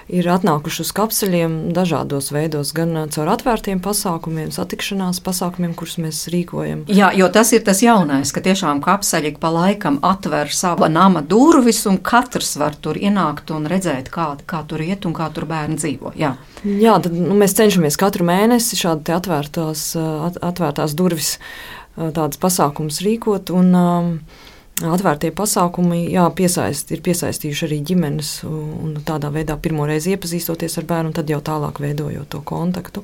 Ir 0.08 0.24
atnākuši 0.32 0.86
uz 0.86 0.90
kapseļiem 0.96 1.56
dažādos 1.76 2.30
veidos, 2.32 2.70
gan 2.72 2.94
caur 3.12 3.28
atvērtiem 3.28 3.82
pasākumiem, 3.84 4.54
satikšanās 4.56 5.20
pasākumiem, 5.26 5.74
kurus 5.76 5.98
mēs 6.00 6.22
rīkojam. 6.32 6.86
Jā, 6.88 7.10
jo 7.12 7.28
tas 7.28 7.52
ir 7.52 7.66
tas 7.68 7.82
jaunais, 7.84 8.32
ka 8.32 8.40
tiešām 8.46 8.80
kapseļi 8.86 9.34
pa 9.42 9.52
laikam 9.52 10.00
atver 10.08 10.48
savu 10.56 10.88
nama 10.88 11.20
durvis, 11.20 11.82
un 11.92 12.00
katrs 12.00 12.54
var 12.56 12.80
tur 12.80 12.96
ienākt 12.96 13.52
un 13.52 13.68
redzēt, 13.68 14.08
kā, 14.08 14.30
kā 14.48 14.64
tur 14.72 14.88
iet 14.88 15.04
un 15.04 15.18
kā 15.18 15.28
tur 15.36 15.44
bērni 15.50 15.76
dzīvo. 15.76 16.16
Jā, 16.16 16.38
Jā 16.64 16.96
tad 17.04 17.12
nu, 17.12 17.36
mēs 17.44 17.60
cenšamies 17.60 18.00
katru 18.00 18.32
mēnesi 18.32 18.80
šādi 18.80 19.12
atvērtās, 19.12 19.90
atvērtās 20.40 20.96
durvis, 20.96 21.36
tādas 22.00 22.40
pasākumus 22.40 23.04
rīkot. 23.04 23.52
Un, 23.52 23.76
um, 23.76 24.14
Atvērtie 24.78 25.32
pasākumi 25.34 26.04
jā, 26.14 26.28
piesaist, 26.38 26.92
ir 26.94 27.02
piesaistījuši 27.06 27.64
arī 27.66 27.78
ģimenes, 27.90 28.32
un 28.46 29.00
tādā 29.06 29.32
veidā 29.34 29.56
pirmo 29.58 29.88
reizi 29.90 30.14
iepazīstoties 30.14 30.78
ar 30.78 30.86
bērnu, 30.92 31.14
tad 31.18 31.32
jau 31.34 31.40
tālāk 31.42 31.82
veidojot 31.82 32.30
to 32.30 32.44
kontaktu. 32.46 33.02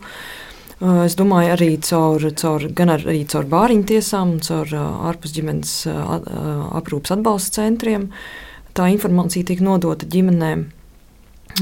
Es 1.05 1.15
domāju, 1.17 1.55
arī 1.55 1.71
caur, 1.81 2.27
caur, 2.37 2.67
arī 2.83 3.23
caur 3.31 3.49
bāriņu 3.49 3.87
tiesām, 3.89 4.35
caur 4.45 4.69
ārpus 5.09 5.33
ģimenes 5.33 5.73
aprūpas 5.89 7.15
atbalsta 7.17 7.63
centriem. 7.63 8.09
Tā 8.77 8.91
informācija 8.93 9.49
tiek 9.49 9.65
nodota 9.65 10.05
ģimenēm 10.09 10.67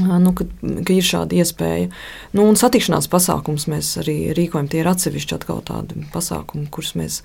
Nu, 0.00 0.30
ka, 0.32 0.46
ka 0.86 0.94
ir 0.94 1.04
šāda 1.04 1.36
iespēja. 1.36 1.90
Nu, 2.32 2.46
un 2.48 2.56
satikšanās 2.56 3.10
pasākums 3.12 3.66
mēs 3.68 3.90
arī 4.00 4.32
rīkojam. 4.36 4.70
Tie 4.72 4.80
ir 4.80 4.88
atsevišķi 4.88 5.36
atkal 5.36 5.60
tādi 5.68 6.06
pasākumi, 6.14 6.70
kurus 6.72 6.94
mēs 6.96 7.18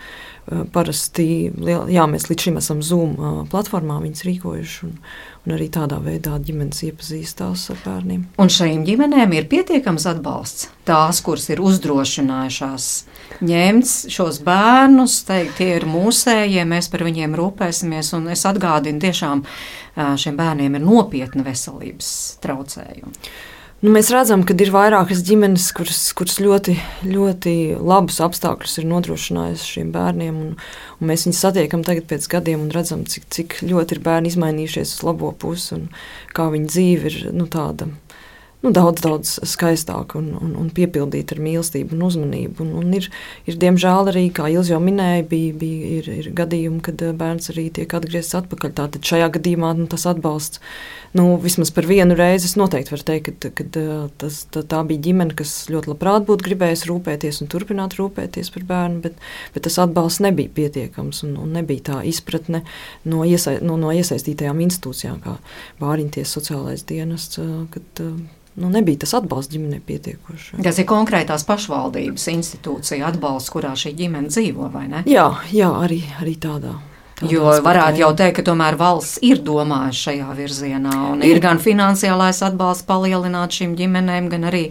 parasti, 0.72 1.50
jā, 1.92 2.06
mēs 2.08 2.30
līdz 2.30 2.46
šim 2.46 2.60
esam 2.62 2.84
Zoom 2.86 3.16
uh, 3.18 3.40
platformā 3.52 3.98
viņus 4.04 4.24
rīkojuši. 4.28 4.78
Un, 4.88 4.94
un 5.48 5.56
arī 5.56 5.68
tādā 5.72 5.98
veidā 6.04 6.38
ģimenes 6.44 6.84
iepazīstās 6.88 7.66
ar 7.74 7.82
bērniem. 7.84 8.24
Un 8.40 8.52
šīm 8.52 8.86
ģimenēm 8.88 9.36
ir 9.36 9.50
pietiekams 9.52 10.08
atbalsts. 10.12 10.70
Tās, 10.88 11.20
kuras 11.24 11.50
ir 11.52 11.60
uzdrošinājušās 11.64 12.88
ņemt 13.48 13.92
šos 14.14 14.40
bērnus, 14.48 15.20
teikt, 15.28 15.58
tie 15.60 15.74
ir 15.78 15.88
mūsējie, 15.90 16.64
mēs 16.68 16.88
par 16.94 17.04
viņiem 17.08 17.36
rūpēsimies. 17.40 18.14
Un 18.16 18.32
es 18.32 18.46
atgādinu, 18.48 19.04
tiešām 19.04 19.44
šiem 20.20 20.40
bērniem 20.40 20.80
ir 20.80 20.88
nopietni 20.88 21.44
veselības 21.48 22.10
traucējumi. 22.44 23.16
Nu, 23.78 23.92
mēs 23.94 24.08
redzam, 24.10 24.42
ka 24.42 24.56
ir 24.58 24.72
vairākas 24.74 25.20
ģimenes, 25.22 25.68
kuras, 25.78 26.00
kuras 26.18 26.40
ļoti, 26.42 26.74
ļoti 27.06 27.52
labus 27.78 28.16
apstākļus 28.26 28.80
ir 28.82 28.88
nodrošinājusi 28.90 29.68
šiem 29.76 29.92
bērniem. 29.94 30.40
Un, 30.42 30.56
un 30.98 31.12
mēs 31.12 31.28
viņus 31.28 31.42
satiekam 31.46 31.84
tagad 31.86 32.08
pēc 32.10 32.26
gadiem 32.32 32.64
un 32.64 32.72
redzam, 32.74 33.04
cik, 33.06 33.28
cik 33.36 33.60
ļoti 33.70 34.00
ir 34.00 34.02
bērni 34.08 34.32
izmainījušies 34.34 34.96
uz 34.96 35.06
labo 35.06 35.30
pusi 35.38 35.76
un 35.78 35.86
kā 36.34 36.48
viņa 36.56 36.74
dzīve 36.74 37.12
ir 37.12 37.20
nu, 37.38 37.46
tāda 37.54 37.86
nu, 38.68 38.74
daudz, 38.76 39.02
daudz 39.04 39.34
skaistāka 39.48 40.20
un, 40.20 40.34
un, 40.42 40.54
un 40.60 40.68
piepildīta 40.74 41.36
ar 41.36 41.42
mīlestību 41.44 41.96
un 41.96 42.04
uzmanību. 42.08 42.66
Un, 42.66 42.74
un 42.82 42.94
ir, 42.98 43.08
ir, 43.48 43.58
diemžēl, 43.62 44.12
arī, 44.12 44.28
kā 44.36 44.50
Ilza 44.52 44.76
jau 44.76 44.82
minēja, 44.84 45.24
bija, 45.30 45.56
bija 45.58 45.92
ir, 46.00 46.10
ir 46.22 46.30
gadījumi, 46.36 46.82
kad 46.86 47.02
eh, 47.06 47.16
bērns 47.18 47.52
arī 47.54 47.68
tiek 47.80 47.98
atgriezts 47.98 48.38
atpakaļ. 48.42 48.74
Tātad 48.78 49.08
šajā 49.08 49.30
gadījumā 49.38 49.74
nu, 49.80 49.88
tas 49.92 50.08
atbalsts, 50.10 50.62
nu, 51.18 51.30
vismaz 51.42 51.72
par 51.74 51.88
vienu 51.90 52.18
reizi, 52.18 52.50
es 52.50 52.58
noteikti 52.60 52.94
varu 52.96 53.08
teikt, 53.12 53.48
ka 53.58 53.68
eh, 53.68 53.92
tas, 54.22 54.44
tā, 54.54 54.64
tā 54.76 54.84
bija 54.90 55.06
ģimene, 55.10 55.38
kas 55.38 55.56
ļoti 55.72 55.94
labprāt 55.94 56.28
būtu 56.28 56.50
gribējusi 56.50 56.92
rūpēties 56.92 57.42
un 57.44 57.52
turpināt 57.54 57.98
rūpēties 58.00 58.52
par 58.56 58.68
bērnu, 58.72 59.04
bet, 59.06 59.28
bet 59.56 59.68
tas 59.70 59.80
atbalsts 59.84 60.24
nebija 60.26 60.52
pietiekams 60.60 61.24
un, 61.28 61.38
un 61.46 61.56
nebija 61.56 61.88
tā 61.92 62.02
izpratne 62.08 62.66
no, 63.08 63.24
iesa, 63.28 63.58
no, 63.64 63.80
no 63.80 63.96
iesaistītajām 63.96 64.60
institūcijām, 64.68 65.22
kā 65.24 65.38
bāriņties 65.80 66.36
sociālais 66.40 66.84
dienests. 66.88 67.40
Eh, 67.44 67.56
kad, 67.72 68.04
nu, 68.58 68.72
nebija 68.74 69.04
tas 69.06 69.14
atbalsts 69.20 69.54
ģimenei 69.54 69.80
pietiekošs. 69.86 70.58
Tas 70.66 70.82
ir 70.82 70.88
konkrētās 70.90 71.46
pašvaldības 71.48 72.28
institūcija 72.34 73.08
atbalsts, 73.12 73.54
kurā 73.54 73.76
šī 73.78 73.94
ģimene 73.98 74.34
dzīvo, 74.34 74.70
vai 74.74 74.88
ne? 74.92 75.04
Jā, 75.10 75.30
jā 75.54 75.70
arī, 75.86 76.02
arī 76.22 76.36
tādā. 76.42 76.76
Tādā 77.18 77.34
jo 77.34 77.50
varētu 77.66 78.02
jau 78.04 78.12
teikt, 78.18 78.36
ka 78.40 78.44
tomēr 78.52 78.78
valsts 78.78 79.18
ir 79.26 79.40
domājusi 79.46 80.04
šajā 80.10 80.34
virzienā. 80.38 80.98
Ir 81.26 81.42
gan 81.42 81.62
finansiālais 81.62 82.44
atbalsts 82.46 82.86
palielināt 82.86 83.58
šīm 83.58 83.74
ģimenēm, 83.80 84.30
gan 84.34 84.46
arī 84.52 84.68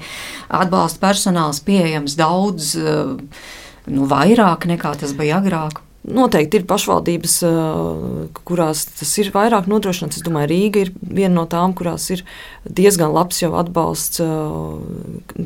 atbalsta 0.55 1.03
personāls 1.03 1.63
pieejams 1.67 2.15
daudz 2.19 2.77
nu, 2.77 4.07
vairāk 4.11 4.69
nekā 4.71 4.95
tas 5.01 5.15
bija 5.19 5.41
agrāk. 5.43 5.83
Noteikti 6.07 6.61
ir 6.61 6.67
pašvaldības, 6.71 7.33
kurās 8.47 8.85
tas 8.95 9.11
ir 9.19 9.33
vairāk 9.35 9.67
nodrošināts. 9.71 10.21
Es 10.21 10.25
domāju, 10.27 10.53
Rīga 10.53 10.85
ir 10.85 10.91
viena 11.03 11.33
no 11.41 11.45
tām, 11.51 11.73
kurās 11.75 12.05
ir 12.15 12.23
diezgan 12.63 13.11
labs 13.15 13.41
jau 13.43 13.51
atbalsts 13.59 14.23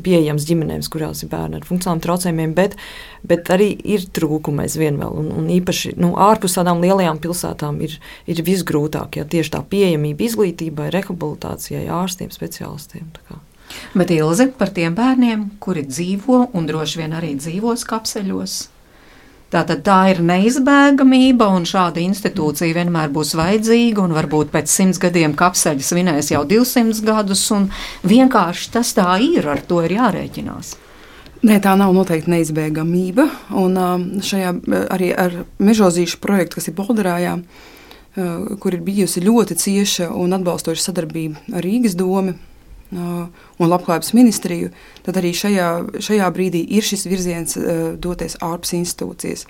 pieejams 0.05 0.45
ģimenēm, 0.45 0.83
kurās 0.93 1.23
ir 1.25 1.31
bērni 1.31 1.57
ar 1.57 1.65
funkcionāliem 1.65 2.03
traucējumiem, 2.05 2.53
bet, 2.57 2.75
bet 3.25 3.49
arī 3.53 3.71
ir 3.73 4.05
trūkumi 4.13 4.67
aizvien 4.67 4.99
vēl. 5.01 5.17
Un, 5.23 5.31
un 5.41 5.47
īpaši 5.49 5.95
nu, 5.97 6.13
ārpus 6.29 6.59
tādām 6.59 6.83
lielajām 6.85 7.21
pilsētām 7.23 7.79
ir, 7.87 7.97
ir 8.29 8.43
visgrūtāk, 8.45 9.17
ja 9.17 9.25
tieši 9.25 9.55
tā 9.55 9.63
pieejamība 9.71 10.27
izglītībai, 10.27 10.91
rehabilitācijai, 10.93 11.87
ārstiem, 12.01 12.29
speciālistiem. 12.33 13.09
Bet 13.95 14.11
Ilze 14.13 14.49
par 14.57 14.71
tiem 14.75 14.95
bērniem, 14.95 15.47
kuri 15.63 15.85
dzīvo 15.87 16.43
un 16.53 16.69
droši 16.69 17.01
vien 17.01 17.17
arī 17.17 17.33
dzīvos 17.39 17.87
kapseļos. 17.87 18.59
Tātad 19.51 19.81
tā 19.83 19.97
ir 20.13 20.21
neizbēgamība, 20.23 21.49
un 21.51 21.65
šāda 21.67 21.99
institūcija 21.99 22.71
vienmēr 22.77 23.09
būs 23.11 23.33
vajadzīga, 23.35 23.99
un 24.05 24.13
varbūt 24.15 24.53
pēc 24.53 24.71
simts 24.71 25.01
gadiem 25.01 25.33
kapseļi 25.35 25.83
svinēs 25.83 26.31
jau 26.31 26.45
200 26.47 27.03
gadus, 27.03 27.43
un 27.51 27.67
vienkārši 28.07 28.71
tas 28.77 28.93
tā 28.95 29.09
ir, 29.19 29.49
ar 29.51 29.59
to 29.67 29.81
ir 29.83 29.97
jārēķinās. 29.97 30.71
Nē, 31.41 31.57
tā 31.57 31.73
nav 31.75 31.91
noteikti 31.97 32.31
neizbēgamība. 32.31 33.25
Un 33.57 33.75
um, 33.81 34.07
šajā 34.23 34.53
arī 34.93 35.09
ar 35.17 35.39
mežozīšu 35.59 36.21
projektu, 36.21 36.59
kas 36.59 36.69
ir 36.69 36.77
Bolderājā, 36.77 37.33
uh, 37.41 38.55
kur 38.61 38.77
ir 38.77 38.85
bijusi 38.85 39.23
ļoti 39.25 39.57
cieša 39.57 40.11
un 40.15 40.37
atbalstoša 40.37 40.85
sadarbība 40.85 41.57
ar 41.57 41.65
Rīgas 41.65 41.97
domu, 41.99 42.37
un 42.91 43.69
labklājības 43.71 44.11
ministriju, 44.17 44.71
tad 45.05 45.19
arī 45.21 45.31
šajā, 45.37 45.69
šajā 46.03 46.27
brīdī 46.35 46.65
ir 46.75 46.83
šis 46.83 47.05
virziens 47.07 47.55
doties 48.03 48.35
ārpus 48.43 48.75
institūcijas. 48.75 49.45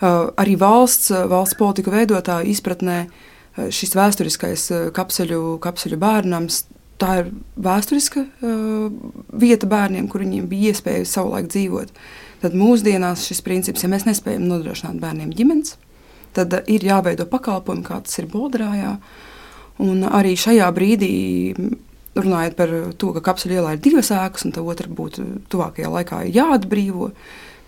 Arī 0.00 0.54
valsts, 0.60 1.10
valsts 1.10 1.58
politika 1.58 1.92
veidotāju 1.92 2.52
izpratnē 2.54 3.00
šis 3.74 3.96
vēsturiskais 3.98 4.68
kapseļu, 4.96 5.58
kapseļu 5.64 5.98
bērnams. 6.00 6.64
Tā 7.00 7.14
ir 7.22 7.28
vēsturiska 7.56 8.20
uh, 8.20 8.88
vieta 9.40 9.68
bērniem, 9.70 10.04
kur 10.12 10.20
viņiem 10.20 10.44
bija 10.50 10.74
iespēja 10.74 11.06
savulaik 11.08 11.46
dzīvot. 11.48 11.94
Tad 12.42 12.56
mūsdienās 12.56 13.24
šis 13.24 13.40
princips, 13.44 13.84
ja 13.84 13.88
mēs 13.88 14.04
nespējam 14.04 14.44
nodrošināt 14.50 14.98
bērniem 15.00 15.30
ģimenes, 15.32 15.78
tad 16.36 16.52
uh, 16.58 16.60
ir 16.68 16.84
jāveido 16.84 17.24
pakalpojumi, 17.30 17.86
kā 17.86 18.02
tas 18.04 18.20
ir 18.20 18.28
Bolderājā. 18.28 18.98
Un 19.80 20.04
arī 20.04 20.34
šajā 20.36 20.68
brīdī 20.76 21.14
runājot 22.18 22.56
par 22.58 22.72
to, 22.98 23.12
ka 23.16 23.22
kapsuļu 23.30 23.60
ielā 23.60 23.76
ir 23.76 23.82
divas 23.84 24.10
ēkas, 24.14 24.46
un 24.46 24.54
tā 24.54 24.64
otra 24.66 24.90
būtu 24.90 25.26
tuvākajā 25.52 25.90
laikā 25.94 26.20
jāatbrīvo. 26.30 27.10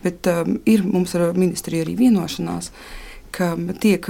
Bet 0.03 0.27
um, 0.27 0.57
ir 0.67 0.83
mums 0.83 1.15
ar 1.15 1.31
ministriju 1.39 1.85
arī 1.85 1.95
vienošanās, 2.01 2.73
ka 3.35 3.53
tiek 3.83 4.09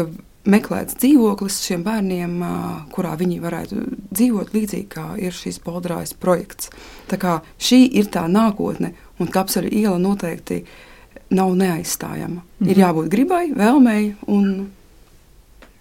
meklēts 0.48 0.96
dzīvoklis 0.98 1.58
šiem 1.66 1.84
bērniem, 1.86 2.38
uh, 2.42 2.78
kurā 2.94 3.12
viņi 3.20 3.42
varētu 3.42 3.82
dzīvot 4.10 4.54
līdzīgi 4.56 4.88
kā 4.94 5.04
ir 5.20 5.36
šis 5.36 5.60
Boldrājas 5.62 6.16
projekts. 6.18 6.72
Tā 7.12 7.20
kā 7.20 7.40
šī 7.60 7.84
ir 8.00 8.08
tā 8.14 8.24
nākotne, 8.30 8.94
un 9.20 9.30
kapsuļu 9.30 9.68
iela 9.68 10.00
noteikti 10.00 10.62
nav 11.32 11.52
neaizstājama. 11.56 12.40
Mm 12.40 12.42
-hmm. 12.42 12.70
Ir 12.70 12.76
mhm. 12.76 12.80
jābūt 12.80 13.08
gribai, 13.08 13.44
vēlmei 13.52 14.14
un 14.26 14.70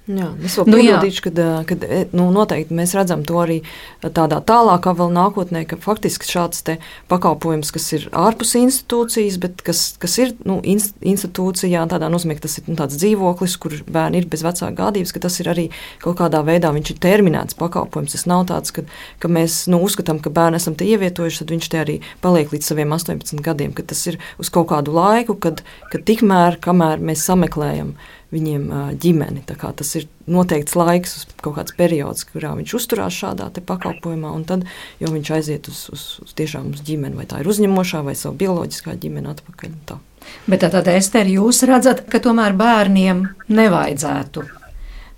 Jā, 0.09 0.31
es 0.41 0.55
vēl 0.57 0.65
nu, 0.65 0.77
piebildīšu, 0.79 1.21
ka, 1.27 1.47
ka 1.69 1.75
nu, 2.17 2.23
noteikti 2.33 2.73
mēs 2.73 2.95
redzam 2.97 3.21
to 3.27 3.35
arī 3.37 3.59
tādā 4.01 4.39
tālākā 4.49 4.95
vēl 4.97 5.11
nākotnē, 5.13 5.61
ka 5.69 5.77
faktiski 5.77 6.25
šāds 6.25 6.63
pakalpojums, 7.11 7.69
kas 7.75 7.85
ir 7.93 8.07
ārpus 8.09 8.55
institūcijas, 8.57 9.37
bet 9.43 9.61
kas, 9.65 9.83
kas 10.01 10.17
ir 10.23 10.33
nu, 10.41 10.57
institūcijā, 10.65 11.83
tādā 11.91 12.09
nozīmē, 12.09 12.39
ka 12.39 12.47
tas 12.47 12.57
ir 12.57 12.71
nu, 12.71 12.77
tāds 12.79 12.97
dzīvoklis, 12.97 13.57
kur 13.61 13.75
bērni 13.85 14.23
ir 14.23 14.29
bez 14.31 14.41
vecāka 14.45 14.73
gādības, 14.79 15.13
ka 15.13 15.21
tas 15.27 15.37
ir 15.43 15.51
arī 15.53 15.67
kaut 16.01 16.17
kādā 16.23 16.41
veidā 16.47 16.73
viņš 16.73 16.95
ir 16.95 17.01
terminēts 17.05 17.59
pakalpojums. 17.59 18.15
Tas 18.17 18.25
nav 18.31 18.47
tāds, 18.49 18.73
ka, 18.73 18.83
ka 19.21 19.29
mēs 19.29 19.67
nu, 19.69 19.83
uzskatām, 19.85 20.17
ka 20.23 20.33
bērni 20.33 20.57
esam 20.57 20.73
te 20.79 20.87
ievietojuši, 20.89 21.43
tad 21.43 21.53
viņš 21.53 21.69
te 21.69 21.83
arī 21.83 21.99
paliek 22.25 22.49
līdz 22.49 22.71
saviem 22.73 22.97
18 22.97 23.45
gadiem, 23.45 23.77
ka 23.77 23.85
tas 23.93 24.01
ir 24.09 24.17
uz 24.41 24.49
kaut 24.49 24.71
kādu 24.73 24.97
laiku, 24.97 25.37
kad, 25.37 25.61
kad 25.93 26.09
tikmēr, 26.09 26.57
kamēr 26.65 27.05
mēs 27.05 27.27
sameklējam 27.29 27.93
viņiem 28.31 28.67
ģimeni. 29.01 29.43
Tas 29.47 29.95
ir 29.99 30.07
noteikts 30.31 30.77
laiks, 30.79 31.15
kaut 31.43 31.57
kāds 31.57 31.75
periods, 31.77 32.25
kurā 32.29 32.53
viņš 32.59 32.75
uzturās 32.79 33.17
šādā 33.17 33.49
pakalpojumā, 33.67 34.31
un 34.31 34.45
tad 34.47 34.63
jau 35.01 35.11
viņš 35.11 35.33
aiziet 35.37 35.67
uz, 35.71 35.83
uz, 35.93 36.05
uz 36.25 36.33
uz 36.71 36.85
ģimeni, 36.87 37.17
vai 37.19 37.27
tā 37.29 37.41
ir 37.41 37.51
uzņemošā 37.51 38.03
vai 38.07 38.15
savu 38.15 38.39
bioloģiskā 38.41 38.95
ģimene 39.01 39.33
atpakaļ. 39.35 39.75
Tā. 39.89 39.99
Bet 40.47 40.63
tad, 40.63 40.87
Ester, 40.87 41.27
jūs 41.27 41.63
redzat, 41.67 42.05
ka 42.09 42.21
tomēr 42.23 42.55
bērniem 42.57 43.25
nevajadzētu 43.51 44.45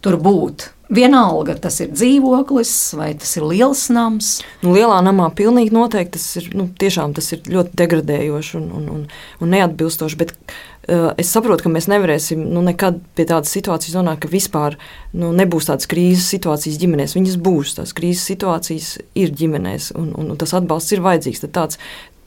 tur 0.03 0.20
būt. 0.20 0.70
Vienalga, 0.93 1.55
tas 1.57 1.79
ir 1.81 1.93
dzīvoklis 1.93 2.73
vai 2.99 3.13
tas 3.17 3.31
ir 3.39 3.47
liels 3.49 3.87
nams. 3.93 4.35
Nu, 4.61 4.75
lielā 4.75 4.99
namā 5.05 5.29
pilnīgi 5.33 5.73
noteikti 5.73 6.19
tas 6.19 6.27
ir, 6.37 6.51
nu, 6.57 6.67
tas 6.77 7.31
ir 7.33 7.41
ļoti 7.49 7.73
degradējoši 7.81 8.59
un, 8.59 8.69
un, 8.77 8.85
un, 8.93 9.01
un 9.41 9.53
neatbilstoši. 9.55 10.19
Bet 10.19 10.35
uh, 10.37 11.09
es 11.17 11.31
saprotu, 11.33 11.65
ka 11.65 11.73
mēs 11.73 11.89
nevarēsim 11.89 12.45
nu, 12.45 12.61
nekad 12.67 12.99
pie 13.17 13.25
tādas 13.29 13.53
situācijas 13.55 13.97
nonākt, 13.97 14.25
ka 14.27 14.33
vispār 14.33 14.77
nu, 15.17 15.31
nebūs 15.33 15.71
tādas 15.71 15.89
krīzes 15.89 16.29
situācijas 16.35 16.77
ģimenēs. 16.83 17.17
Viņas 17.17 17.39
būs, 17.41 17.77
tās 17.79 17.95
krīzes 17.97 18.27
situācijas 18.29 18.95
ir 19.17 19.33
ģimenēs, 19.33 19.95
un, 19.97 20.13
un, 20.13 20.33
un 20.35 20.41
tas 20.41 20.53
atbalsts 20.59 20.93
ir 20.93 21.01
vajadzīgs. 21.05 21.45
Tad 21.47 21.57
tāds 21.57 21.81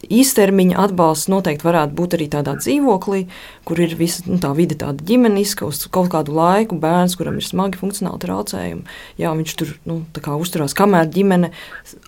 īstermiņa 0.04 0.76
atbalsts 0.86 1.30
noteikti 1.32 1.66
varētu 1.66 1.96
būt 1.96 2.16
arī 2.16 2.26
tādā 2.32 2.54
dzīvoklī, 2.58 3.22
kur 3.66 3.80
ir 3.82 3.94
visa 3.98 4.24
nu, 4.26 4.38
tā 4.42 4.52
vide 4.56 4.76
tāda 4.78 5.04
ģimeniska, 5.06 5.66
uz 5.66 5.86
kaut 5.92 6.10
kādu 6.12 6.36
laiku 6.36 6.78
bērns, 6.80 7.16
kuram 7.18 7.38
ir 7.40 7.46
smagi 7.46 7.80
funkcionāli 7.80 8.22
traucējumi. 8.22 8.84
Jā, 9.20 9.32
viņš 9.38 9.56
tur 9.58 9.72
nu, 9.88 9.98
uzturās, 10.36 10.76
kamēr 10.76 11.08
ģimene 11.12 11.52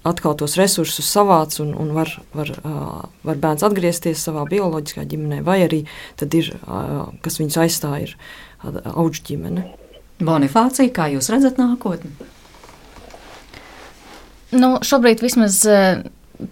atkal 0.08 0.36
tos 0.38 0.58
resursus 0.60 1.08
savāc 1.08 1.58
un, 1.64 1.74
un 1.78 1.92
var, 1.96 2.12
var, 2.36 2.52
var 3.26 3.42
bērns 3.42 3.66
atgriezties 3.66 4.22
savā 4.28 4.44
bioloģiskā 4.50 5.06
ģimenē, 5.08 5.42
vai 5.46 5.62
arī 5.66 5.84
ir, 5.84 6.52
kas 7.24 7.40
viņus 7.40 7.60
aizstāja, 7.64 8.08
ir 8.08 8.16
auģu 8.94 9.24
ģimene. 9.32 9.68
Bonifācija, 10.18 10.90
kā 10.94 11.06
jūs 11.12 11.30
redzat 11.30 11.60
nākotni? 11.60 12.10
Nu, 14.48 14.78
šobrīd 14.80 15.20
vismaz 15.20 15.60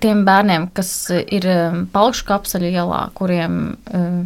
tiem 0.03 0.25
bērniem, 0.27 0.69
kas 0.77 0.93
ir 1.13 1.47
um, 1.51 1.83
palikšu 1.93 2.27
kapsaļu 2.29 2.71
ielā, 2.73 3.03
kuriem 3.17 3.59
um, 3.77 4.19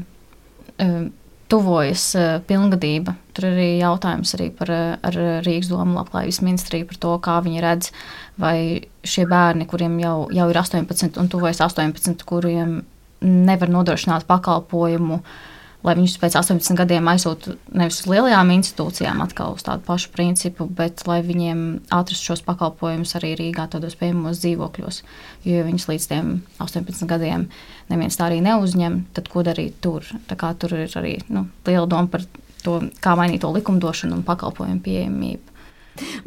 um, 0.81 1.11
tuvojas 1.51 2.07
uh, 2.19 2.31
pilngadība. 2.47 3.17
Tur 3.37 3.49
ir 3.51 3.59
arī 3.59 3.69
jautājums 3.81 4.35
arī 4.39 4.49
par 4.57 4.73
uh, 4.73 5.11
Rīgas 5.45 5.71
domu 5.73 5.99
labklājības 5.99 6.41
ministriju 6.47 6.89
par 6.91 7.01
to, 7.05 7.15
kā 7.27 7.37
viņi 7.45 7.65
redz, 7.65 7.93
vai 8.41 8.57
šie 9.05 9.27
bērni, 9.31 9.69
kuriem 9.71 9.99
jau, 10.03 10.17
jau 10.35 10.49
ir 10.51 10.63
18 10.63 11.21
un 11.21 11.31
tuvojas 11.33 11.63
18, 11.67 12.27
kuriem 12.29 12.81
nevar 13.21 13.73
nodrošināt 13.73 14.25
pakalpojumu 14.29 15.21
uh, 15.21 15.33
lai 15.87 15.95
viņus 15.97 16.17
pēc 16.21 16.37
18 16.41 16.77
gadiem 16.77 17.09
aizsūtu 17.13 17.55
nevis 17.73 18.03
uz 18.03 18.11
lielajām 18.11 18.53
institūcijām, 18.57 19.23
atkal 19.25 19.55
uz 19.57 19.65
tādu 19.65 19.85
pašu 19.87 20.11
principu, 20.13 20.67
bet 20.67 21.07
lai 21.09 21.21
viņiem 21.25 21.63
atrastu 21.97 22.33
šos 22.33 22.45
pakalpojumus 22.47 23.17
arī 23.19 23.33
Rīgā, 23.39 23.67
tādos 23.73 23.97
pieejamos 24.01 24.43
dzīvokļos. 24.43 25.01
Jo, 25.47 25.61
ja 25.61 25.67
viņus 25.67 25.89
līdz 25.91 26.09
18 26.61 27.09
gadiem 27.11 27.49
neviens 27.91 28.21
tā 28.21 28.29
arī 28.29 28.43
neuzņem, 28.45 29.03
tad 29.17 29.31
ko 29.33 29.45
darīt 29.47 29.81
tur? 29.85 30.05
Tur 30.31 30.77
ir 30.77 30.97
arī 31.01 31.17
nu, 31.33 31.47
liela 31.67 31.89
doma 31.89 32.13
par 32.13 32.27
to, 32.65 32.81
kā 33.01 33.17
mainīt 33.17 33.45
to 33.45 33.53
likumdošanu 33.55 34.21
un 34.21 34.27
pakalpojumu 34.27 34.85
pieejamību. 34.85 35.47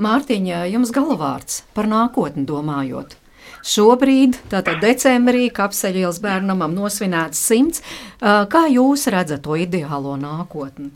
Mārtiņa, 0.02 0.66
jums 0.74 0.92
galvārds 0.94 1.64
par 1.78 1.88
nākotni 1.90 2.46
domājot. 2.50 3.18
Šobrīd, 3.64 4.36
tātad 4.52 4.82
decembrī, 4.84 5.46
kapseļu 5.56 6.02
ielas 6.04 6.20
bērnamam 6.24 6.74
nosvinēts 6.76 7.40
simts. 7.40 7.80
Kā 8.20 8.66
jūs 8.68 9.08
redzat 9.14 9.46
to 9.46 9.56
ideālo 9.56 10.18
nākotni? 10.20 10.90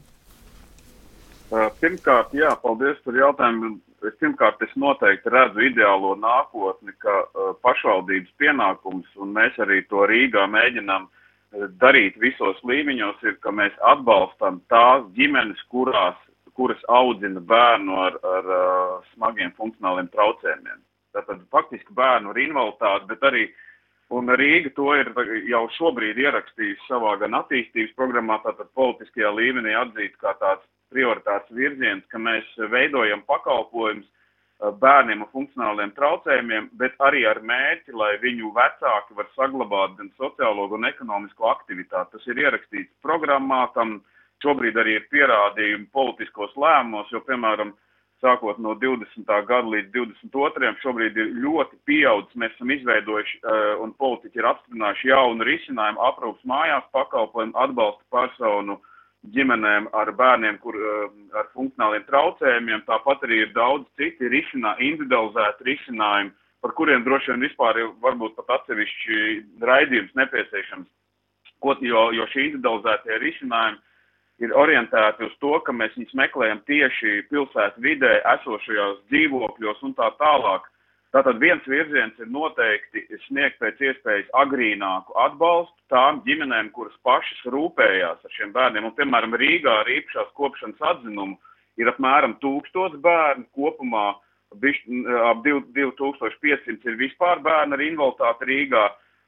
Pirmkārt, 1.79 2.33
jā, 2.35 2.51
paldies 2.59 2.99
par 3.05 3.15
jautājumu. 3.15 3.77
Pirmkārt, 4.19 4.59
es 4.61 4.73
noteikti 4.77 5.31
redzu 5.33 5.63
ideālo 5.63 6.11
nākotni, 6.19 6.91
ka 7.01 7.23
pašvaldības 7.65 8.35
pienākums, 8.37 9.07
un 9.15 9.31
mēs 9.33 9.55
arī 9.63 9.79
to 9.87 10.03
Rīgā 10.11 10.43
mēģinām 10.51 11.07
darīt 11.81 12.19
visos 12.19 12.59
līmeņos, 12.67 13.23
ir, 13.23 13.37
ka 13.41 13.55
mēs 13.55 13.73
atbalstam 13.93 14.59
tās 14.69 15.07
ģimenes, 15.15 15.63
kurās, 15.71 16.19
kuras 16.59 16.83
audzina 16.91 17.39
bērnu 17.39 17.97
ar, 18.03 18.19
ar 18.35 18.51
smagiem 19.15 19.55
funkcionāliem 19.57 20.11
traucējumiem. 20.13 20.83
Tātad 21.17 21.45
faktiski 21.53 21.95
bērnu 21.97 22.31
ar 22.33 22.39
invaliditāti, 22.41 23.09
bet 23.09 23.25
arī 23.25 23.43
un 24.13 24.29
Rīga 24.39 24.71
to 24.77 24.91
ir 24.95 25.11
jau 25.49 25.63
šobrīd 25.77 26.19
ierakstījusi 26.21 26.85
savā 26.87 27.17
gan 27.23 27.35
attīstības 27.41 27.95
programmā, 27.97 28.39
tātad 28.45 28.69
politiskajā 28.77 29.31
līmenī 29.35 29.73
atzīt 29.75 30.15
kā 30.21 30.35
tāds 30.41 30.63
prioritārs 30.93 31.49
virziens, 31.51 32.05
ka 32.11 32.21
mēs 32.21 32.47
veidojam 32.71 33.23
pakalpojumus 33.27 34.05
uh, 34.07 34.71
bērniem 34.83 35.25
ar 35.25 35.31
funkcionāliem 35.33 35.91
traucējumiem, 35.97 36.69
bet 36.79 36.95
arī 37.03 37.25
ar 37.29 37.41
mērķi, 37.43 37.95
lai 37.97 38.13
viņu 38.21 38.53
vecāki 38.55 39.17
var 39.17 39.27
saglabāt 39.35 39.97
gan 39.97 40.13
sociālo, 40.21 40.69
gan 40.71 40.87
ekonomisko 40.89 41.49
aktivitāti. 41.51 42.15
Tas 42.15 42.29
ir 42.31 42.39
ierakstīts 42.45 42.93
programmā, 43.05 43.65
tam 43.75 43.99
šobrīd 44.45 44.79
arī 44.79 44.97
ir 45.01 45.09
pierādījumi 45.11 45.89
politiskos 45.93 46.55
lēmumos, 46.55 47.11
jo, 47.11 47.21
piemēram, 47.27 47.75
sākot 48.23 48.59
no 48.63 48.73
20. 48.81 49.29
gada 49.47 49.69
līdz 49.69 49.91
22. 49.93 50.73
šobrīd 50.81 51.17
ir 51.17 51.31
ļoti 51.43 51.77
pieaudzis. 51.89 52.37
Mēs 52.39 52.55
esam 52.55 52.73
izveidojuši 52.73 53.39
uh, 53.39 53.73
un 53.83 53.93
politiķi 54.01 54.41
ir 54.41 54.49
apstiprinājuši 54.51 55.11
jaunu 55.11 55.47
risinājumu 55.47 56.03
aprūpas 56.09 56.49
mājās 56.49 56.87
pakalpojumu 56.97 57.57
atbalstu 57.63 58.05
personu 58.13 58.79
ģimenēm 59.35 59.89
ar 59.97 60.11
bērniem, 60.17 60.59
kur 60.63 60.77
uh, 60.77 61.07
ar 61.37 61.49
funkcionāliem 61.53 62.05
traucējumiem. 62.09 62.85
Tāpat 62.89 63.25
arī 63.27 63.43
ir 63.45 63.55
daudz 63.55 63.87
citi 63.99 64.29
risinā, 64.33 64.75
individualizēti 64.89 65.71
risinājumi, 65.71 66.33
par 66.65 66.73
kuriem 66.77 67.05
droši 67.05 67.33
vien 67.33 67.45
vispār 67.45 67.81
ir 67.83 67.91
varbūt 68.01 68.37
pat 68.39 68.55
atsevišķi 68.59 69.19
raidījums 69.61 70.15
nepieciešams, 70.17 70.87
ko, 71.61 71.77
jo, 71.85 72.07
jo 72.17 72.25
šī 72.33 72.49
individualizētie 72.49 73.21
risinājumi 73.21 73.83
ir 74.43 74.53
orientēti 74.53 75.25
uz 75.27 75.35
to, 75.41 75.57
ka 75.65 75.73
mēs 75.73 75.95
viņus 75.97 76.17
meklējam 76.17 76.59
tieši 76.69 77.21
pilsētu 77.31 77.83
vidē 77.83 78.17
esošajos 78.35 78.99
dzīvokļos 79.11 79.85
un 79.87 79.95
tā 79.97 80.11
tālāk. 80.21 80.67
Tātad 81.15 81.39
viens 81.39 81.63
virziens 81.65 82.17
ir 82.19 82.27
noteikti 82.29 83.05
sniegt 83.25 83.57
pēc 83.61 83.79
iespējas 83.89 84.27
agrīnāku 84.37 85.15
atbalstu 85.23 85.77
tām 85.93 86.19
ģimenēm, 86.27 86.69
kuras 86.75 86.97
pašas 87.07 87.45
rūpējās 87.53 88.19
ar 88.27 88.35
šiem 88.35 88.51
bērniem. 88.53 88.89
Un, 88.89 88.95
piemēram, 88.97 89.37
Rīgā 89.39 89.73
ar 89.81 89.89
īpašās 89.89 90.33
kopšanas 90.37 90.83
atzinumu 90.91 91.37
ir 91.79 91.89
apmēram 91.93 92.35
tūkstots 92.43 92.99
bērnu 93.01 93.47
kopumā, 93.55 94.07
ap 94.51 95.41
2500 95.47 96.91
ir 96.91 96.99
vispār 96.99 97.41
bērni 97.43 97.77
ar 97.77 97.85
invaliditāti 97.87 98.51
Rīgā. 98.51 98.85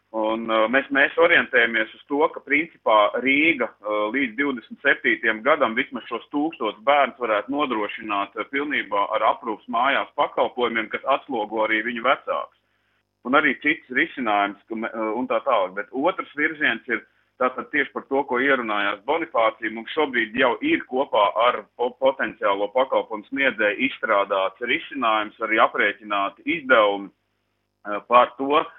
Un, 0.10 0.48
uh, 0.50 0.64
mēs, 0.74 0.88
mēs 0.90 1.14
orientējamies 1.22 1.92
uz 1.94 2.06
to, 2.10 2.24
ka 2.34 2.42
principā 2.42 3.12
Rīga 3.22 3.68
uh, 3.70 4.08
līdz 4.10 4.40
27. 4.40 5.44
gadam 5.46 5.76
vismaz 5.78 6.08
šos 6.10 6.24
tūkstotus 6.34 6.82
bērnus 6.88 7.20
varētu 7.22 7.54
nodrošināt 7.54 8.34
uh, 8.34 8.48
pilnībā 8.50 9.04
ar 9.14 9.28
aprūpas 9.36 9.68
mājās 9.70 10.10
pakalpojumiem, 10.18 10.90
kas 10.90 11.06
atslogo 11.18 11.62
arī 11.68 11.84
viņu 11.86 12.02
vecākus. 12.08 12.58
Un 13.30 13.38
arī 13.38 13.54
cits 13.62 13.94
risinājums 13.94 14.58
uh, 14.74 14.90
un 15.14 15.30
tā 15.30 15.44
tālāk. 15.46 15.78
Bet 15.78 15.94
otrs 15.94 16.34
virziens 16.42 16.90
ir 16.90 17.06
tātad 17.38 17.70
tieši 17.70 17.94
par 17.94 18.08
to, 18.10 18.26
ko 18.26 18.42
ierunājās 18.42 19.06
Bonifācija. 19.06 19.76
Mums 19.78 19.94
šobrīd 19.94 20.34
jau 20.42 20.56
ir 20.66 20.82
kopā 20.90 21.28
ar 21.46 21.62
po 21.78 21.92
potenciālo 22.02 22.72
pakalpojumu 22.74 23.30
sniedzēju 23.30 23.86
izstrādāts 23.92 24.66
risinājums, 24.74 25.38
arī 25.46 25.62
aprēķināti 25.70 26.50
izdevumi 26.58 27.14
uh, 27.14 28.02
par 28.10 28.34
to, 28.42 28.56
uh, 28.58 28.76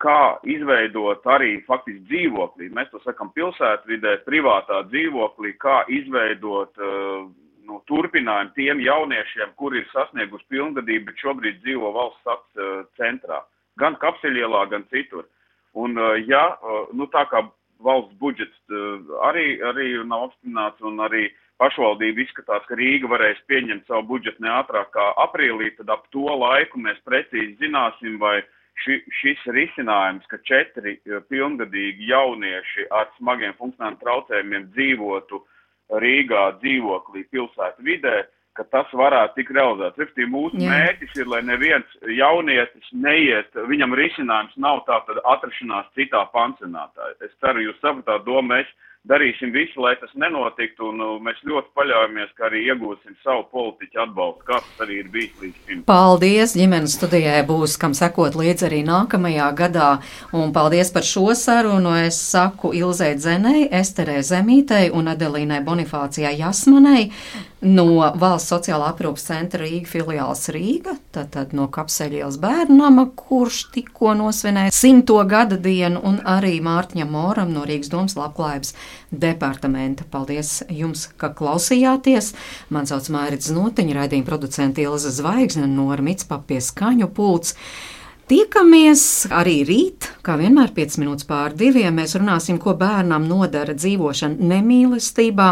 kā 0.00 0.40
izveidot 0.48 1.26
arī 1.28 1.58
faktiski 1.66 2.02
dzīvoklī. 2.08 2.70
Mēs 2.76 2.90
to 2.92 3.00
sakam 3.04 3.30
pilsētvidē, 3.36 4.20
privātā 4.26 4.82
dzīvoklī, 4.88 5.54
kā 5.60 5.82
izveidot 5.92 6.80
uh, 6.80 7.26
nu, 7.68 7.80
turpinājumu 7.90 8.54
tiem 8.56 8.80
jauniešiem, 8.84 9.52
kuri 9.60 9.82
ir 9.82 9.90
sasnieguši 9.92 10.48
pilngadību, 10.54 11.10
bet 11.10 11.24
šobrīd 11.24 11.60
dzīvo 11.64 11.92
valsts 11.96 12.32
uh, 12.32 12.80
centrā, 13.00 13.42
gan 13.80 13.98
kapseļielā, 14.00 14.64
gan 14.72 14.86
citur. 14.94 15.28
Un, 15.76 15.98
uh, 16.00 16.16
ja, 16.26 16.56
nu, 16.96 17.06
tā 17.12 17.26
kā 17.30 17.44
valsts 17.80 18.16
budžets 18.20 18.72
arī, 19.24 19.54
arī 19.64 19.92
nav 20.04 20.26
apstiprināts 20.28 20.84
un 20.84 21.00
arī 21.00 21.30
pašvaldība 21.60 22.24
izskatās, 22.24 22.64
ka 22.68 22.76
Rīga 22.76 23.08
varēs 23.08 23.40
pieņemt 23.48 23.86
savu 23.88 24.04
budžetu 24.14 24.44
neatrāk 24.44 24.90
kā 24.96 25.06
aprīlī, 25.24 25.70
tad 25.76 25.92
ap 25.92 26.04
to 26.12 26.24
laiku 26.28 26.80
mēs 26.80 27.00
precīzi 27.08 27.56
zināsim, 27.60 28.18
vai 28.20 28.38
uh, 28.42 28.48
ši, 28.84 28.98
šis 29.20 29.46
risinājums, 29.54 30.26
ka 30.30 30.40
četri 30.48 30.96
eh, 30.98 31.22
pilngadīgi 31.30 32.10
jaunieši 32.10 32.88
ar 32.94 33.08
smagiem 33.18 33.56
funkcionāliem 33.58 34.00
traucējumiem 34.02 34.68
dzīvotu 34.74 35.44
Rīgā 35.90 36.44
dzīvoklī 36.60 37.24
pilsētu 37.32 37.82
vidē, 37.82 38.20
ka 38.54 38.66
tas 38.70 38.90
varētu 38.94 39.38
tikt 39.38 39.54
realizēts. 39.56 39.98
Respektīvi, 39.98 40.30
mūsu 40.30 40.60
Jā. 40.60 40.70
mērķis 40.70 41.16
ir, 41.18 41.30
lai 41.30 41.40
neviens 41.46 41.96
jaunietis 42.18 42.92
neiet, 42.92 43.50
viņam 43.70 43.96
risinājums 43.98 44.54
nav 44.60 44.84
tā 44.86 45.00
tad 45.08 45.18
atrašanās 45.34 45.90
citā 45.98 46.22
pansionātā. 46.34 47.12
Es 47.26 47.34
ceru, 47.42 47.64
jūs 47.66 47.78
sapratāt 47.82 48.26
domu, 48.26 48.52
mēs 48.54 48.70
darīsim 49.08 49.52
visu, 49.54 49.80
lai 49.80 49.94
tas 50.00 50.12
nenotiktu, 50.18 50.90
un 50.90 51.00
nu, 51.00 51.08
mēs 51.24 51.40
ļoti 51.48 51.72
paļaujamies, 51.76 52.32
ka 52.36 52.46
arī 52.50 52.66
iegūsim 52.68 53.16
savu 53.24 53.46
politiķu 53.54 54.02
atbalstu, 54.04 54.44
kā 54.48 54.60
tas 54.60 54.84
arī 54.84 55.00
ir 55.00 55.08
bijis 55.12 55.40
līdz 55.40 55.60
šim. 55.66 55.82
Paldies! 55.88 56.54
Ģimenes 56.58 56.96
studijai 56.98 57.40
būs, 57.48 57.78
kam 57.80 57.96
sekot 57.96 58.36
līdzi 58.36 58.68
arī 58.68 58.82
nākamajā 58.86 59.48
gadā, 59.56 59.90
un 60.36 60.52
paldies 60.56 60.92
par 60.92 61.06
šo 61.08 61.30
sarunu. 61.38 61.94
Es 62.04 62.20
saku 62.20 62.74
Ilzei 62.76 63.14
Dzenei, 63.16 63.68
Esterē 63.80 64.20
Zemītei 64.26 64.90
un 64.92 65.08
Adelīnai 65.14 65.62
Bonifācijai 65.64 66.36
Jasmanai 66.42 67.08
no 67.60 68.12
Valsts 68.16 68.52
sociālā 68.52 68.90
aprūpas 68.94 69.26
centra 69.28 69.64
Rīga 69.64 69.88
filiāls 69.90 70.46
Rīga, 70.52 70.94
tātad 71.12 71.52
no 71.56 71.66
Kapseļielas 71.72 72.38
bērnama, 72.40 73.10
kurš 73.16 73.66
tikko 73.74 74.14
nosvinēja 74.16 74.72
simto 74.74 75.18
gada 75.28 75.58
dienu, 75.60 76.00
un 76.04 76.20
arī 76.24 76.56
Mārtiņam 76.64 77.12
Moram 77.12 77.52
no 77.52 77.66
Rīgas 77.68 77.92
domas 77.92 78.16
labklājības 78.16 78.74
departamenta. 79.10 80.06
Paldies 80.10 80.60
jums, 80.70 81.08
ka 81.20 81.32
klausījāties! 81.36 82.32
Man 82.72 82.90
sauc 82.90 83.08
Mērits 83.12 83.52
Notiņa, 83.54 83.96
raidījuma 84.02 84.28
producenta 84.28 84.82
Ilza 84.84 85.12
Zvaigzne 85.14 85.66
un 85.68 85.78
Nora 85.78 86.04
Mitspap 86.04 86.46
pie 86.50 86.60
skaņu 86.64 87.10
pults. 87.14 87.56
Tiekamies 88.30 89.00
arī 89.34 89.56
rīt, 89.66 90.06
kā 90.22 90.36
vienmēr, 90.38 90.70
5 90.76 91.00
minūtes 91.02 91.26
pār 91.26 91.50
diviem. 91.58 91.96
Mēs 91.98 92.14
runāsim, 92.14 92.60
ko 92.62 92.76
bērnam 92.78 93.26
nodara 93.26 93.74
dzīvošana 93.74 94.38
nemīlestībā, 94.52 95.48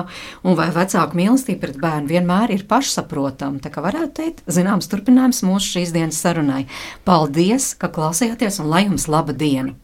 un 0.46 0.54
vai 0.60 0.68
vecāku 0.76 1.18
mīlestība 1.18 1.64
pret 1.64 1.80
bērnu 1.82 2.12
vienmēr 2.12 2.54
ir 2.54 2.62
pašsaprotama. 2.70 3.58
Tā 3.64 3.74
kā 3.74 3.82
varētu 3.82 4.14
teikt, 4.20 4.46
zināms, 4.46 4.86
turpinājums 4.94 5.42
mūsu 5.48 5.74
šīs 5.74 5.96
dienas 5.96 6.22
sarunai. 6.22 6.68
Paldies, 7.02 7.72
ka 7.74 7.90
klausījāties, 7.90 8.62
un 8.62 8.70
lai 8.70 8.86
jums 8.86 9.10
laba 9.10 9.34
diena! 9.34 9.74